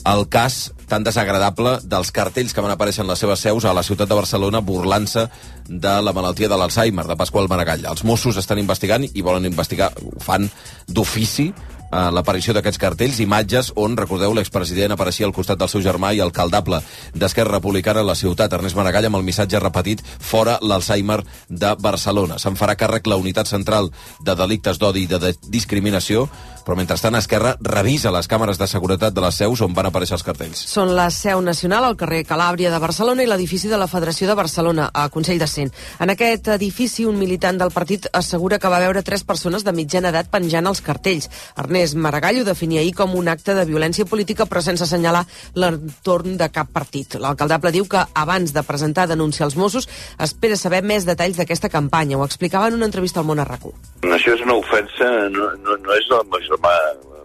el 0.06 0.28
cas 0.30 0.72
tan 0.88 1.04
desagradable 1.04 1.80
dels 1.84 2.12
cartells 2.16 2.54
que 2.54 2.62
van 2.62 2.72
aparèixer 2.72 3.04
en 3.04 3.10
les 3.10 3.20
seves 3.20 3.42
seus 3.44 3.66
a 3.66 3.74
la 3.74 3.84
ciutat 3.84 4.08
de 4.08 4.16
Barcelona 4.16 4.62
burlant-se 4.62 5.28
de 5.68 5.96
la 6.02 6.14
malaltia 6.14 6.48
de 6.48 6.56
l'Alzheimer, 6.56 7.08
de 7.08 7.18
Pasqual 7.18 7.50
Maragall. 7.50 7.84
Els 7.86 8.06
Mossos 8.08 8.38
estan 8.38 8.62
investigant 8.62 9.04
i 9.04 9.26
volen 9.26 9.50
investigar, 9.50 9.92
ho 10.00 10.20
fan 10.24 10.48
d'ofici, 10.88 11.52
eh, 11.92 12.10
l'aparició 12.14 12.56
d'aquests 12.56 12.82
cartells, 12.82 13.22
imatges 13.24 13.72
on, 13.76 13.98
recordeu, 13.98 14.34
l'expresident 14.36 14.96
apareixia 14.96 15.28
al 15.28 15.36
costat 15.36 15.60
del 15.60 15.72
seu 15.72 15.84
germà 15.86 16.14
i 16.14 16.22
alcaldable 16.24 16.82
d'Esquerra 17.14 17.58
Republicana 17.58 18.04
a 18.04 18.08
la 18.08 18.16
ciutat, 18.16 18.54
Ernest 18.54 18.78
Maragall, 18.78 19.10
amb 19.10 19.20
el 19.20 19.28
missatge 19.28 19.62
repetit 19.64 20.04
fora 20.04 20.58
l'Alzheimer 20.62 21.22
de 21.50 21.74
Barcelona. 21.80 22.40
Se'n 22.42 22.60
farà 22.60 22.78
càrrec 22.80 23.08
la 23.08 23.20
Unitat 23.20 23.48
Central 23.48 23.92
de 24.24 24.36
Delictes 24.36 24.80
d'Odi 24.80 25.08
i 25.08 25.12
de, 25.12 25.20
de 25.20 25.34
Discriminació, 25.48 26.28
però 26.68 26.76
mentrestant 26.76 27.16
Esquerra 27.16 27.54
revisa 27.64 28.12
les 28.12 28.28
càmeres 28.28 28.60
de 28.60 28.68
seguretat 28.68 29.14
de 29.16 29.22
les 29.24 29.38
seus 29.40 29.62
on 29.64 29.72
van 29.76 29.88
aparèixer 29.88 30.18
els 30.18 30.26
cartells. 30.28 30.66
Són 30.68 30.92
la 30.98 31.06
seu 31.16 31.40
nacional 31.40 31.86
al 31.88 31.96
carrer 31.96 32.26
Calàbria 32.28 32.74
de 32.74 32.82
Barcelona 32.84 33.24
i 33.24 33.30
l'edifici 33.30 33.72
de 33.72 33.80
la 33.80 33.88
Federació 33.88 34.28
de 34.28 34.36
Barcelona, 34.36 34.90
a 34.92 35.08
Consell 35.14 35.40
de 35.40 35.48
Cent. 35.48 35.72
En 36.04 36.12
aquest 36.12 36.50
edifici, 36.58 37.06
un 37.08 37.16
militant 37.16 37.62
del 37.62 37.72
partit 37.72 38.10
assegura 38.12 38.60
que 38.60 38.68
va 38.68 38.82
veure 38.84 39.06
tres 39.08 39.24
persones 39.24 39.64
de 39.64 39.72
mitjana 39.72 40.12
edat 40.12 40.28
penjant 40.34 40.68
els 40.68 40.84
cartells. 40.84 41.30
Ernest 41.56 41.96
Maragall 41.96 42.42
ho 42.42 42.48
definia 42.50 42.84
ahir 42.84 42.92
com 42.98 43.16
un 43.16 43.32
acte 43.32 43.56
de 43.56 43.64
violència 43.70 44.04
política, 44.06 44.44
però 44.44 44.60
sense 44.66 44.84
assenyalar 44.84 45.24
l'entorn 45.56 46.36
de 46.36 46.52
cap 46.52 46.74
partit. 46.76 47.16
L'alcaldable 47.16 47.72
diu 47.72 47.88
que 47.88 48.04
abans 48.14 48.52
de 48.52 48.66
presentar 48.68 49.08
denúncia 49.08 49.48
als 49.48 49.56
Mossos 49.56 49.88
espera 50.20 50.60
saber 50.60 50.84
més 50.84 51.08
detalls 51.08 51.40
d'aquesta 51.40 51.72
campanya. 51.72 52.20
Ho 52.20 52.28
explicava 52.28 52.68
en 52.68 52.76
una 52.76 52.92
entrevista 52.92 53.24
al 53.24 53.30
Món 53.32 53.40
a 53.40 53.48
RAC1. 53.48 53.96
Això 54.18 54.36
és 54.36 54.44
una 54.44 54.60
ofensa, 54.60 55.08
no, 55.34 55.48
no, 55.64 55.80
no 55.82 55.96
és 55.96 56.12
el 56.12 56.28
major 56.34 56.57
germà, 56.58 56.74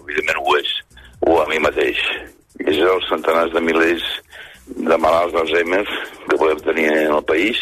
evidentment 0.05 0.41
ho 0.43 0.57
és, 0.59 0.71
o 1.27 1.41
a 1.41 1.49
mi 1.49 1.59
mateix. 1.59 1.99
És 2.61 2.79
els 2.79 3.09
centenars 3.09 3.53
de 3.53 3.61
milers 3.61 4.05
de 4.67 4.97
malalts 4.97 5.35
d'Alzheimer 5.35 5.85
que 6.29 6.37
podem 6.39 6.61
tenir 6.61 6.87
en 6.93 7.17
el 7.17 7.25
país, 7.25 7.59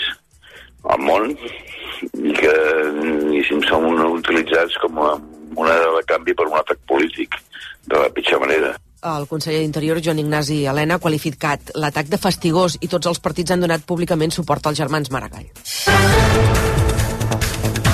al 0.84 1.00
món, 1.00 1.30
i 2.16 2.32
que, 2.36 2.54
diguéssim, 3.30 3.62
són 3.68 3.88
utilitzats 4.10 4.76
com 4.82 4.98
a 4.98 5.16
moneda 5.56 5.96
de 5.96 6.04
canvi 6.08 6.34
per 6.34 6.46
un 6.48 6.58
atac 6.58 6.78
polític 6.88 7.36
de 7.86 7.98
la 7.98 8.10
pitjor 8.10 8.40
manera. 8.40 8.76
El 9.00 9.24
conseller 9.26 9.62
d'Interior, 9.62 10.00
Joan 10.04 10.20
Ignasi 10.20 10.66
Helena, 10.68 10.98
ha 10.98 11.00
qualificat 11.00 11.72
l'atac 11.74 12.10
de 12.12 12.20
fastigós 12.20 12.76
i 12.84 12.88
tots 12.88 13.08
els 13.08 13.20
partits 13.24 13.54
han 13.54 13.64
donat 13.64 13.86
públicament 13.88 14.34
suport 14.34 14.68
als 14.68 14.80
germans 14.82 15.08
Maragall. 15.10 15.48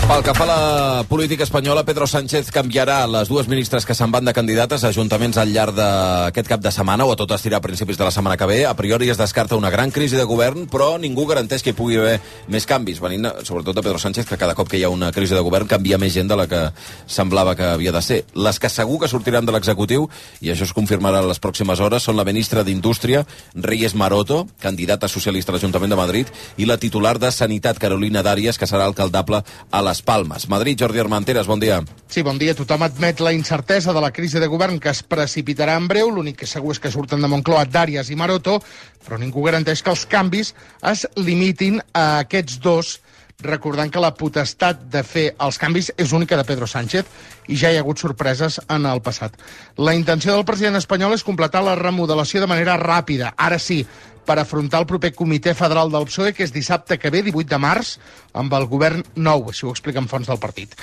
Pel 0.07 0.23
que 0.23 0.33
fa 0.39 0.45
a 0.45 0.47
la 0.47 1.05
política 1.09 1.43
espanyola, 1.43 1.83
Pedro 1.83 2.07
Sánchez 2.07 2.53
canviarà 2.55 3.01
les 3.11 3.27
dues 3.27 3.49
ministres 3.51 3.83
que 3.83 3.95
se'n 3.99 4.13
van 4.15 4.25
de 4.25 4.33
candidates 4.33 4.85
a 4.85 4.93
ajuntaments 4.95 5.35
al 5.43 5.51
llarg 5.51 5.75
d'aquest 5.75 6.47
cap 6.47 6.61
de 6.63 6.71
setmana 6.71 7.03
o 7.03 7.11
a 7.11 7.17
tot 7.19 7.33
estirar 7.35 7.59
a 7.59 7.65
principis 7.65 7.99
de 7.99 8.07
la 8.07 8.13
setmana 8.15 8.37
que 8.39 8.47
ve. 8.47 8.61
A 8.71 8.77
priori 8.79 9.11
es 9.11 9.19
descarta 9.19 9.59
una 9.59 9.69
gran 9.69 9.91
crisi 9.91 10.15
de 10.15 10.23
govern, 10.23 10.69
però 10.71 10.93
ningú 11.03 11.25
garanteix 11.27 11.65
que 11.67 11.73
hi 11.75 11.77
pugui 11.77 11.99
haver 11.99 12.21
més 12.47 12.69
canvis, 12.71 13.01
venint 13.03 13.27
sobretot 13.43 13.75
de 13.75 13.83
Pedro 13.83 13.99
Sánchez, 13.99 14.29
que 14.31 14.39
cada 14.39 14.55
cop 14.55 14.71
que 14.71 14.79
hi 14.79 14.85
ha 14.87 14.93
una 14.95 15.11
crisi 15.11 15.35
de 15.35 15.43
govern 15.43 15.67
canvia 15.67 15.99
més 15.99 16.15
gent 16.15 16.31
de 16.31 16.39
la 16.39 16.47
que 16.47 16.63
semblava 17.11 17.57
que 17.59 17.67
havia 17.73 17.91
de 17.91 18.03
ser. 18.07 18.21
Les 18.39 18.63
que 18.63 18.71
segur 18.71 19.01
que 19.03 19.11
sortiran 19.11 19.45
de 19.45 19.57
l'executiu, 19.59 20.07
i 20.39 20.55
això 20.55 20.71
es 20.71 20.75
confirmarà 20.77 21.25
les 21.27 21.43
pròximes 21.43 21.83
hores, 21.83 22.07
són 22.07 22.15
la 22.17 22.25
ministra 22.25 22.63
d'Indústria, 22.63 23.25
Reyes 23.57 23.99
Maroto, 23.99 24.45
candidata 24.63 25.11
socialista 25.11 25.51
a 25.51 25.59
l'Ajuntament 25.59 25.91
de 25.91 26.01
Madrid, 26.05 26.33
i 26.63 26.71
la 26.71 26.79
titular 26.79 27.19
de 27.19 27.35
Sanitat, 27.35 27.83
Carolina 27.83 28.23
Dàries, 28.23 28.55
que 28.55 28.71
serà 28.71 28.87
alcaldable 28.87 29.43
a 29.43 29.85
les 29.97 30.03
Palmes. 30.03 30.49
Madrid, 30.49 30.77
Jordi 30.79 31.01
Armenteres, 31.01 31.47
bon 31.47 31.61
dia. 31.61 31.81
Sí, 32.09 32.23
bon 32.23 32.37
dia. 32.39 32.55
Tothom 32.55 32.85
admet 32.85 33.21
la 33.25 33.33
incertesa 33.33 33.95
de 33.97 34.01
la 34.01 34.13
crisi 34.13 34.41
de 34.43 34.47
govern 34.47 34.79
que 34.79 34.93
es 34.93 35.03
precipitarà 35.03 35.77
en 35.81 35.89
breu. 35.89 36.11
L'únic 36.13 36.43
que 36.43 36.49
segur 36.49 36.75
és 36.75 36.81
que 36.83 36.93
surten 36.93 37.23
de 37.23 37.31
Moncloa 37.31 37.65
Dàries 37.65 38.11
i 38.13 38.17
Maroto, 38.19 38.59
però 39.07 39.17
ningú 39.19 39.45
garanteix 39.47 39.83
que 39.83 39.93
els 39.95 40.05
canvis 40.07 40.53
es 40.85 41.07
limitin 41.17 41.81
a 41.95 42.21
aquests 42.27 42.61
dos 42.61 42.99
recordant 43.45 43.91
que 43.93 44.01
la 44.01 44.15
potestat 44.17 44.87
de 44.93 45.03
fer 45.05 45.27
els 45.45 45.59
canvis 45.61 45.91
és 45.97 46.13
única 46.17 46.37
de 46.37 46.45
Pedro 46.49 46.67
Sánchez 46.67 47.05
i 47.53 47.57
ja 47.57 47.71
hi 47.71 47.77
ha 47.77 47.85
hagut 47.85 48.01
sorpreses 48.01 48.61
en 48.69 48.89
el 48.89 49.03
passat. 49.05 49.37
La 49.77 49.95
intenció 49.95 50.33
del 50.33 50.45
president 50.49 50.77
espanyol 50.81 51.17
és 51.17 51.25
completar 51.25 51.63
la 51.65 51.77
remodelació 51.77 52.41
de 52.41 52.49
manera 52.49 52.79
ràpida, 52.81 53.35
ara 53.37 53.59
sí, 53.61 53.85
per 54.27 54.39
afrontar 54.41 54.83
el 54.83 54.89
proper 54.91 55.13
comitè 55.15 55.55
federal 55.57 55.91
del 55.93 56.09
PSOE, 56.09 56.35
que 56.35 56.45
és 56.45 56.53
dissabte 56.55 56.99
que 56.99 57.13
ve, 57.15 57.23
18 57.27 57.49
de 57.53 57.61
març, 57.63 57.97
amb 58.35 58.53
el 58.59 58.69
govern 58.71 59.05
nou, 59.15 59.49
així 59.53 59.67
ho 59.67 59.73
expliquen 59.75 60.11
fons 60.11 60.29
del 60.29 60.43
partit. 60.43 60.75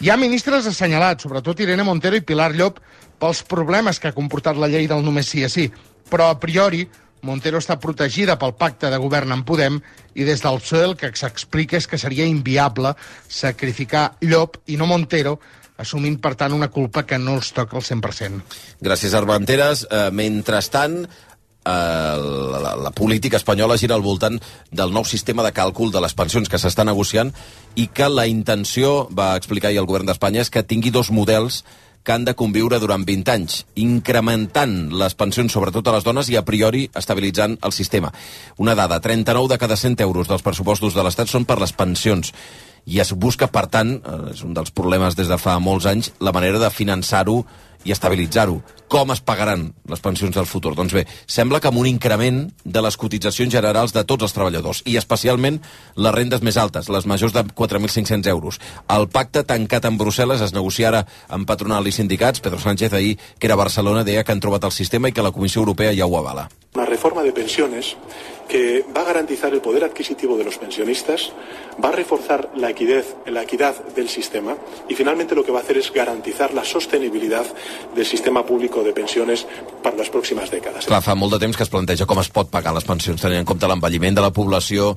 Hi 0.00 0.10
ha 0.10 0.18
ministres 0.20 0.68
assenyalats, 0.70 1.26
sobretot 1.26 1.60
Irene 1.60 1.86
Montero 1.86 2.16
i 2.16 2.24
Pilar 2.26 2.52
Llop, 2.54 2.80
pels 3.22 3.44
problemes 3.46 4.00
que 4.00 4.10
ha 4.10 4.16
comportat 4.16 4.58
la 4.58 4.70
llei 4.70 4.88
del 4.90 5.04
només 5.04 5.30
sí 5.30 5.44
a 5.44 5.50
sí, 5.52 5.68
però 6.10 6.30
a 6.30 6.38
priori 6.42 6.86
Montero 7.22 7.60
està 7.62 7.76
protegida 7.78 8.34
pel 8.38 8.56
pacte 8.58 8.90
de 8.90 8.98
govern 8.98 9.30
amb 9.30 9.46
Podem 9.46 9.78
i 10.18 10.24
des 10.26 10.42
del 10.42 10.58
PSOE 10.58 10.86
el 10.88 10.96
que 10.98 11.12
s'explica 11.14 11.78
és 11.78 11.86
que 11.86 12.00
seria 12.00 12.26
inviable 12.26 12.96
sacrificar 13.30 14.16
Llop 14.26 14.58
i 14.66 14.78
no 14.80 14.90
Montero 14.90 15.36
assumint, 15.82 16.18
per 16.22 16.34
tant, 16.38 16.54
una 16.54 16.70
culpa 16.70 17.04
que 17.08 17.18
no 17.18 17.36
els 17.38 17.52
toca 17.56 17.78
al 17.78 17.84
100%. 17.86 18.42
Gràcies, 18.84 19.14
Armenteres. 19.18 19.86
Eh, 19.90 20.08
mentrestant, 20.14 21.06
la, 21.64 22.74
la 22.76 22.90
política 22.90 23.38
espanyola 23.38 23.78
gira 23.78 23.94
al 23.94 24.02
voltant 24.02 24.38
del 24.70 24.92
nou 24.92 25.04
sistema 25.04 25.44
de 25.46 25.52
càlcul 25.54 25.92
de 25.92 26.02
les 26.02 26.14
pensions 26.14 26.48
que 26.48 26.58
s'està 26.58 26.84
negociant 26.84 27.32
i 27.76 27.88
que 27.88 28.08
la 28.10 28.26
intenció, 28.26 29.08
va 29.10 29.36
explicar 29.36 29.70
ahir 29.70 29.80
el 29.82 29.88
govern 29.88 30.06
d'Espanya, 30.08 30.42
és 30.42 30.50
que 30.50 30.66
tingui 30.66 30.90
dos 30.90 31.10
models 31.10 31.62
que 32.02 32.12
han 32.12 32.24
de 32.26 32.34
conviure 32.34 32.80
durant 32.82 33.04
20 33.06 33.30
anys, 33.30 33.60
incrementant 33.78 34.90
les 34.98 35.14
pensions 35.14 35.54
sobretot 35.54 35.86
a 35.86 35.94
les 35.94 36.04
dones 36.04 36.28
i 36.32 36.36
a 36.36 36.42
priori 36.42 36.88
estabilitzant 36.98 37.56
el 37.62 37.72
sistema. 37.72 38.10
Una 38.58 38.74
dada, 38.74 38.98
39 39.00 39.54
de 39.54 39.58
cada 39.58 39.78
100 39.78 40.02
euros 40.02 40.28
dels 40.28 40.42
pressupostos 40.42 40.98
de 40.98 41.06
l'Estat 41.06 41.30
són 41.30 41.46
per 41.46 41.60
les 41.62 41.72
pensions 41.72 42.34
i 42.84 42.98
es 42.98 43.12
busca, 43.14 43.46
per 43.46 43.68
tant, 43.70 43.94
eh, 43.94 44.32
és 44.32 44.42
un 44.42 44.54
dels 44.54 44.72
problemes 44.74 45.14
des 45.14 45.28
de 45.30 45.38
fa 45.38 45.58
molts 45.62 45.86
anys, 45.86 46.12
la 46.18 46.32
manera 46.34 46.58
de 46.58 46.70
finançar-ho 46.70 47.44
i 47.84 47.92
estabilitzar-ho. 47.94 48.60
Com 48.92 49.08
es 49.14 49.22
pagaran 49.24 49.70
les 49.88 50.02
pensions 50.04 50.34
del 50.36 50.46
futur? 50.46 50.74
Doncs 50.76 50.92
bé, 50.92 51.06
sembla 51.26 51.62
que 51.64 51.70
amb 51.70 51.80
un 51.80 51.88
increment 51.88 52.42
de 52.64 52.82
les 52.84 52.98
cotitzacions 53.00 53.52
generals 53.54 53.94
de 53.96 54.04
tots 54.04 54.26
els 54.26 54.34
treballadors, 54.36 54.82
i 54.84 54.98
especialment 55.00 55.60
les 55.96 56.14
rendes 56.14 56.44
més 56.44 56.58
altes, 56.60 56.90
les 56.92 57.08
majors 57.08 57.32
de 57.32 57.44
4.500 57.48 58.28
euros. 58.28 58.60
El 58.92 59.08
pacte 59.08 59.44
tancat 59.48 59.88
en 59.88 59.96
Brussel·les 60.00 60.44
es 60.44 60.52
negociarà 60.52 61.06
amb 61.32 61.48
patronal 61.48 61.88
i 61.88 61.94
sindicats. 61.96 62.44
Pedro 62.44 62.60
Sánchez 62.60 62.92
ahir, 62.92 63.16
que 63.38 63.48
era 63.48 63.56
a 63.56 63.62
Barcelona, 63.62 64.04
deia 64.04 64.24
que 64.24 64.36
han 64.36 64.44
trobat 64.44 64.68
el 64.68 64.76
sistema 64.76 65.08
i 65.08 65.16
que 65.16 65.24
la 65.24 65.32
Comissió 65.32 65.64
Europea 65.64 65.96
ja 65.96 66.06
ho 66.06 66.18
avala. 66.18 66.50
Una 66.74 66.86
reforma 66.86 67.22
de 67.22 67.32
pensiones 67.32 67.96
que 68.48 68.84
va 68.94 69.02
a 69.02 69.04
garantizar 69.04 69.52
el 69.52 69.60
poder 69.60 69.84
adquisitivo 69.84 70.36
de 70.36 70.44
los 70.44 70.58
pensionistas, 70.58 71.32
va 71.82 71.88
a 71.88 71.92
reforzar 71.92 72.50
la 72.56 72.70
equidad, 72.70 73.04
la 73.26 73.42
equidad 73.42 73.74
del 73.94 74.08
sistema 74.08 74.56
y 74.88 74.94
finalmente 74.94 75.34
lo 75.34 75.44
que 75.44 75.52
va 75.52 75.60
a 75.60 75.62
hacer 75.62 75.78
es 75.78 75.92
garantizar 75.92 76.52
la 76.54 76.64
sostenibilidad 76.64 77.46
del 77.94 78.06
sistema 78.06 78.44
público 78.44 78.82
de 78.82 78.92
pensiones 78.92 79.46
para 79.82 79.96
las 79.96 80.10
próximas 80.10 80.50
décadas. 80.50 80.86
Clar, 80.86 81.02
fa 81.02 81.16
molt 81.16 81.34
de 81.34 81.40
temps 81.42 81.56
que 81.56 81.64
es 81.66 81.72
planteja 81.72 82.06
com 82.06 82.20
es 82.20 82.30
pot 82.32 82.50
pagar 82.52 82.74
les 82.76 82.86
pensions, 82.86 83.20
tenint 83.22 83.42
en 83.42 83.48
compte 83.48 83.68
l'envelliment 83.68 84.16
de 84.18 84.24
la 84.24 84.32
població 84.34 84.92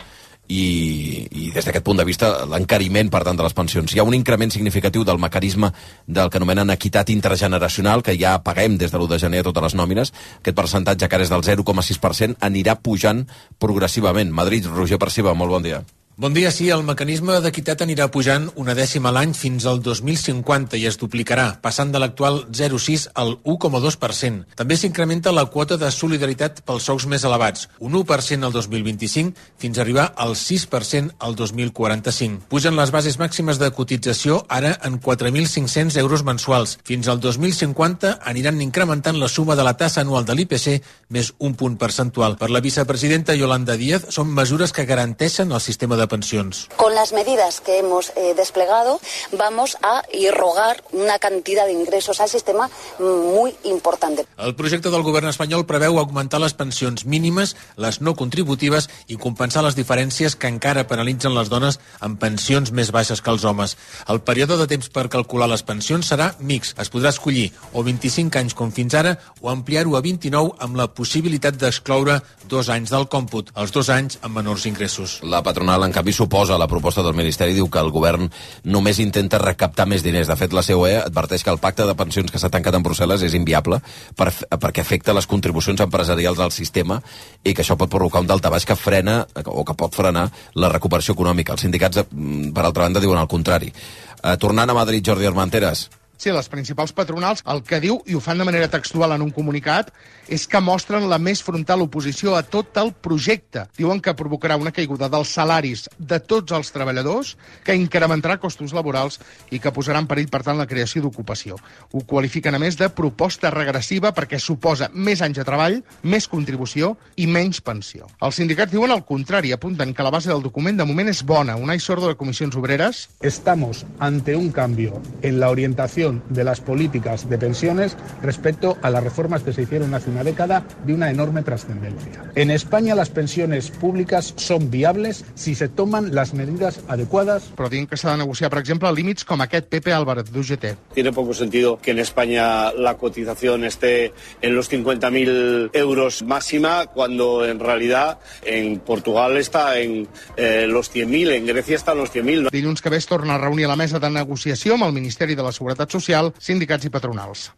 i, 0.48 1.26
i 1.32 1.50
des 1.56 1.66
d'aquest 1.66 1.86
punt 1.86 1.98
de 2.00 2.06
vista 2.08 2.46
l'encariment, 2.50 3.10
per 3.12 3.24
tant, 3.26 3.38
de 3.38 3.46
les 3.46 3.58
pensions. 3.58 3.92
Hi 3.94 4.00
ha 4.00 4.08
un 4.08 4.14
increment 4.18 4.54
significatiu 4.54 5.04
del 5.04 5.22
mecanisme 5.22 5.72
del 6.06 6.30
que 6.30 6.42
anomenen 6.42 6.74
equitat 6.76 7.10
intergeneracional, 7.10 8.04
que 8.04 8.18
ja 8.20 8.38
paguem 8.44 8.78
des 8.78 8.92
de 8.92 9.00
l'1 9.00 9.12
de 9.16 9.22
gener 9.26 9.44
a 9.44 9.50
totes 9.50 9.70
les 9.70 9.78
nòmines. 9.82 10.14
Aquest 10.40 10.58
percentatge, 10.58 11.10
que 11.10 11.16
ara 11.16 11.26
és 11.26 11.34
del 11.34 11.46
0,6%, 11.46 12.40
anirà 12.40 12.78
pujant 12.78 13.26
progressivament. 13.60 14.32
Madrid, 14.32 14.66
Roger 14.66 15.02
Perciba, 15.02 15.34
molt 15.34 15.58
bon 15.58 15.64
dia. 15.64 15.86
Bon 16.18 16.32
dia, 16.32 16.48
sí, 16.48 16.70
el 16.72 16.86
mecanisme 16.88 17.34
d'equitat 17.44 17.82
anirà 17.84 18.06
pujant 18.08 18.46
una 18.56 18.72
dècima 18.72 19.12
l'any 19.12 19.34
fins 19.36 19.66
al 19.68 19.82
2050 19.84 20.78
i 20.80 20.86
es 20.88 20.96
duplicarà, 20.96 21.58
passant 21.60 21.90
de 21.92 22.00
l'actual 22.00 22.38
0,6 22.56 23.10
al 23.20 23.34
1,2%. 23.44 24.46
També 24.56 24.78
s'incrementa 24.80 25.34
la 25.36 25.44
quota 25.52 25.76
de 25.76 25.90
solidaritat 25.92 26.62
pels 26.64 26.88
sous 26.88 27.04
més 27.12 27.26
elevats, 27.28 27.66
un 27.84 27.98
1% 28.00 28.48
al 28.48 28.56
2025 28.56 29.36
fins 29.60 29.76
a 29.76 29.84
arribar 29.84 30.06
al 30.16 30.38
6% 30.40 31.18
al 31.20 31.36
2045. 31.36 32.48
Pugen 32.48 32.80
les 32.80 32.96
bases 32.96 33.20
màximes 33.20 33.60
de 33.60 33.70
cotització 33.76 34.40
ara 34.48 34.72
en 34.88 34.96
4.500 35.04 36.00
euros 36.00 36.24
mensuals. 36.24 36.78
Fins 36.88 37.12
al 37.12 37.20
2050 37.20 38.22
aniran 38.24 38.64
incrementant 38.64 39.20
la 39.20 39.28
suma 39.28 39.60
de 39.60 39.68
la 39.68 39.76
tassa 39.76 40.00
anual 40.08 40.24
de 40.24 40.40
l'IPC 40.40 40.80
més 41.12 41.34
un 41.40 41.60
punt 41.60 41.76
percentual. 41.76 42.40
Per 42.40 42.48
la 42.56 42.64
vicepresidenta 42.64 43.36
Yolanda 43.36 43.76
Díaz, 43.76 44.08
són 44.16 44.32
mesures 44.32 44.72
que 44.72 44.88
garanteixen 44.88 45.52
el 45.52 45.60
sistema 45.60 46.00
de 46.00 46.05
de 46.06 46.08
pensions. 46.08 46.70
Con 46.78 46.94
las 46.96 47.12
medidas 47.12 47.62
que 47.62 47.80
hemos 47.80 48.14
eh, 48.16 48.34
desplegado 48.38 49.00
vamos 49.32 49.78
a 49.82 50.04
irrogar 50.14 50.84
una 50.92 51.20
cantidad 51.20 51.66
de 51.66 51.74
ingresos 51.74 52.22
al 52.22 52.30
sistema 52.30 52.70
muy 53.00 53.56
importante. 53.64 54.26
El 54.38 54.56
projecte 54.56 54.90
del 54.90 55.04
govern 55.04 55.28
espanyol 55.30 55.66
preveu 55.66 55.98
augmentar 56.00 56.40
les 56.42 56.54
pensions 56.54 57.06
mínimes, 57.06 57.56
les 57.82 58.02
no 58.02 58.16
contributives 58.16 58.90
i 59.08 59.18
compensar 59.18 59.64
les 59.66 59.78
diferències 59.78 60.38
que 60.38 60.52
encara 60.52 60.86
penalitzen 60.88 61.34
les 61.36 61.50
dones 61.50 61.80
amb 62.00 62.20
pensions 62.22 62.72
més 62.72 62.92
baixes 62.94 63.22
que 63.22 63.34
els 63.34 63.46
homes. 63.46 63.76
El 64.08 64.22
període 64.22 64.60
de 64.60 64.68
temps 64.70 64.90
per 64.94 65.08
calcular 65.10 65.50
les 65.50 65.66
pensions 65.66 66.12
serà 66.12 66.34
mix. 66.40 66.76
Es 66.82 66.92
podrà 66.94 67.14
escollir 67.14 67.50
o 67.74 67.84
25 67.84 68.40
anys 68.42 68.58
com 68.58 68.72
fins 68.76 68.96
ara 68.96 69.16
o 69.42 69.50
ampliar-ho 69.50 69.96
a 69.98 70.04
29 70.06 70.56
amb 70.66 70.78
la 70.80 70.90
possibilitat 70.94 71.58
d'excloure 71.60 72.20
dos 72.52 72.70
anys 72.70 72.94
del 72.94 73.08
còmput, 73.12 73.52
els 73.56 73.74
dos 73.74 73.90
anys 73.90 74.20
amb 74.22 74.38
menors 74.38 74.68
ingressos. 74.70 75.20
La 75.24 75.42
patronal 75.46 75.88
en 75.88 75.95
canvi, 75.96 76.14
suposa 76.14 76.60
la 76.60 76.68
proposta 76.68 77.04
del 77.06 77.16
Ministeri, 77.18 77.56
diu 77.56 77.70
que 77.72 77.82
el 77.82 77.92
govern 77.94 78.28
només 78.68 79.00
intenta 79.04 79.40
recaptar 79.42 79.88
més 79.90 80.04
diners. 80.06 80.30
De 80.30 80.38
fet, 80.40 80.54
la 80.56 80.64
COE 80.66 80.94
adverteix 81.02 81.46
que 81.46 81.54
el 81.54 81.62
pacte 81.64 81.88
de 81.88 81.96
pensions 81.98 82.32
que 82.32 82.42
s'ha 82.42 82.52
tancat 82.54 82.76
en 82.76 82.86
Brussel·les 82.86 83.26
és 83.26 83.36
inviable 83.38 83.80
per, 84.18 84.32
perquè 84.60 84.84
afecta 84.84 85.16
les 85.16 85.30
contribucions 85.32 85.82
empresarials 85.86 86.42
al 86.44 86.54
sistema 86.56 87.00
i 87.44 87.54
que 87.54 87.64
això 87.64 87.80
pot 87.80 87.92
provocar 87.92 88.24
un 88.24 88.32
daltabaix 88.32 88.68
que 88.68 88.78
frena 88.80 89.22
o 89.46 89.64
que 89.66 89.78
pot 89.80 89.96
frenar 89.96 90.30
la 90.56 90.72
recuperació 90.74 91.16
econòmica. 91.16 91.56
Els 91.56 91.68
sindicats, 91.68 92.06
mm, 92.10 92.52
per 92.56 92.66
altra 92.66 92.84
banda, 92.84 93.04
diuen 93.04 93.22
el 93.22 93.32
contrari. 93.32 93.72
Eh, 93.72 94.38
tornant 94.38 94.70
a 94.70 94.74
Madrid, 94.74 95.04
Jordi 95.06 95.26
Armenteres, 95.26 95.90
Sí, 96.18 96.32
les 96.32 96.48
principals 96.48 96.94
patronals 96.96 97.44
el 97.52 97.62
que 97.68 97.82
diu, 97.84 97.98
i 98.08 98.16
ho 98.16 98.22
fan 98.24 98.40
de 98.40 98.48
manera 98.48 98.70
textual 98.72 99.12
en 99.12 99.24
un 99.26 99.34
comunicat, 99.36 99.92
és 100.28 100.48
que 100.48 100.62
mostren 100.64 101.08
la 101.10 101.20
més 101.22 101.42
frontal 101.46 101.84
oposició 101.86 102.36
a 102.36 102.44
tot 102.44 102.78
el 102.82 102.92
projecte. 102.94 103.66
Diuen 103.78 104.02
que 104.02 104.16
provocarà 104.18 104.58
una 104.60 104.74
caiguda 104.76 105.10
dels 105.12 105.34
salaris 105.38 105.86
de 105.98 106.20
tots 106.20 106.56
els 106.56 106.72
treballadors, 106.74 107.36
que 107.64 107.76
incrementarà 107.78 108.38
costos 108.42 108.74
laborals 108.74 109.20
i 109.52 109.60
que 109.60 109.74
posarà 109.74 110.02
en 110.02 110.10
perill, 110.10 110.30
per 110.32 110.44
tant, 110.46 110.58
la 110.58 110.68
creació 110.70 111.04
d'ocupació. 111.04 111.60
Ho 111.94 112.04
qualifiquen, 112.08 112.56
a 112.56 112.62
més, 112.62 112.78
de 112.80 112.90
proposta 112.90 113.52
regressiva 113.54 114.14
perquè 114.16 114.40
suposa 114.42 114.90
més 114.94 115.22
anys 115.26 115.40
de 115.42 115.48
treball, 115.48 115.82
més 116.04 116.30
contribució 116.32 116.96
i 117.22 117.28
menys 117.28 117.62
pensió. 117.66 118.10
Els 118.22 118.42
sindicats 118.42 118.74
diuen 118.74 118.94
el 118.94 119.06
contrari, 119.06 119.54
apunten 119.54 119.94
que 119.94 120.06
la 120.06 120.14
base 120.14 120.32
del 120.32 120.44
document 120.44 120.78
de 120.80 120.88
moment 120.88 121.12
és 121.12 121.24
bona. 121.26 121.56
Unai 121.56 121.80
Sordo 121.80 122.10
de 122.10 122.18
Comissions 122.20 122.56
Obreres. 122.56 123.06
Estamos 123.22 123.86
ante 124.00 124.36
un 124.36 124.52
cambio 124.52 125.02
en 125.22 125.40
la 125.40 125.50
orientación 125.50 126.24
de 126.30 126.44
las 126.44 126.62
políticas 126.62 127.30
de 127.30 127.38
pensiones 127.38 127.98
respecto 128.22 128.78
a 128.82 128.90
las 128.90 129.04
reformas 129.04 129.44
que 129.44 129.54
se 129.54 129.64
hicieron 129.64 129.94
hace 129.94 130.15
una 130.16 130.24
década 130.24 130.64
de 130.86 130.94
una 130.94 131.12
enorme 131.12 131.44
trascendencia. 131.44 132.24
En 132.36 132.50
España 132.50 132.96
las 132.96 133.10
pensiones 133.10 133.70
públicas 133.70 134.34
son 134.38 134.72
viables 134.72 135.26
si 135.36 135.56
se 135.56 135.68
toman 135.68 136.16
las 136.16 136.34
medidas 136.34 136.80
adecuadas. 136.88 137.52
Però 137.58 137.68
diuen 137.68 137.88
que 137.88 138.00
s'ha 138.00 138.14
de 138.14 138.22
negociar, 138.24 138.50
per 138.54 138.62
exemple, 138.62 138.92
límits 138.96 139.28
com 139.28 139.44
aquest 139.44 139.68
Pepe 139.68 139.92
Álvarez 139.92 140.32
d'UGT. 140.32 140.96
Tiene 140.96 141.12
poco 141.12 141.34
sentido 141.34 141.78
que 141.82 141.92
en 141.92 142.00
España 142.00 142.72
la 142.72 142.96
cotización 142.96 143.66
esté 143.66 144.14
en 144.42 144.56
los 144.56 144.72
50.000 144.72 145.72
euros 145.74 146.24
máxima 146.24 146.86
cuando 146.88 147.46
en 147.46 147.60
realidad 147.60 148.20
en 148.46 148.80
Portugal 148.80 149.36
está 149.36 149.80
en 149.80 150.08
eh, 150.38 150.66
los 150.68 150.94
100.000, 150.96 151.34
en 151.34 151.46
Grecia 151.46 151.76
está 151.76 151.92
en 151.92 151.98
los 151.98 152.14
100.000. 152.14 152.52
Dilluns 152.52 152.82
que 152.82 152.90
ve 152.90 152.98
es 152.98 153.06
torna 153.06 153.36
a 153.36 153.38
reunir 153.38 153.66
a 153.66 153.76
la 153.76 153.76
mesa 153.76 154.00
de 154.00 154.10
negociació 154.10 154.80
amb 154.80 154.88
el 154.88 154.96
Ministeri 154.96 155.36
de 155.36 155.44
la 155.44 155.52
Seguretat 155.52 155.92
Social, 155.92 156.32
sindicats 156.40 156.88
i 156.88 156.94
patronals. 156.94 157.52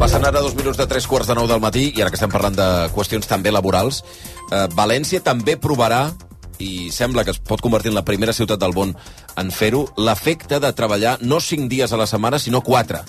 Passen 0.00 0.24
ara 0.24 0.40
dos 0.40 0.54
minuts 0.56 0.78
de 0.80 0.86
tres 0.88 1.04
quarts 1.04 1.28
de 1.28 1.34
nou 1.36 1.44
del 1.44 1.60
matí, 1.60 1.90
i 1.92 2.00
ara 2.00 2.08
que 2.08 2.16
estem 2.16 2.30
parlant 2.32 2.54
de 2.56 2.66
qüestions 2.94 3.26
també 3.28 3.50
laborals, 3.52 3.98
eh, 4.48 4.62
València 4.72 5.20
també 5.20 5.58
provarà 5.60 6.14
i 6.56 6.88
sembla 6.88 7.20
que 7.22 7.34
es 7.34 7.38
pot 7.38 7.60
convertir 7.60 7.90
en 7.92 7.98
la 7.98 8.04
primera 8.08 8.32
ciutat 8.32 8.58
del 8.62 8.72
món 8.72 8.94
en 9.36 9.50
fer-ho, 9.52 9.82
l'efecte 9.98 10.56
de 10.58 10.70
treballar 10.72 11.18
no 11.20 11.36
cinc 11.44 11.68
dies 11.68 11.92
a 11.92 11.98
la 12.00 12.06
setmana, 12.08 12.38
sinó 12.38 12.62
quatre 12.62 13.02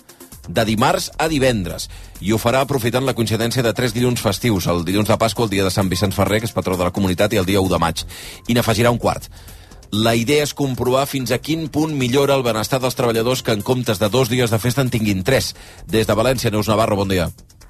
de 0.49 0.65
dimarts 0.65 1.13
a 1.17 1.29
divendres. 1.31 1.87
I 2.19 2.33
ho 2.35 2.37
farà 2.37 2.59
aprofitant 2.59 3.07
la 3.07 3.15
coincidència 3.15 3.63
de 3.63 3.71
tres 3.71 3.95
dilluns 3.95 4.19
festius, 4.19 4.67
el 4.67 4.83
dilluns 4.83 5.07
de 5.07 5.17
Pasqua, 5.17 5.45
el 5.45 5.55
dia 5.55 5.63
de 5.63 5.71
Sant 5.71 5.87
Vicenç 5.87 6.13
Ferrer, 6.13 6.41
que 6.41 6.51
és 6.51 6.55
patró 6.59 6.75
de 6.75 6.83
la 6.83 6.91
comunitat, 6.91 7.31
i 7.31 7.39
el 7.39 7.47
dia 7.47 7.63
1 7.63 7.71
de 7.71 7.79
maig. 7.79 8.03
I 8.49 8.53
n'afegirà 8.53 8.91
un 8.91 8.99
quart. 8.99 9.31
La 9.91 10.13
idea 10.15 10.45
és 10.47 10.53
comprovar 10.55 11.03
fins 11.03 11.33
a 11.35 11.41
quin 11.43 11.65
punt 11.67 11.91
millora 11.99 12.37
el 12.39 12.45
benestar 12.47 12.79
dels 12.79 12.95
treballadors 12.95 13.43
que 13.43 13.51
en 13.51 13.59
comptes 13.59 13.99
de 13.99 14.07
dos 14.07 14.31
dies 14.31 14.53
de 14.53 14.59
festa 14.63 14.85
en 14.85 14.89
tinguin 14.89 15.25
tres. 15.27 15.51
Des 15.83 16.07
de 16.07 16.15
València, 16.15 16.51
Neus 16.51 16.71
Navarro, 16.71 16.95
bon 16.95 17.11
dia. 17.11 17.27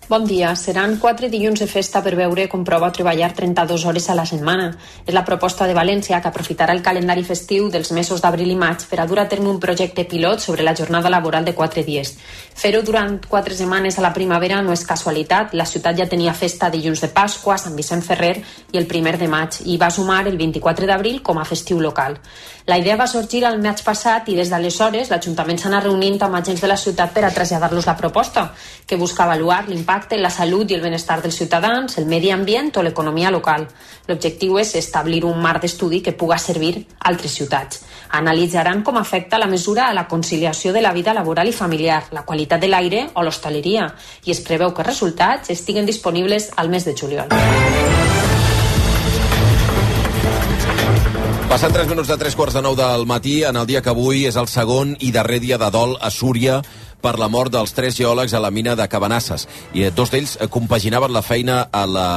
Bon 0.09 0.25
dia. 0.25 0.49
Seran 0.57 0.97
quatre 0.99 1.29
dilluns 1.29 1.61
de 1.61 1.67
festa 1.69 2.01
per 2.03 2.15
veure 2.17 2.47
com 2.49 2.65
prova 2.65 2.89
treballar 2.91 3.29
32 3.37 3.83
hores 3.85 4.09
a 4.09 4.15
la 4.17 4.25
setmana. 4.25 4.71
És 5.05 5.13
la 5.13 5.23
proposta 5.23 5.67
de 5.69 5.75
València 5.77 6.17
que 6.19 6.27
aprofitarà 6.27 6.73
el 6.73 6.81
calendari 6.83 7.23
festiu 7.23 7.69
dels 7.71 7.93
mesos 7.95 8.19
d'abril 8.19 8.49
i 8.51 8.57
maig 8.59 8.83
per 8.89 8.99
a 8.99 9.05
dur 9.07 9.21
a 9.21 9.27
terme 9.29 9.47
un 9.47 9.59
projecte 9.61 10.03
pilot 10.03 10.41
sobre 10.41 10.65
la 10.65 10.73
jornada 10.75 11.09
laboral 11.09 11.45
de 11.45 11.53
quatre 11.55 11.83
dies. 11.85 12.15
Fer-ho 12.55 12.81
durant 12.81 13.21
quatre 13.29 13.55
setmanes 13.55 13.99
a 13.99 14.01
la 14.01 14.11
primavera 14.11 14.59
no 14.61 14.73
és 14.73 14.83
casualitat. 14.83 15.53
La 15.53 15.69
ciutat 15.69 15.95
ja 15.95 16.09
tenia 16.09 16.33
festa 16.33 16.69
dilluns 16.73 17.05
de 17.05 17.07
Pasqua, 17.07 17.55
Sant 17.57 17.77
Vicent 17.77 18.03
Ferrer 18.03 18.41
i 18.73 18.81
el 18.81 18.89
primer 18.89 19.15
de 19.21 19.29
maig 19.29 19.61
i 19.63 19.77
va 19.77 19.91
sumar 19.93 20.25
el 20.27 20.35
24 20.35 20.89
d'abril 20.89 21.21
com 21.21 21.37
a 21.37 21.45
festiu 21.45 21.79
local. 21.79 22.17
La 22.65 22.77
idea 22.77 22.97
va 22.97 23.07
sorgir 23.07 23.45
el 23.45 23.61
maig 23.61 23.79
passat 23.85 24.27
i 24.29 24.35
des 24.35 24.49
d'aleshores 24.49 25.09
l'Ajuntament 25.09 25.61
s'ha 25.61 25.69
anat 25.69 25.87
reunint 25.87 26.19
amb 26.21 26.35
agents 26.41 26.61
de 26.61 26.67
la 26.67 26.77
ciutat 26.77 27.13
per 27.13 27.23
a 27.25 27.31
traslladar-los 27.31 27.87
la 27.87 27.97
proposta, 27.97 28.51
que 28.85 28.97
busca 28.97 29.23
avaluar 29.23 29.63
l'impacte 29.67 29.90
impacte 29.91 30.15
en 30.15 30.21
la 30.23 30.29
salut 30.29 30.71
i 30.71 30.75
el 30.77 30.81
benestar 30.81 31.17
dels 31.21 31.35
ciutadans, 31.35 31.97
el 31.97 32.05
medi 32.07 32.29
ambient 32.31 32.71
o 32.77 32.81
l'economia 32.81 33.29
local. 33.29 33.65
L'objectiu 34.07 34.55
és 34.57 34.71
establir 34.79 35.25
un 35.27 35.41
marc 35.43 35.65
d'estudi 35.65 35.99
que 36.01 36.13
puga 36.13 36.37
servir 36.39 36.85
a 36.99 37.09
altres 37.09 37.35
ciutats. 37.35 37.81
Analitzaran 38.15 38.83
com 38.83 38.95
afecta 38.95 39.37
la 39.37 39.49
mesura 39.51 39.89
a 39.89 39.93
la 39.93 40.07
conciliació 40.07 40.71
de 40.71 40.81
la 40.81 40.93
vida 40.93 41.13
laboral 41.13 41.49
i 41.49 41.51
familiar, 41.51 42.05
la 42.11 42.23
qualitat 42.23 42.61
de 42.61 42.69
l'aire 42.71 43.09
o 43.15 43.23
l'hostaleria, 43.23 43.89
i 44.23 44.31
es 44.31 44.39
preveu 44.39 44.71
que 44.71 44.81
els 44.81 44.93
resultats 44.93 45.49
estiguen 45.49 45.85
disponibles 45.85 46.51
al 46.55 46.69
mes 46.69 46.85
de 46.85 46.95
juliol. 46.95 47.27
Passant 51.51 51.73
3 51.75 51.89
minuts 51.89 52.07
de 52.07 52.15
3 52.15 52.35
quarts 52.39 52.55
de 52.55 52.61
9 52.63 52.79
del 52.79 53.05
matí, 53.05 53.43
en 53.43 53.57
el 53.59 53.67
dia 53.67 53.81
que 53.81 53.91
avui 53.91 54.23
és 54.23 54.37
el 54.39 54.47
segon 54.47 54.95
i 54.99 55.11
darrer 55.11 55.41
dia 55.43 55.57
de 55.59 55.67
dol 55.69 55.97
a 55.99 56.09
Súria 56.09 56.61
per 57.01 57.17
la 57.19 57.27
mort 57.27 57.51
dels 57.51 57.73
tres 57.73 57.97
geòlegs 57.97 58.33
a 58.33 58.39
la 58.39 58.51
mina 58.51 58.75
de 58.77 58.87
Cabanasses. 58.87 59.47
I 59.73 59.87
eh, 59.87 59.91
dos 59.91 60.11
d'ells 60.13 60.37
eh, 60.39 60.47
compaginaven 60.51 61.11
la 61.13 61.23
feina 61.25 61.63
a 61.71 61.85
la, 61.89 62.09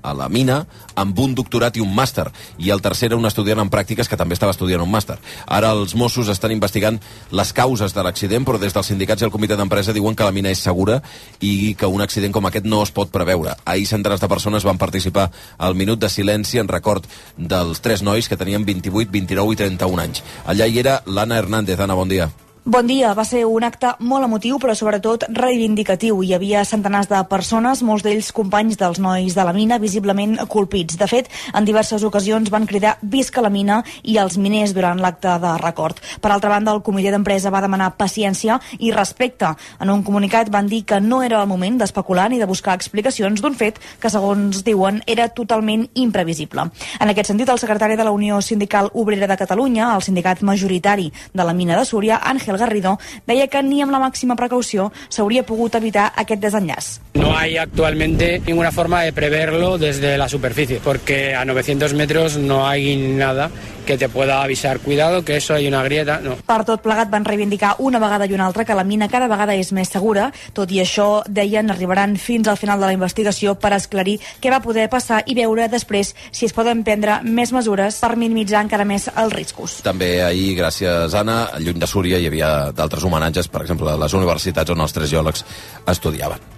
a 0.00 0.14
la 0.14 0.28
mina 0.32 0.62
amb 0.94 1.18
un 1.18 1.34
doctorat 1.34 1.76
i 1.76 1.82
un 1.82 1.92
màster. 1.94 2.28
I 2.58 2.70
el 2.70 2.82
tercer 2.84 3.10
era 3.10 3.18
un 3.18 3.26
estudiant 3.26 3.60
en 3.62 3.70
pràctiques 3.72 4.08
que 4.08 4.18
també 4.18 4.36
estava 4.38 4.54
estudiant 4.54 4.84
un 4.84 4.90
màster. 4.92 5.18
Ara 5.46 5.72
els 5.76 5.96
Mossos 5.98 6.30
estan 6.32 6.54
investigant 6.54 7.00
les 7.30 7.52
causes 7.56 7.94
de 7.94 8.04
l'accident, 8.04 8.46
però 8.46 8.60
des 8.60 8.74
dels 8.74 8.92
sindicats 8.92 9.22
i 9.22 9.28
el 9.28 9.34
comitè 9.34 9.58
d'empresa 9.58 9.94
diuen 9.96 10.16
que 10.16 10.28
la 10.28 10.34
mina 10.34 10.52
és 10.52 10.62
segura 10.62 11.00
i 11.40 11.74
que 11.78 11.90
un 11.90 12.04
accident 12.04 12.32
com 12.32 12.46
aquest 12.46 12.68
no 12.68 12.82
es 12.86 12.94
pot 12.94 13.10
preveure. 13.12 13.56
Ahir 13.64 13.88
centenars 13.90 14.22
de 14.22 14.30
persones 14.30 14.66
van 14.68 14.78
participar 14.78 15.30
al 15.58 15.74
minut 15.74 16.00
de 16.00 16.10
silenci 16.12 16.62
en 16.62 16.70
record 16.70 17.08
dels 17.36 17.82
tres 17.82 18.02
nois 18.02 18.28
que 18.28 18.38
tenien 18.38 18.64
28, 18.64 19.10
29 19.10 19.56
i 19.56 19.60
31 19.64 20.06
anys. 20.06 20.24
Allà 20.46 20.68
hi 20.68 20.78
era 20.78 21.00
l'Anna 21.06 21.42
Hernández. 21.42 21.80
Anna, 21.80 21.98
bon 21.98 22.08
dia. 22.08 22.30
Bon 22.64 22.86
dia. 22.86 23.08
Va 23.18 23.24
ser 23.26 23.40
un 23.50 23.64
acte 23.66 23.88
molt 24.06 24.22
emotiu, 24.22 24.54
però 24.62 24.70
sobretot 24.78 25.24
reivindicatiu. 25.34 26.20
Hi 26.22 26.36
havia 26.36 26.60
centenars 26.62 27.08
de 27.10 27.18
persones, 27.26 27.80
molts 27.82 28.04
d'ells 28.06 28.28
companys 28.30 28.76
dels 28.78 29.00
nois 29.02 29.34
de 29.34 29.42
la 29.42 29.50
mina, 29.52 29.80
visiblement 29.82 30.36
colpits. 30.46 30.94
De 30.94 31.08
fet, 31.10 31.26
en 31.58 31.66
diverses 31.66 32.04
ocasions 32.06 32.52
van 32.54 32.68
cridar 32.70 32.92
visca 33.02 33.42
la 33.42 33.50
mina 33.50 33.80
i 34.06 34.14
els 34.22 34.36
miners 34.38 34.76
durant 34.76 35.02
l'acte 35.02 35.32
de 35.42 35.56
record. 35.58 35.98
Per 36.22 36.30
altra 36.30 36.52
banda, 36.52 36.70
el 36.70 36.84
comitè 36.86 37.10
d'empresa 37.10 37.50
va 37.50 37.64
demanar 37.64 37.96
paciència 37.98 38.60
i 38.78 38.92
respecte. 38.94 39.50
En 39.82 39.90
un 39.90 40.06
comunicat 40.06 40.46
van 40.54 40.70
dir 40.70 40.84
que 40.86 41.00
no 41.00 41.18
era 41.26 41.42
el 41.42 41.50
moment 41.50 41.82
d'especular 41.82 42.28
ni 42.30 42.38
de 42.38 42.46
buscar 42.46 42.78
explicacions 42.78 43.42
d'un 43.42 43.58
fet 43.58 43.82
que, 43.98 44.06
segons 44.06 44.62
diuen, 44.62 45.02
era 45.08 45.26
totalment 45.34 45.88
imprevisible. 45.94 46.68
En 47.00 47.10
aquest 47.10 47.34
sentit, 47.34 47.50
el 47.50 47.58
secretari 47.58 47.98
de 47.98 48.06
la 48.06 48.14
Unió 48.14 48.38
Sindical 48.40 48.92
Obrera 48.94 49.26
de 49.26 49.40
Catalunya, 49.42 49.96
el 49.96 50.06
sindicat 50.06 50.46
majoritari 50.46 51.10
de 51.34 51.42
la 51.42 51.58
mina 51.58 51.74
de 51.74 51.84
Súria, 51.84 52.22
Àngel 52.22 52.51
Ángel 52.52 52.66
Garrido, 52.66 52.98
deia 53.26 53.48
que 53.48 53.62
ni 53.62 53.80
amb 53.82 53.92
la 53.92 54.00
màxima 54.02 54.36
precaució 54.36 54.90
s'hauria 55.08 55.44
pogut 55.46 55.74
evitar 55.74 56.10
aquest 56.16 56.42
desenllaç. 56.42 57.00
No 57.14 57.36
hay 57.36 57.56
actualmente 57.56 58.40
ninguna 58.46 58.72
forma 58.72 59.02
de 59.02 59.12
preverlo 59.12 59.78
desde 59.78 60.16
la 60.18 60.28
superficie, 60.28 60.80
porque 60.82 61.34
a 61.34 61.44
900 61.44 61.94
metros 61.94 62.36
no 62.36 62.66
hay 62.66 62.96
nada 62.96 63.50
que 63.86 63.98
te 63.98 64.08
pueda 64.08 64.42
avisar, 64.42 64.80
cuidado, 64.80 65.24
que 65.24 65.36
eso 65.36 65.54
hay 65.54 65.66
una 65.66 65.82
grieta, 65.82 66.20
no. 66.20 66.36
Per 66.46 66.62
tot 66.68 66.82
plegat 66.84 67.10
van 67.10 67.24
reivindicar 67.24 67.74
una 67.78 68.00
vegada 68.02 68.26
i 68.26 68.34
una 68.34 68.46
altra 68.46 68.64
que 68.64 68.74
la 68.74 68.84
mina 68.84 69.08
cada 69.08 69.28
vegada 69.28 69.54
és 69.54 69.72
més 69.72 69.90
segura. 69.92 70.30
Tot 70.54 70.70
i 70.72 70.80
això, 70.82 71.22
deien, 71.28 71.70
arribaran 71.70 72.16
fins 72.16 72.48
al 72.48 72.58
final 72.60 72.80
de 72.80 72.88
la 72.90 72.96
investigació 72.96 73.54
per 73.58 73.72
esclarir 73.76 74.18
què 74.40 74.52
va 74.52 74.62
poder 74.64 74.88
passar 74.92 75.22
i 75.26 75.36
veure 75.38 75.68
després 75.72 76.14
si 76.30 76.46
es 76.46 76.56
poden 76.56 76.84
prendre 76.86 77.20
més 77.22 77.52
mesures 77.52 78.00
per 78.02 78.14
minimitzar 78.16 78.64
encara 78.64 78.86
més 78.88 79.08
els 79.12 79.34
riscos. 79.34 79.80
També 79.86 80.14
ahir, 80.22 80.52
gràcies, 80.58 81.14
Anna, 81.18 81.44
lluny 81.58 81.80
de 81.82 81.90
Súria 81.90 82.18
hi 82.18 82.28
havia 82.30 82.72
d'altres 82.72 83.04
homenatges, 83.04 83.50
per 83.52 83.64
exemple, 83.66 83.90
a 83.90 84.00
les 84.00 84.14
universitats 84.18 84.74
on 84.74 84.84
els 84.86 84.96
tres 84.96 85.10
geòlegs 85.12 85.46
estudiaven. 85.86 86.50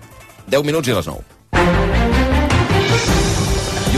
10 0.51 0.67
minuts 0.67 0.89
i 0.89 0.97
les 0.97 1.07
9. 1.09 2.04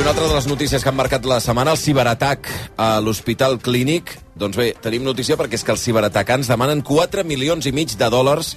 Una 0.06 0.12
altra 0.12 0.28
de 0.28 0.34
les 0.36 0.46
notícies 0.46 0.84
que 0.84 0.88
han 0.88 0.94
marcat 0.94 1.24
la 1.26 1.40
setmana, 1.42 1.72
el 1.74 1.80
ciberatac 1.82 2.46
a 2.78 3.00
l'Hospital 3.02 3.56
Clínic. 3.58 4.12
Doncs 4.38 4.54
bé, 4.54 4.68
tenim 4.78 5.02
notícia 5.02 5.34
perquè 5.34 5.58
és 5.58 5.64
que 5.66 5.74
els 5.74 5.82
ciberatacants 5.82 6.46
demanen 6.46 6.84
4 6.86 7.24
milions 7.26 7.66
i 7.66 7.72
mig 7.74 7.96
de 7.98 8.06
dòlars 8.14 8.52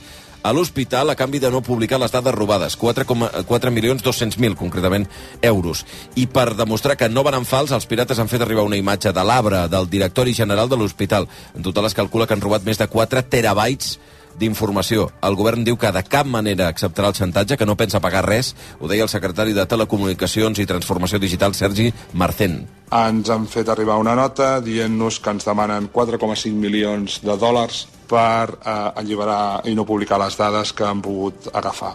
a 0.45 0.51
l'hospital 0.53 1.09
a 1.09 1.15
canvi 1.17 1.41
de 1.41 1.49
no 1.49 1.63
publicar 1.65 1.97
les 1.97 2.13
dades 2.13 2.35
robades, 2.35 2.77
4,4 2.77 3.73
milions 3.73 4.05
200.000, 4.05 4.53
concretament, 4.61 5.09
euros. 5.41 5.87
I 6.13 6.27
per 6.29 6.53
demostrar 6.53 6.99
que 7.01 7.09
no 7.09 7.25
van 7.25 7.39
en 7.39 7.49
fals, 7.49 7.73
els 7.73 7.89
pirates 7.89 8.21
han 8.21 8.29
fet 8.29 8.45
arribar 8.45 8.67
una 8.69 8.77
imatge 8.77 9.09
de 9.09 9.25
l'arbre 9.25 9.65
del 9.73 9.89
directori 9.89 10.37
general 10.37 10.69
de 10.69 10.77
l'hospital. 10.77 11.25
En 11.57 11.65
total 11.65 11.89
es 11.89 11.97
calcula 11.97 12.29
que 12.29 12.37
han 12.37 12.45
robat 12.45 12.61
més 12.61 12.77
de 12.77 12.85
4 12.85 13.25
terabytes 13.25 13.97
d'informació. 14.39 15.09
El 15.21 15.35
govern 15.35 15.65
diu 15.67 15.77
que 15.77 15.91
de 15.91 16.03
cap 16.07 16.27
manera 16.27 16.69
acceptarà 16.71 17.11
el 17.11 17.17
xantatge, 17.17 17.57
que 17.57 17.67
no 17.67 17.77
pensa 17.77 18.01
pagar 18.03 18.25
res. 18.25 18.55
Ho 18.79 18.87
deia 18.87 19.03
el 19.03 19.11
secretari 19.11 19.53
de 19.53 19.67
Telecomunicacions 19.69 20.59
i 20.59 20.67
Transformació 20.69 21.19
Digital, 21.19 21.53
Sergi 21.53 21.91
Marcén. 22.13 22.61
Ens 22.95 23.29
han 23.29 23.45
fet 23.51 23.69
arribar 23.69 23.99
una 24.01 24.15
nota 24.17 24.57
dient-nos 24.65 25.19
que 25.21 25.35
ens 25.35 25.45
demanen 25.45 25.91
4,5 25.93 26.55
milions 26.55 27.19
de 27.21 27.35
dòlars 27.37 27.85
per 28.09 28.55
eh, 28.57 28.71
alliberar 29.03 29.61
i 29.69 29.75
no 29.77 29.85
publicar 29.85 30.17
les 30.23 30.39
dades 30.39 30.73
que 30.73 30.87
han 30.87 31.03
pogut 31.05 31.51
agafar. 31.53 31.93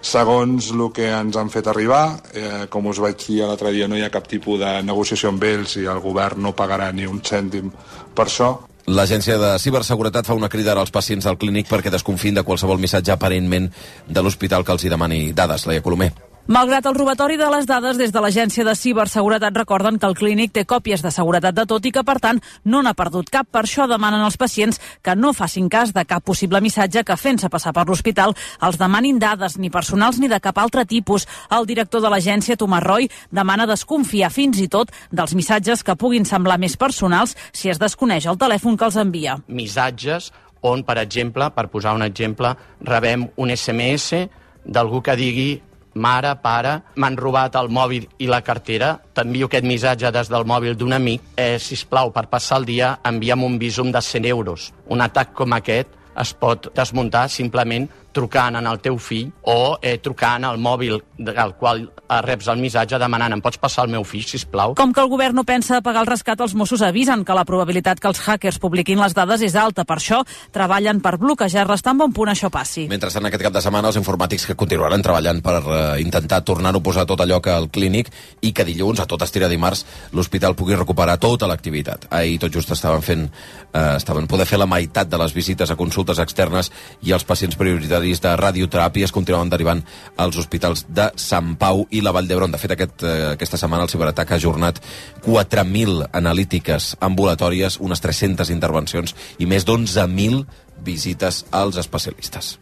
Segons 0.00 0.70
el 0.72 0.86
que 0.96 1.10
ens 1.12 1.36
han 1.36 1.50
fet 1.52 1.66
arribar, 1.68 2.22
eh, 2.32 2.66
com 2.72 2.86
us 2.88 3.02
vaig 3.04 3.20
dir 3.20 3.42
l'altre 3.44 3.72
dia, 3.74 3.88
no 3.88 3.98
hi 3.98 4.02
ha 4.06 4.12
cap 4.12 4.26
tipus 4.28 4.58
de 4.62 4.78
negociació 4.82 5.28
amb 5.28 5.44
ells 5.44 5.76
i 5.76 5.84
el 5.84 6.00
govern 6.00 6.40
no 6.40 6.56
pagarà 6.56 6.88
ni 6.92 7.04
un 7.04 7.20
cèntim 7.20 7.68
per 8.16 8.24
això. 8.24 8.54
L'Agència 8.86 9.36
de 9.38 9.52
Ciberseguretat 9.58 10.26
fa 10.26 10.38
una 10.38 10.48
crida 10.48 10.72
als 10.78 10.94
pacients 10.94 11.26
del 11.28 11.38
clínic 11.38 11.68
perquè 11.68 11.92
desconfin 11.92 12.38
de 12.38 12.46
qualsevol 12.46 12.80
missatge 12.80 13.12
aparentment 13.12 13.70
de 14.08 14.22
l'hospital 14.22 14.64
que 14.64 14.72
els 14.72 14.84
hi 14.84 14.92
demani 14.92 15.30
dades. 15.32 15.66
Laia 15.66 15.82
Colomer. 15.82 16.29
Malgrat 16.50 16.82
el 16.90 16.96
robatori 16.96 17.36
de 17.38 17.46
les 17.46 17.62
dades, 17.62 17.94
des 17.94 18.10
de 18.10 18.18
l'Agència 18.18 18.64
de 18.66 18.72
Ciberseguretat 18.74 19.54
recorden 19.54 20.00
que 20.02 20.08
el 20.08 20.16
clínic 20.18 20.50
té 20.50 20.64
còpies 20.66 21.04
de 21.04 21.12
seguretat 21.14 21.54
de 21.54 21.62
tot 21.70 21.84
i 21.86 21.92
que, 21.94 22.02
per 22.02 22.16
tant, 22.18 22.40
no 22.66 22.80
n'ha 22.82 22.90
perdut 22.98 23.30
cap. 23.30 23.46
Per 23.46 23.60
això 23.62 23.86
demanen 23.86 24.24
als 24.26 24.34
pacients 24.34 24.80
que 24.98 25.14
no 25.14 25.30
facin 25.30 25.68
cas 25.70 25.92
de 25.94 26.02
cap 26.02 26.26
possible 26.26 26.58
missatge 26.58 27.04
que, 27.06 27.14
fent-se 27.14 27.52
passar 27.54 27.70
per 27.70 27.86
l'hospital, 27.86 28.34
els 28.66 28.80
demanin 28.82 29.22
dades 29.22 29.60
ni 29.62 29.70
personals 29.70 30.18
ni 30.18 30.26
de 30.26 30.40
cap 30.42 30.58
altre 30.58 30.82
tipus. 30.90 31.28
El 31.54 31.70
director 31.70 32.02
de 32.02 32.10
l'agència, 32.10 32.58
Tomàs 32.58 32.82
Roy, 32.82 33.06
demana 33.30 33.70
desconfiar 33.70 34.34
fins 34.34 34.58
i 34.58 34.66
tot 34.66 34.90
dels 35.14 35.38
missatges 35.38 35.86
que 35.86 35.94
puguin 35.94 36.26
semblar 36.26 36.58
més 36.58 36.74
personals 36.74 37.38
si 37.52 37.70
es 37.70 37.78
desconeix 37.78 38.26
el 38.26 38.42
telèfon 38.42 38.74
que 38.74 38.90
els 38.90 38.98
envia. 38.98 39.38
Missatges 39.46 40.32
on, 40.66 40.82
per 40.82 40.98
exemple, 40.98 41.52
per 41.54 41.70
posar 41.70 41.94
un 41.94 42.02
exemple, 42.02 42.56
rebem 42.82 43.30
un 43.38 43.54
SMS 43.54 44.26
d'algú 44.66 44.98
que 44.98 45.14
digui 45.14 45.50
mare, 45.94 46.34
pare, 46.42 46.76
m'han 46.96 47.16
robat 47.16 47.56
el 47.60 47.70
mòbil 47.72 48.06
i 48.18 48.28
la 48.30 48.42
cartera, 48.46 48.94
t'envio 49.14 49.48
aquest 49.50 49.66
missatge 49.66 50.10
des 50.12 50.30
del 50.30 50.46
mòbil 50.46 50.76
d'un 50.76 50.92
amic, 50.92 51.22
eh, 51.36 51.58
si 51.58 51.78
plau, 51.86 52.12
per 52.12 52.28
passar 52.28 52.58
el 52.58 52.64
dia, 52.64 52.98
envia'm 53.04 53.44
un 53.44 53.58
visum 53.58 53.90
de 53.92 54.00
100 54.00 54.26
euros. 54.26 54.72
Un 54.88 55.00
atac 55.00 55.32
com 55.32 55.52
aquest 55.52 55.88
es 56.20 56.32
pot 56.34 56.70
desmuntar 56.74 57.28
simplement 57.28 57.88
trucant 58.12 58.56
en 58.58 58.66
el 58.66 58.80
teu 58.82 58.98
fill 58.98 59.30
o 59.48 59.78
eh, 59.82 59.98
trucant 60.02 60.44
al 60.44 60.58
mòbil 60.58 60.98
del 61.18 61.54
qual 61.58 61.82
eh, 61.84 62.20
reps 62.24 62.48
el 62.52 62.60
missatge 62.60 62.98
demanant 63.00 63.36
em 63.36 63.42
pots 63.42 63.60
passar 63.60 63.86
el 63.86 63.92
meu 63.92 64.04
fill, 64.04 64.24
si 64.26 64.40
plau. 64.50 64.74
Com 64.78 64.94
que 64.96 65.02
el 65.02 65.10
govern 65.12 65.36
no 65.36 65.44
pensa 65.44 65.80
pagar 65.84 66.04
el 66.04 66.10
rescat, 66.10 66.40
els 66.40 66.54
Mossos 66.58 66.82
avisen 66.82 67.24
que 67.24 67.36
la 67.36 67.44
probabilitat 67.48 68.00
que 68.00 68.08
els 68.10 68.20
hackers 68.26 68.58
publiquin 68.62 69.00
les 69.00 69.14
dades 69.16 69.42
és 69.46 69.56
alta. 69.56 69.84
Per 69.84 69.98
això 69.98 70.22
treballen 70.54 71.00
per 71.04 71.16
bloquejar-les 71.20 71.84
tan 71.84 71.98
bon 72.00 72.14
punt 72.16 72.32
això 72.32 72.50
passi. 72.50 72.86
Mentre 72.90 73.10
en 73.14 73.28
aquest 73.28 73.44
cap 73.46 73.54
de 73.54 73.62
setmana 73.64 73.90
els 73.90 74.00
informàtics 74.00 74.46
que 74.48 74.58
continuaran 74.58 75.02
treballant 75.02 75.42
per 75.44 75.58
eh, 75.60 75.80
intentar 76.02 76.42
tornar-ho 76.46 76.80
a 76.80 76.84
posar 76.84 77.06
tot 77.08 77.20
allò 77.20 77.40
que 77.44 77.52
al 77.54 77.70
clínic 77.70 78.10
i 78.42 78.52
que 78.56 78.66
dilluns, 78.66 79.00
a 79.00 79.08
tot 79.10 79.22
estirar 79.26 79.50
dimarts, 79.52 79.84
l'hospital 80.16 80.56
pugui 80.58 80.78
recuperar 80.78 81.18
tota 81.20 81.48
l'activitat. 81.50 82.08
Ahir 82.10 82.38
tot 82.42 82.54
just 82.54 82.72
estaven 82.74 83.02
fent, 83.04 83.28
eh, 83.72 83.96
estaven 83.96 84.26
poder 84.30 84.46
fer 84.46 84.58
la 84.58 84.68
meitat 84.70 85.10
de 85.10 85.18
les 85.20 85.34
visites 85.34 85.70
a 85.70 85.76
consultes 85.76 86.18
externes 86.18 86.70
i 87.02 87.12
els 87.12 87.24
pacients 87.24 87.56
prioritaris 88.00 88.20
de 88.20 88.32
radioteràpia 88.36 89.04
es 89.04 89.12
continuaven 89.12 89.50
derivant 89.50 89.82
als 90.16 90.38
hospitals 90.40 90.86
de 90.88 91.10
Sant 91.16 91.56
Pau 91.58 91.86
i 91.90 92.00
la 92.00 92.12
Vall 92.12 92.28
d'Hebron. 92.28 92.50
De 92.50 92.58
fet, 92.58 92.72
aquest, 92.72 93.02
eh, 93.02 93.32
aquesta 93.34 93.58
setmana 93.58 93.84
el 93.84 93.90
ciberatac 93.90 94.32
ha 94.32 94.36
ajornat 94.36 94.80
4.000 95.24 96.08
analítiques 96.12 96.96
ambulatòries, 97.00 97.78
unes 97.80 98.00
300 98.00 98.50
intervencions 98.50 99.14
i 99.38 99.46
més 99.46 99.64
d'11.000 99.64 100.46
visites 100.82 101.44
als 101.50 101.76
especialistes. 101.76 102.58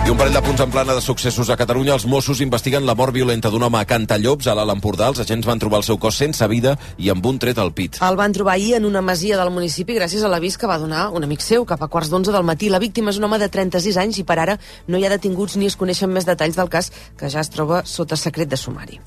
I 0.00 0.08
un 0.08 0.16
parell 0.16 0.32
de 0.32 0.40
punts 0.40 0.60
en 0.64 0.70
plana 0.72 0.94
de 0.96 1.02
successos 1.04 1.50
a 1.52 1.56
Catalunya. 1.60 1.92
Els 1.92 2.06
Mossos 2.08 2.40
investiguen 2.40 2.86
la 2.88 2.94
mort 2.96 3.12
violenta 3.12 3.50
d'un 3.52 3.62
home 3.66 3.78
a 3.78 3.84
Cantallops, 3.84 4.48
a 4.48 4.54
l'Alt 4.56 4.72
Empordà. 4.72 5.10
Els 5.12 5.20
agents 5.20 5.46
van 5.46 5.60
trobar 5.60 5.82
el 5.82 5.86
seu 5.86 5.98
cos 6.00 6.16
sense 6.22 6.48
vida 6.48 6.72
i 6.96 7.12
amb 7.12 7.26
un 7.28 7.38
tret 7.38 7.60
al 7.60 7.74
pit. 7.76 8.00
El 8.00 8.16
van 8.16 8.32
trobar 8.32 8.56
ahir 8.56 8.74
en 8.78 8.88
una 8.88 9.04
masia 9.04 9.36
del 9.36 9.52
municipi 9.52 9.98
gràcies 9.98 10.24
a 10.24 10.32
l'avís 10.32 10.56
que 10.56 10.70
va 10.70 10.80
donar 10.80 11.10
un 11.12 11.28
amic 11.28 11.44
seu 11.44 11.68
cap 11.68 11.84
a 11.84 11.88
quarts 11.92 12.10
d'onze 12.10 12.32
del 12.32 12.48
matí. 12.48 12.72
La 12.72 12.80
víctima 12.80 13.12
és 13.12 13.20
un 13.20 13.28
home 13.28 13.38
de 13.38 13.50
36 13.52 14.00
anys 14.00 14.22
i 14.24 14.24
per 14.24 14.38
ara 14.40 14.58
no 14.88 14.98
hi 14.98 15.04
ha 15.04 15.12
detinguts 15.12 15.60
ni 15.60 15.68
es 15.68 15.76
coneixen 15.76 16.10
més 16.10 16.24
detalls 16.24 16.56
del 16.56 16.72
cas 16.72 16.90
que 17.20 17.28
ja 17.28 17.44
es 17.44 17.52
troba 17.52 17.84
sota 17.84 18.16
secret 18.16 18.48
de 18.48 18.56
sumari. 18.56 19.00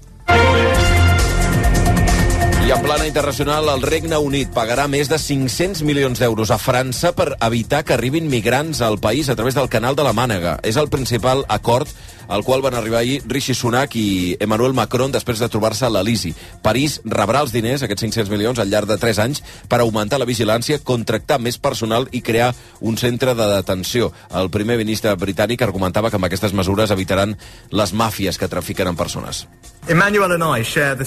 I 2.64 2.72
en 2.72 2.82
plana 2.82 3.06
internacional, 3.06 3.68
el 3.68 3.82
Regne 3.84 4.16
Unit 4.24 4.54
pagarà 4.56 4.86
més 4.88 5.10
de 5.12 5.18
500 5.20 5.82
milions 5.84 6.22
d'euros 6.22 6.48
a 6.48 6.56
França 6.56 7.10
per 7.12 7.34
evitar 7.44 7.82
que 7.84 7.92
arribin 7.98 8.30
migrants 8.32 8.80
al 8.80 9.02
país 9.04 9.28
a 9.28 9.36
través 9.36 9.58
del 9.58 9.68
canal 9.68 9.98
de 10.00 10.06
la 10.08 10.14
Mànega. 10.16 10.54
És 10.64 10.80
el 10.80 10.88
principal 10.88 11.44
acord 11.52 11.92
al 12.28 12.44
qual 12.44 12.62
van 12.62 12.76
arribar 12.76 13.00
ahir 13.00 13.22
Rishi 13.28 13.54
Sunak 13.54 13.96
i 13.96 14.36
Emmanuel 14.40 14.74
Macron 14.74 15.12
després 15.12 15.40
de 15.40 15.50
trobar-se 15.50 15.86
a 15.88 15.92
l'Elisi. 15.94 16.34
París 16.64 17.00
rebrà 17.06 17.44
els 17.44 17.54
diners, 17.54 17.84
aquests 17.84 18.06
500 18.08 18.32
milions, 18.32 18.60
al 18.60 18.70
llarg 18.72 18.90
de 18.90 18.98
3 18.98 19.20
anys 19.24 19.44
per 19.70 19.82
augmentar 19.82 20.20
la 20.20 20.30
vigilància, 20.30 20.80
contractar 20.84 21.40
més 21.40 21.58
personal 21.58 22.08
i 22.12 22.22
crear 22.22 22.54
un 22.82 22.98
centre 22.98 23.36
de 23.36 23.50
detenció. 23.56 24.12
El 24.34 24.50
primer 24.54 24.78
ministre 24.78 25.16
britànic 25.20 25.62
argumentava 25.62 26.10
que 26.10 26.20
amb 26.20 26.30
aquestes 26.30 26.54
mesures 26.54 26.92
evitaran 26.92 27.38
les 27.72 27.94
màfies 27.94 28.38
que 28.38 28.52
trafiquen 28.52 28.88
en 28.88 29.00
persones. 29.00 29.46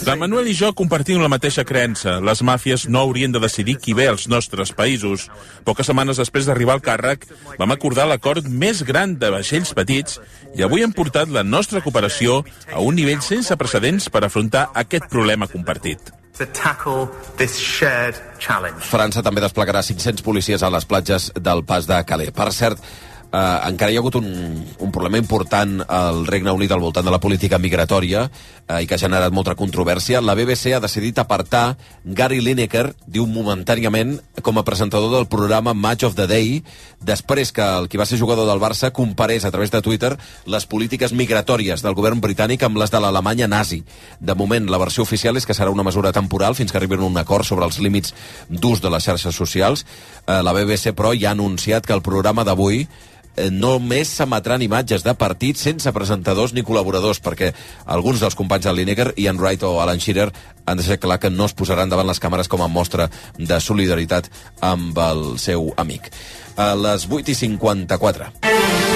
L'Emanuel 0.05 0.51
i 0.51 0.55
jo 0.57 0.69
compartim 0.77 1.23
la 1.23 1.31
mateixa 1.33 1.65
creença. 1.65 2.19
Les 2.21 2.43
màfies 2.45 2.85
no 2.93 3.01
haurien 3.07 3.33
de 3.33 3.41
decidir 3.41 3.79
qui 3.81 3.95
ve 3.97 4.09
als 4.11 4.27
nostres 4.29 4.75
països. 4.77 5.31
Poques 5.65 5.89
setmanes 5.89 6.21
després 6.21 6.45
d'arribar 6.45 6.77
al 6.77 6.85
càrrec, 6.85 7.25
vam 7.57 7.73
acordar 7.73 8.05
l'acord 8.11 8.45
més 8.45 8.83
gran 8.85 9.17
de 9.17 9.33
vaixells 9.33 9.73
petits 9.77 10.21
i 10.57 10.65
avui 10.65 10.85
hem 10.85 10.93
portat 11.07 11.31
la 11.31 11.45
nostra 11.47 11.81
cooperació 11.85 12.41
a 12.75 12.83
un 12.83 12.97
nivell 12.99 13.23
sense 13.23 13.55
precedents 13.59 14.11
per 14.11 14.25
afrontar 14.27 14.69
aquest 14.75 15.07
problema 15.13 15.47
compartit. 15.47 16.11
França 18.91 19.23
també 19.25 19.41
desplegarà 19.41 19.81
500 19.87 20.25
policies 20.27 20.63
a 20.67 20.71
les 20.75 20.85
platges 20.85 21.31
del 21.39 21.63
pas 21.65 21.87
de 21.89 22.01
Calais. 22.05 22.35
Per 22.35 22.51
cert, 22.53 22.83
eh, 23.37 23.69
encara 23.69 23.93
hi 23.93 23.99
ha 23.99 24.03
hagut 24.03 24.17
un, 24.19 24.29
un 24.79 24.93
problema 24.93 25.21
important 25.21 25.83
al 25.87 26.25
Regne 26.27 26.53
Unit 26.55 26.73
al 26.73 26.81
voltant 26.81 27.07
de 27.07 27.13
la 27.13 27.21
política 27.21 27.59
migratòria 27.59 28.27
eh, 28.27 28.83
i 28.83 28.87
que 28.87 28.97
ha 28.97 29.03
generat 29.03 29.35
molta 29.35 29.57
controvèrsia. 29.59 30.23
La 30.25 30.37
BBC 30.39 30.75
ha 30.77 30.83
decidit 30.83 31.19
apartar 31.21 31.77
Gary 32.05 32.41
Lineker, 32.41 32.89
diu 33.07 33.27
momentàniament, 33.29 34.17
com 34.43 34.59
a 34.59 34.65
presentador 34.65 35.13
del 35.13 35.29
programa 35.33 35.75
Match 35.75 36.07
of 36.09 36.17
the 36.17 36.27
Day, 36.31 36.63
després 37.01 37.53
que 37.53 37.65
el 37.81 37.91
qui 37.91 38.01
va 38.01 38.07
ser 38.09 38.21
jugador 38.21 38.49
del 38.49 38.63
Barça 38.63 38.93
comparés 38.93 39.45
a 39.45 39.53
través 39.53 39.71
de 39.71 39.83
Twitter 39.83 40.15
les 40.47 40.67
polítiques 40.67 41.13
migratòries 41.13 41.83
del 41.85 41.97
govern 41.99 42.23
britànic 42.23 42.65
amb 42.65 42.81
les 42.81 42.93
de 42.93 43.01
l'Alemanya 43.03 43.49
nazi. 43.51 43.83
De 44.21 44.35
moment, 44.35 44.71
la 44.71 44.81
versió 44.81 45.05
oficial 45.05 45.37
és 45.37 45.47
que 45.47 45.57
serà 45.57 45.73
una 45.73 45.85
mesura 45.87 46.15
temporal 46.17 46.57
fins 46.57 46.73
que 46.73 46.81
arribin 46.81 47.05
un 47.05 47.19
acord 47.21 47.45
sobre 47.45 47.67
els 47.67 47.81
límits 47.83 48.15
d'ús 48.49 48.81
de 48.81 48.91
les 48.93 49.05
xarxes 49.05 49.37
socials. 49.37 49.85
Eh, 50.27 50.41
la 50.43 50.55
BBC, 50.57 50.95
però, 50.97 51.13
ja 51.17 51.31
ha 51.31 51.37
anunciat 51.37 51.87
que 51.87 51.95
el 51.95 52.05
programa 52.07 52.45
d'avui 52.47 52.87
només 53.53 54.11
s'emetran 54.19 54.65
imatges 54.65 55.05
de 55.05 55.15
partits 55.19 55.63
sense 55.69 55.93
presentadors 55.93 56.55
ni 56.57 56.65
col·laboradors, 56.67 57.21
perquè 57.23 57.53
alguns 57.85 58.23
dels 58.23 58.39
companys 58.39 58.69
de 58.69 58.75
Lineker, 58.75 59.13
Ian 59.17 59.41
Wright 59.41 59.63
o 59.67 59.77
Alan 59.83 60.01
Shearer, 60.01 60.31
han 60.67 60.81
deixat 60.81 61.01
clar 61.03 61.21
que 61.23 61.31
no 61.31 61.47
es 61.47 61.55
posaran 61.55 61.93
davant 61.93 62.09
les 62.09 62.21
càmeres 62.23 62.49
com 62.49 62.65
a 62.65 62.69
mostra 62.69 63.11
de 63.39 63.61
solidaritat 63.61 64.31
amb 64.61 64.99
el 64.99 65.39
seu 65.43 65.73
amic. 65.77 66.11
A 66.57 66.73
les 66.75 67.09
8 67.11 67.35
i 67.35 67.41
54. 67.47 68.96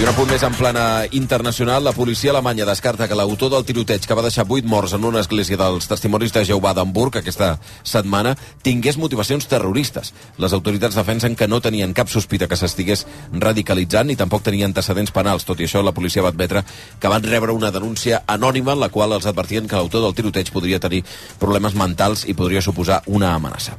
I 0.00 0.02
un 0.02 0.08
apunt 0.08 0.30
més 0.32 0.40
en 0.46 0.54
plana 0.56 0.82
internacional, 1.12 1.82
la 1.84 1.92
policia 1.92 2.30
alemanya 2.32 2.64
descarta 2.64 3.04
que 3.04 3.16
l'autor 3.18 3.50
del 3.52 3.66
tiroteig 3.68 4.06
que 4.08 4.16
va 4.16 4.22
deixar 4.24 4.46
8 4.48 4.64
morts 4.64 4.94
en 4.96 5.04
una 5.04 5.20
església 5.20 5.58
dels 5.60 5.90
testimonis 5.90 6.32
de 6.32 6.40
Jehovà 6.48 6.72
d'Hamburg 6.72 7.18
aquesta 7.20 7.50
setmana 7.84 8.32
tingués 8.64 8.96
motivacions 8.96 9.44
terroristes. 9.44 10.14
Les 10.40 10.56
autoritats 10.56 10.96
defensen 10.96 11.36
que 11.36 11.50
no 11.52 11.60
tenien 11.60 11.92
cap 11.92 12.08
sospita 12.08 12.48
que 12.48 12.56
s'estigués 12.56 13.04
radicalitzant 13.44 14.08
ni 14.08 14.16
tampoc 14.16 14.40
tenia 14.48 14.64
antecedents 14.70 15.12
penals. 15.12 15.44
Tot 15.44 15.60
i 15.60 15.68
això, 15.68 15.84
la 15.84 15.92
policia 15.92 16.24
va 16.24 16.32
admetre 16.32 16.64
que 16.98 17.12
van 17.12 17.28
rebre 17.28 17.52
una 17.52 17.68
denúncia 17.70 18.22
anònima 18.24 18.72
en 18.72 18.80
la 18.80 18.88
qual 18.88 19.12
els 19.12 19.28
advertien 19.28 19.68
que 19.68 19.76
l'autor 19.76 20.00
del 20.06 20.16
tiroteig 20.16 20.48
podria 20.48 20.80
tenir 20.80 21.04
problemes 21.38 21.76
mentals 21.76 22.24
i 22.24 22.32
podria 22.32 22.64
suposar 22.64 23.02
una 23.04 23.34
amenaça. 23.34 23.76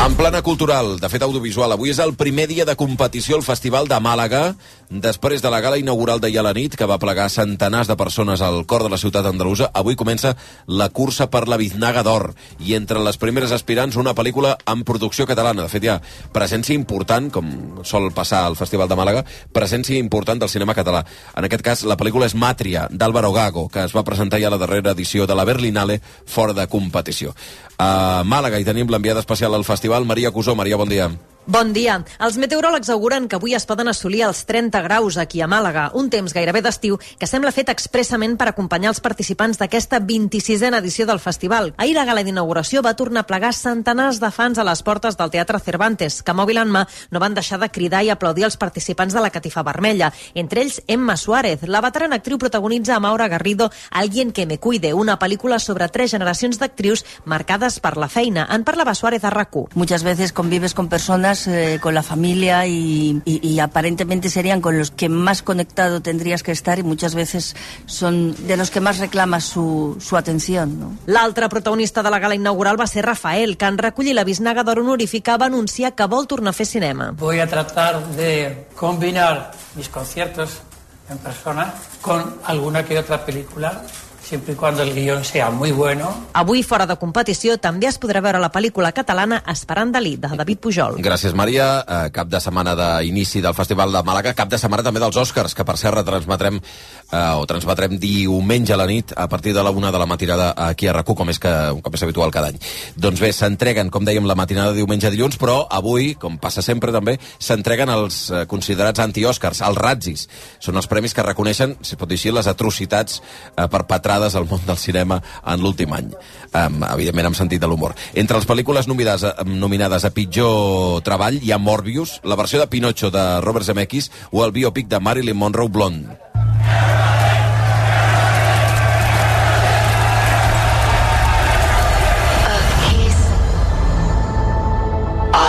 En 0.00 0.14
plana 0.16 0.40
cultural, 0.40 0.94
de 0.96 1.08
fet 1.12 1.20
audiovisual, 1.26 1.74
avui 1.74 1.90
és 1.92 1.98
el 2.00 2.14
primer 2.16 2.46
dia 2.48 2.64
de 2.64 2.72
competició 2.72 3.36
al 3.36 3.42
Festival 3.44 3.84
de 3.84 3.98
Màlaga, 4.00 4.54
després 4.90 5.40
de 5.40 5.50
la 5.50 5.60
gala 5.62 5.78
inaugural 5.78 6.20
d'ahir 6.20 6.40
a 6.40 6.42
la 6.42 6.52
nit, 6.52 6.74
que 6.74 6.86
va 6.86 6.98
plegar 6.98 7.28
centenars 7.30 7.86
de 7.86 7.96
persones 7.96 8.42
al 8.42 8.64
cor 8.66 8.82
de 8.82 8.90
la 8.90 8.98
ciutat 8.98 9.26
andalusa. 9.26 9.70
Avui 9.72 9.94
comença 9.94 10.34
la 10.66 10.88
cursa 10.90 11.28
per 11.30 11.46
la 11.48 11.56
Biznaga 11.56 12.02
d'Or, 12.02 12.34
i 12.58 12.74
entre 12.74 12.98
les 12.98 13.16
primeres 13.16 13.54
aspirants 13.54 13.96
una 13.96 14.14
pel·lícula 14.18 14.56
en 14.66 14.82
producció 14.84 15.26
catalana. 15.30 15.62
De 15.62 15.72
fet, 15.72 15.86
hi 15.86 15.92
ha 15.94 16.00
presència 16.34 16.74
important, 16.74 17.30
com 17.30 17.54
sol 17.86 18.10
passar 18.12 18.42
al 18.44 18.58
Festival 18.58 18.90
de 18.90 18.98
Màlaga, 18.98 19.24
presència 19.54 19.98
important 19.98 20.42
del 20.42 20.50
cinema 20.50 20.74
català. 20.74 21.04
En 21.36 21.46
aquest 21.46 21.62
cas, 21.62 21.86
la 21.86 21.96
pel·lícula 21.96 22.26
és 22.26 22.34
Màtria, 22.34 22.88
d'Àlvaro 22.90 23.32
Gago, 23.32 23.68
que 23.70 23.86
es 23.86 23.94
va 23.94 24.04
presentar 24.04 24.42
ja 24.42 24.50
a 24.50 24.56
la 24.56 24.60
darrera 24.60 24.96
edició 24.98 25.26
de 25.26 25.38
la 25.38 25.46
Berlinale, 25.46 26.00
fora 26.26 26.52
de 26.52 26.66
competició. 26.66 27.34
A 27.78 28.24
Màlaga 28.26 28.58
hi 28.58 28.66
tenim 28.66 28.90
l'enviada 28.90 29.22
especial 29.22 29.54
al 29.54 29.64
festival, 29.64 30.04
Maria 30.04 30.34
Cusó. 30.34 30.58
Maria, 30.58 30.76
bon 30.76 30.90
dia. 30.90 31.12
Bon 31.50 31.72
dia. 31.74 31.96
Els 32.22 32.36
meteoròlegs 32.38 32.92
auguren 32.94 33.24
que 33.26 33.34
avui 33.34 33.56
es 33.58 33.64
poden 33.66 33.88
assolir 33.90 34.20
els 34.22 34.44
30 34.46 34.84
graus 34.84 35.16
aquí 35.18 35.40
a 35.42 35.48
Màlaga, 35.50 35.88
un 35.98 36.06
temps 36.06 36.30
gairebé 36.30 36.60
d'estiu 36.62 37.00
que 37.18 37.26
sembla 37.26 37.50
fet 37.50 37.72
expressament 37.72 38.36
per 38.38 38.46
acompanyar 38.46 38.92
els 38.92 39.00
participants 39.02 39.58
d'aquesta 39.58 39.98
26a 39.98 40.78
edició 40.78 41.08
del 41.08 41.18
festival. 41.18 41.72
Ahir 41.76 41.96
la 41.96 42.04
gala 42.06 42.22
d'inauguració 42.22 42.84
va 42.86 42.92
tornar 42.94 43.24
a 43.24 43.26
plegar 43.26 43.50
centenars 43.58 44.20
de 44.22 44.30
fans 44.30 44.60
a 44.62 44.66
les 44.68 44.82
portes 44.86 45.18
del 45.18 45.32
Teatre 45.34 45.58
Cervantes, 45.58 46.20
que 46.22 46.36
mòbil 46.38 46.60
en 46.62 46.70
mà 46.70 46.84
no 47.10 47.18
van 47.18 47.34
deixar 47.34 47.58
de 47.58 47.70
cridar 47.74 48.04
i 48.06 48.14
aplaudir 48.14 48.46
els 48.46 48.56
participants 48.56 49.18
de 49.18 49.24
la 49.26 49.34
Catifa 49.34 49.66
Vermella. 49.66 50.12
Entre 50.34 50.62
ells, 50.62 50.78
Emma 50.86 51.16
Suárez, 51.16 51.66
la 51.66 51.82
veterana 51.82 52.22
actriu 52.22 52.38
protagonitza 52.38 52.94
a 52.94 53.00
Maura 53.00 53.26
Garrido 53.26 53.72
Alguien 53.90 54.30
que 54.30 54.46
me 54.46 54.60
cuide, 54.60 54.94
una 54.94 55.18
pel·lícula 55.18 55.58
sobre 55.58 55.90
tres 55.90 56.12
generacions 56.14 56.62
d'actrius 56.62 57.04
marcades 57.24 57.80
per 57.80 57.96
la 57.96 58.08
feina. 58.08 58.46
En 58.54 58.62
parlava 58.62 58.94
Suárez 58.94 59.24
a 59.24 59.34
RAC1. 59.34 59.74
Muchas 59.74 60.04
veces 60.04 60.32
convives 60.32 60.74
con 60.74 60.88
personas 60.88 61.39
eh, 61.46 61.78
con 61.80 61.94
la 61.94 62.02
familia 62.02 62.66
y, 62.66 63.20
y, 63.24 63.46
y, 63.46 63.60
aparentemente 63.60 64.30
serían 64.30 64.60
con 64.60 64.78
los 64.78 64.90
que 64.90 65.08
más 65.08 65.42
conectado 65.42 66.00
tendrías 66.00 66.42
que 66.42 66.52
estar 66.52 66.78
y 66.78 66.82
muchas 66.82 67.14
veces 67.14 67.56
son 67.86 68.34
de 68.46 68.56
los 68.56 68.70
que 68.70 68.80
más 68.80 68.98
reclamas 68.98 69.44
su, 69.44 69.96
su 70.00 70.16
atención. 70.16 70.80
¿no? 70.80 70.96
L'altre 71.06 71.48
protagonista 71.48 72.02
de 72.02 72.10
la 72.10 72.18
gala 72.18 72.34
inaugural 72.34 72.78
va 72.78 72.86
ser 72.86 73.06
Rafael, 73.06 73.56
que 73.56 73.64
en 73.64 73.78
recollir 73.78 74.14
la 74.14 74.24
Bisnaga 74.24 74.64
d'Or 74.64 74.80
honorífica 74.80 75.36
va 75.36 75.46
anunciar 75.46 75.94
que 75.94 76.06
vol 76.06 76.26
tornar 76.26 76.50
a 76.50 76.56
fer 76.56 76.66
cinema. 76.66 77.12
Voy 77.16 77.40
a 77.40 77.46
tratar 77.46 78.00
de 78.16 78.66
combinar 78.74 79.52
mis 79.76 79.88
conciertos 79.88 80.60
en 81.08 81.18
persona 81.18 81.74
con 82.00 82.36
alguna 82.44 82.84
que 82.84 82.98
otra 82.98 83.24
película 83.24 83.82
siempre 84.30 84.54
y 84.54 84.56
cuando 84.56 84.84
el 84.84 84.94
guión 84.94 85.24
sea 85.24 85.50
muy 85.50 85.72
bueno. 85.72 86.14
Avui, 86.34 86.62
fora 86.62 86.86
de 86.86 86.94
competició, 87.02 87.56
també 87.58 87.88
es 87.90 87.96
podrà 87.98 88.20
veure 88.22 88.38
la 88.38 88.52
pel·lícula 88.54 88.92
catalana 88.94 89.40
Esperant 89.50 89.90
Dalí, 89.90 90.14
de 90.22 90.30
David 90.38 90.60
Pujol. 90.62 91.00
Gràcies, 91.02 91.34
Maria. 91.34 91.82
Eh, 91.82 92.12
cap 92.14 92.30
de 92.30 92.38
setmana 92.38 92.76
d'inici 92.78 93.42
del 93.42 93.56
Festival 93.58 93.90
de 93.90 94.04
Màlaga, 94.06 94.32
cap 94.38 94.48
de 94.52 94.60
setmana 94.62 94.84
també 94.86 95.02
dels 95.02 95.18
Oscars, 95.18 95.56
que 95.58 95.66
per 95.66 95.74
cert 95.80 95.98
retransmetrem 95.98 96.60
eh, 96.60 97.16
o 97.34 97.42
transmetrem 97.50 97.96
diumenge 97.98 98.76
a 98.76 98.78
la 98.78 98.86
nit 98.86 99.10
a 99.16 99.26
partir 99.28 99.52
de 99.56 99.64
la 99.66 99.74
una 99.74 99.90
de 99.90 99.98
la 99.98 100.06
matinada 100.06 100.52
aquí 100.54 100.86
a 100.86 100.94
RAC1, 100.94 101.16
com 101.18 101.34
és, 101.34 101.42
que, 101.42 101.54
com 101.82 101.98
és 101.98 102.06
habitual 102.06 102.30
cada 102.30 102.52
any. 102.54 102.62
Doncs 102.94 103.24
bé, 103.24 103.32
s'entreguen, 103.34 103.90
com 103.90 104.06
dèiem, 104.06 104.30
la 104.30 104.38
matinada 104.38 104.70
de 104.70 104.78
diumenge 104.78 105.10
a 105.10 105.14
dilluns, 105.14 105.40
però 105.42 105.64
avui, 105.66 106.14
com 106.14 106.38
passa 106.38 106.62
sempre 106.62 106.94
també, 106.94 107.16
s'entreguen 107.42 107.90
els 107.96 108.22
eh, 108.30 108.44
considerats 108.46 109.02
anti-Oscars, 109.02 109.64
els 109.66 109.82
Ratzis. 109.82 110.28
Són 110.62 110.78
els 110.78 110.86
premis 110.86 111.18
que 111.18 111.26
reconeixen, 111.26 111.74
si 111.82 111.96
es 111.96 111.98
pot 111.98 112.06
dir 112.06 112.20
així, 112.20 112.30
les 112.30 112.46
atrocitats 112.46 113.18
eh, 113.18 113.66
perpetrades 113.66 114.19
al 114.34 114.48
món 114.50 114.62
del 114.66 114.78
cinema 114.78 115.20
en 115.44 115.62
l'últim 115.64 115.92
any. 115.96 116.10
Um, 116.52 116.82
evidentment, 116.90 117.30
amb 117.30 117.38
sentit 117.38 117.62
de 117.62 117.70
l'humor. 117.70 117.94
Entre 118.14 118.36
les 118.36 118.48
pel·lícules 118.48 118.88
nominades, 118.90 119.26
nominades 119.46 120.04
a 120.04 120.12
pitjor 120.14 121.02
treball 121.06 121.40
hi 121.40 121.52
ha 121.52 121.58
Morbius, 121.58 122.18
la 122.24 122.36
versió 122.36 122.60
de 122.60 122.68
Pinocho 122.70 123.10
de 123.10 123.24
Robert 123.40 123.66
Zemeckis 123.66 124.10
o 124.30 124.44
el 124.44 124.52
biopic 124.52 124.88
de 124.88 125.00
Marilyn 125.00 125.36
Monroe 125.36 125.68
Blonde. 125.68 126.18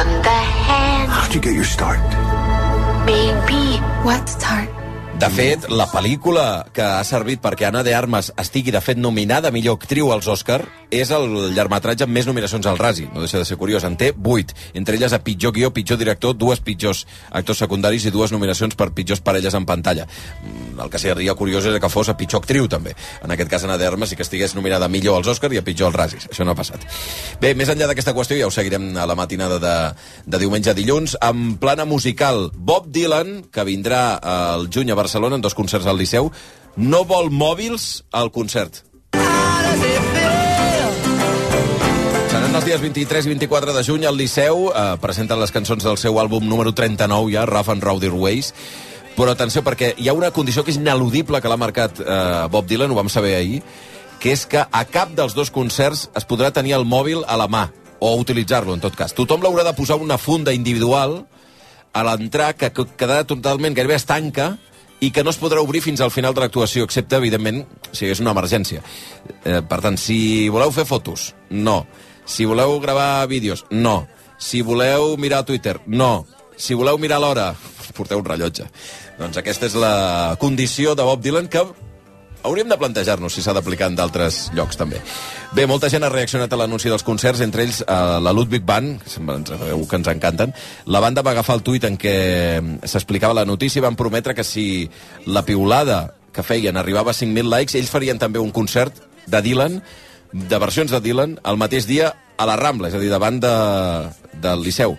on 0.01 0.22
the 0.24 0.41
hand. 0.67 1.11
How'd 1.11 1.34
you 1.34 1.41
get 1.41 1.53
your 1.53 1.63
start? 1.63 2.01
Baby, 3.05 3.78
what 4.03 4.28
start? 4.28 4.80
De 5.22 5.28
fet, 5.30 5.67
la 5.69 5.86
pel·lícula 5.86 6.65
que 6.74 6.82
ha 6.82 7.03
servit 7.05 7.43
perquè 7.43 7.67
Anna 7.67 7.84
de 7.86 7.91
Armas 7.93 8.32
estigui, 8.41 8.72
de 8.74 8.80
fet, 8.82 8.97
nominada 8.97 9.51
a 9.51 9.53
millor 9.53 9.76
actriu 9.78 10.07
als 10.09 10.26
Òscar 10.26 10.63
és 10.89 11.11
el 11.13 11.53
llargmetratge 11.53 12.07
amb 12.07 12.15
més 12.17 12.26
nominacions 12.26 12.65
al 12.65 12.80
Rasi. 12.80 13.05
No 13.13 13.22
deixa 13.22 13.38
de 13.38 13.45
ser 13.45 13.59
curiós. 13.61 13.86
En 13.86 13.93
té 14.01 14.09
8. 14.17 14.55
Entre 14.82 14.97
elles 14.97 15.13
a 15.13 15.19
pitjor 15.22 15.53
guió, 15.53 15.69
pitjor 15.76 15.99
director, 16.01 16.34
dues 16.34 16.63
pitjors 16.65 17.03
actors 17.30 17.61
secundaris 17.61 18.07
i 18.09 18.11
dues 18.11 18.34
nominacions 18.34 18.74
per 18.76 18.89
pitjors 18.97 19.22
parelles 19.22 19.53
en 19.53 19.67
pantalla. 19.69 20.07
El 20.82 20.89
que 20.89 20.97
seria 20.97 21.38
curiós 21.38 21.69
és 21.69 21.78
que 21.78 21.93
fos 21.93 22.09
a 22.09 22.17
pitjor 22.17 22.41
actriu, 22.41 22.65
també. 22.67 22.95
En 23.22 23.30
aquest 23.30 23.53
cas, 23.53 23.67
Anna 23.69 23.78
de 23.78 23.86
Armas 23.86 24.09
sí 24.09 24.17
que 24.17 24.26
estigués 24.26 24.57
nominada 24.57 24.89
millor 24.89 25.19
als 25.19 25.30
Òscar 25.36 25.53
i 25.53 25.61
a 25.61 25.65
pitjor 25.67 25.91
als 25.91 25.99
Rasis. 26.01 26.28
Això 26.32 26.49
no 26.49 26.55
ha 26.55 26.57
passat. 26.57 26.82
Bé, 27.39 27.53
més 27.53 27.69
enllà 27.69 27.91
d'aquesta 27.93 28.15
qüestió, 28.17 28.39
ja 28.41 28.49
ho 28.49 28.57
seguirem 28.57 28.97
a 28.97 29.05
la 29.05 29.19
matinada 29.19 29.61
de, 29.61 29.78
de 30.26 30.41
diumenge 30.41 30.74
a 30.74 30.78
dilluns, 30.82 31.13
amb 31.22 31.61
plana 31.61 31.86
musical. 31.86 32.49
Bob 32.57 32.89
Dylan, 32.89 33.43
que 33.53 33.69
vindrà 33.69 34.17
al 34.17 34.65
juny 34.74 34.89
a 34.89 34.97
Barcelona 34.97 35.11
en 35.16 35.41
dos 35.41 35.53
concerts 35.55 35.88
al 35.88 35.97
Liceu, 35.97 36.32
no 36.76 37.03
vol 37.05 37.30
mòbils 37.32 38.03
al 38.12 38.32
concert. 38.32 38.84
Seran 42.32 42.55
els 42.55 42.66
dies 42.66 42.82
23 42.82 43.26
i 43.26 43.34
24 43.34 43.74
de 43.76 43.84
juny 43.84 44.05
al 44.07 44.16
Liceu. 44.18 44.70
Eh, 44.72 44.95
presenten 45.01 45.39
les 45.39 45.51
cançons 45.51 45.84
del 45.84 45.97
seu 45.97 46.16
àlbum 46.20 46.47
número 46.47 46.72
39 46.72 47.34
ja, 47.34 47.45
Rough 47.45 47.70
and 47.70 47.84
Rowdy 47.84 48.07
Ways. 48.09 48.53
Però 49.18 49.32
atenció, 49.32 49.62
perquè 49.64 49.93
hi 49.97 50.07
ha 50.07 50.16
una 50.16 50.32
condició 50.32 50.64
que 50.64 50.72
és 50.72 50.80
ineludible 50.80 51.41
que 51.41 51.51
l'ha 51.51 51.59
marcat 51.59 51.99
eh, 51.99 52.47
Bob 52.51 52.70
Dylan, 52.70 52.91
ho 52.91 52.95
vam 52.95 53.12
saber 53.12 53.36
ahir, 53.36 53.59
que 54.24 54.32
és 54.32 54.45
que 54.47 54.64
a 54.64 54.84
cap 54.88 55.12
dels 55.18 55.36
dos 55.36 55.51
concerts 55.51 56.07
es 56.16 56.28
podrà 56.30 56.53
tenir 56.55 56.78
el 56.78 56.88
mòbil 56.88 57.26
a 57.28 57.36
la 57.36 57.49
mà, 57.51 57.68
o 57.99 58.16
utilitzar-lo, 58.18 58.74
en 58.74 58.82
tot 58.82 58.95
cas. 58.95 59.14
Tothom 59.14 59.43
l'haurà 59.43 59.66
de 59.68 59.76
posar 59.78 59.99
una 59.99 60.18
funda 60.18 60.55
individual 60.55 61.26
a 61.93 62.03
l'entrar, 62.07 62.53
que 62.55 62.72
que 62.72 62.88
quedarà 62.97 63.28
totalment 63.28 63.76
gairebé 63.76 63.99
estanca, 63.99 64.55
i 65.02 65.10
que 65.10 65.24
no 65.26 65.34
es 65.34 65.39
podrà 65.41 65.62
obrir 65.66 65.82
fins 65.82 66.02
al 66.02 66.14
final 66.14 66.36
de 66.38 66.43
l'actuació, 66.43 66.86
excepte, 66.86 67.18
evidentment, 67.18 67.64
si 67.91 68.06
és 68.06 68.22
una 68.22 68.36
emergència. 68.36 68.84
Eh, 69.43 69.60
per 69.66 69.82
tant, 69.82 69.97
si 69.97 70.47
voleu 70.54 70.72
fer 70.72 70.86
fotos, 70.86 71.32
no. 71.49 71.82
Si 72.30 72.45
voleu 72.45 72.78
gravar 72.80 73.26
vídeos, 73.28 73.66
no. 73.72 74.06
Si 74.38 74.62
voleu 74.62 75.18
mirar 75.18 75.43
Twitter, 75.45 75.80
no. 75.88 76.28
Si 76.56 76.78
voleu 76.78 77.02
mirar 77.02 77.20
l'hora, 77.20 77.49
porteu 77.97 78.22
un 78.22 78.30
rellotge. 78.30 78.70
Doncs 79.18 79.41
aquesta 79.41 79.68
és 79.68 79.78
la 79.78 80.38
condició 80.39 80.93
de 80.95 81.06
Bob 81.06 81.26
Dylan 81.26 81.49
que 81.49 81.66
hauríem 82.43 82.69
de 82.69 82.77
plantejar-nos 82.77 83.33
si 83.33 83.43
s'ha 83.43 83.53
d'aplicar 83.55 83.89
en 83.91 83.97
d'altres 83.97 84.49
llocs, 84.55 84.77
també. 84.79 85.01
Bé, 85.55 85.65
molta 85.69 85.89
gent 85.91 86.05
ha 86.05 86.11
reaccionat 86.11 86.51
a 86.53 86.59
l'anunci 86.59 86.89
dels 86.89 87.05
concerts, 87.07 87.41
entre 87.45 87.65
ells 87.65 87.81
eh, 87.83 87.97
la 88.23 88.33
Ludwig 88.33 88.65
Band, 88.67 89.01
que 89.03 89.11
sabeu 89.11 89.85
que 89.87 89.99
ens 89.99 90.09
encanten. 90.11 90.55
La 90.85 91.01
banda 91.03 91.23
va 91.25 91.35
agafar 91.35 91.59
el 91.59 91.65
tuit 91.67 91.85
en 91.87 91.97
què 92.01 92.15
s'explicava 92.83 93.37
la 93.37 93.45
notícia 93.45 93.81
i 93.81 93.85
van 93.85 93.99
prometre 93.99 94.35
que 94.37 94.47
si 94.47 94.89
la 95.25 95.45
piulada 95.45 96.15
que 96.31 96.43
feien 96.43 96.77
arribava 96.79 97.11
a 97.11 97.17
5.000 97.17 97.51
likes, 97.51 97.75
ells 97.75 97.91
farien 97.91 98.19
també 98.19 98.39
un 98.39 98.53
concert 98.55 98.95
de 99.27 99.41
Dylan, 99.43 99.81
de 100.31 100.59
versions 100.63 100.91
de 100.91 101.01
Dylan, 101.03 101.37
el 101.43 101.59
mateix 101.59 101.87
dia 101.89 102.13
a 102.37 102.47
la 102.47 102.55
Rambla, 102.57 102.89
és 102.89 102.95
a 102.95 103.01
dir, 103.01 103.11
davant 103.11 103.39
de, 103.43 103.55
del 104.41 104.63
Liceu. 104.63 104.95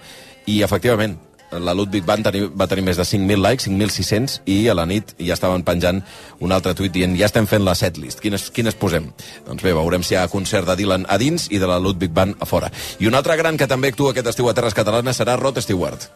I, 0.47 0.61
efectivament, 0.63 1.17
la 1.61 1.75
Ludwig 1.75 2.05
Band 2.07 2.27
tenir, 2.27 2.47
va 2.57 2.67
tenir 2.71 2.85
més 2.87 2.99
de 2.99 3.07
5.000 3.07 3.43
likes, 3.43 3.69
5.600, 3.69 4.41
i 4.47 4.59
a 4.69 4.77
la 4.79 4.87
nit 4.89 5.15
ja 5.19 5.37
estaven 5.37 5.65
penjant 5.67 6.03
un 6.41 6.53
altre 6.53 6.75
tuit 6.79 6.93
dient 6.93 7.17
ja 7.19 7.29
estem 7.29 7.49
fent 7.51 7.65
la 7.67 7.77
setlist, 7.79 8.23
quines, 8.25 8.49
quines 8.55 8.79
posem? 8.79 9.11
Doncs 9.49 9.65
bé, 9.65 9.75
veurem 9.77 10.05
si 10.07 10.17
hi 10.17 10.21
ha 10.21 10.29
concert 10.33 10.69
de 10.69 10.79
Dylan 10.81 11.07
a 11.09 11.19
dins 11.21 11.49
i 11.51 11.61
de 11.63 11.69
la 11.69 11.81
Ludwig 11.83 12.15
Band 12.15 12.41
a 12.41 12.49
fora. 12.49 12.73
I 13.01 13.11
un 13.11 13.19
altre 13.19 13.37
gran 13.41 13.61
que 13.61 13.71
també 13.71 13.93
actua 13.93 14.13
aquest 14.13 14.33
estiu 14.35 14.49
a 14.49 14.57
Terres 14.57 14.77
Catalanes 14.79 15.21
serà 15.21 15.39
Rod 15.41 15.61
Stewart. 15.63 16.11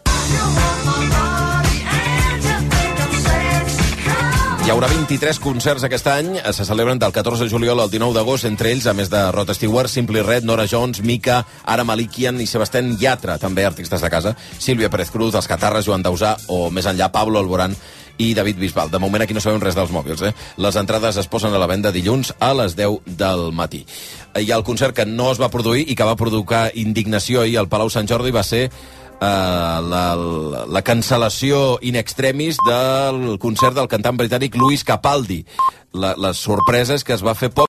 Hi 4.67 4.73
haurà 4.75 4.89
23 4.91 5.39
concerts 5.39 5.85
aquest 5.87 6.09
any, 6.11 6.33
se 6.51 6.65
celebren 6.67 6.99
del 6.99 7.13
14 7.15 7.45
de 7.45 7.53
juliol 7.53 7.79
al 7.79 7.91
19 7.93 8.17
d'agost, 8.17 8.49
entre 8.49 8.73
ells, 8.75 8.89
a 8.91 8.95
més 8.99 9.07
de 9.07 9.21
Rod 9.31 9.53
Stewart, 9.55 9.87
Simply 9.87 10.25
Red, 10.27 10.43
Nora 10.43 10.65
Jones, 10.67 11.05
Mika, 11.07 11.37
Ara 11.63 11.85
Malikian 11.87 12.41
i 12.43 12.49
Sebastián 12.51 12.97
Yatra, 12.99 13.37
també 13.39 13.63
artistes 13.63 14.03
de 14.03 14.11
casa, 14.11 14.33
Sílvia 14.59 14.91
Pérez 14.91 15.15
Cruz, 15.15 15.39
Els 15.39 15.47
Catarres, 15.47 15.87
Joan 15.87 16.03
Dausà 16.03 16.35
o, 16.51 16.65
més 16.75 16.91
enllà, 16.91 17.13
Pablo 17.15 17.39
Alborán 17.39 17.79
i 18.19 18.33
David 18.35 18.59
Bisbal. 18.59 18.91
De 18.91 18.99
moment 18.99 19.23
aquí 19.23 19.39
no 19.39 19.45
sabem 19.45 19.63
res 19.63 19.79
dels 19.79 19.95
mòbils, 19.95 20.27
eh? 20.27 20.35
Les 20.59 20.83
entrades 20.83 21.23
es 21.23 21.31
posen 21.31 21.55
a 21.55 21.63
la 21.63 21.71
venda 21.71 21.95
dilluns 21.95 22.35
a 22.43 22.51
les 22.59 22.75
10 22.75 23.17
del 23.23 23.53
matí. 23.55 23.85
Hi 24.35 24.51
ha 24.51 24.59
el 24.59 24.67
concert 24.67 24.99
que 24.99 25.07
no 25.07 25.31
es 25.31 25.39
va 25.39 25.53
produir 25.53 25.87
i 25.87 25.95
que 25.95 26.11
va 26.11 26.19
provocar 26.19 26.73
indignació 26.75 27.47
ahir 27.47 27.61
al 27.63 27.71
Palau 27.71 27.87
Sant 27.87 28.11
Jordi 28.11 28.35
va 28.35 28.43
ser 28.43 28.67
Uh, 29.17 29.81
la, 29.89 30.03
la 30.69 30.83
cancel·lació 30.85 31.79
in 31.89 31.97
extremis 31.97 32.59
del 32.67 33.39
concert 33.41 33.73
del 33.79 33.89
cantant 33.89 34.19
britànic 34.21 34.59
Louis 34.61 34.85
Capaldi. 34.85 35.39
La, 35.97 36.11
les 36.21 36.37
sorpreses 36.37 37.01
que 37.01 37.15
es 37.17 37.25
va 37.25 37.33
fer 37.33 37.49
poc 37.49 37.65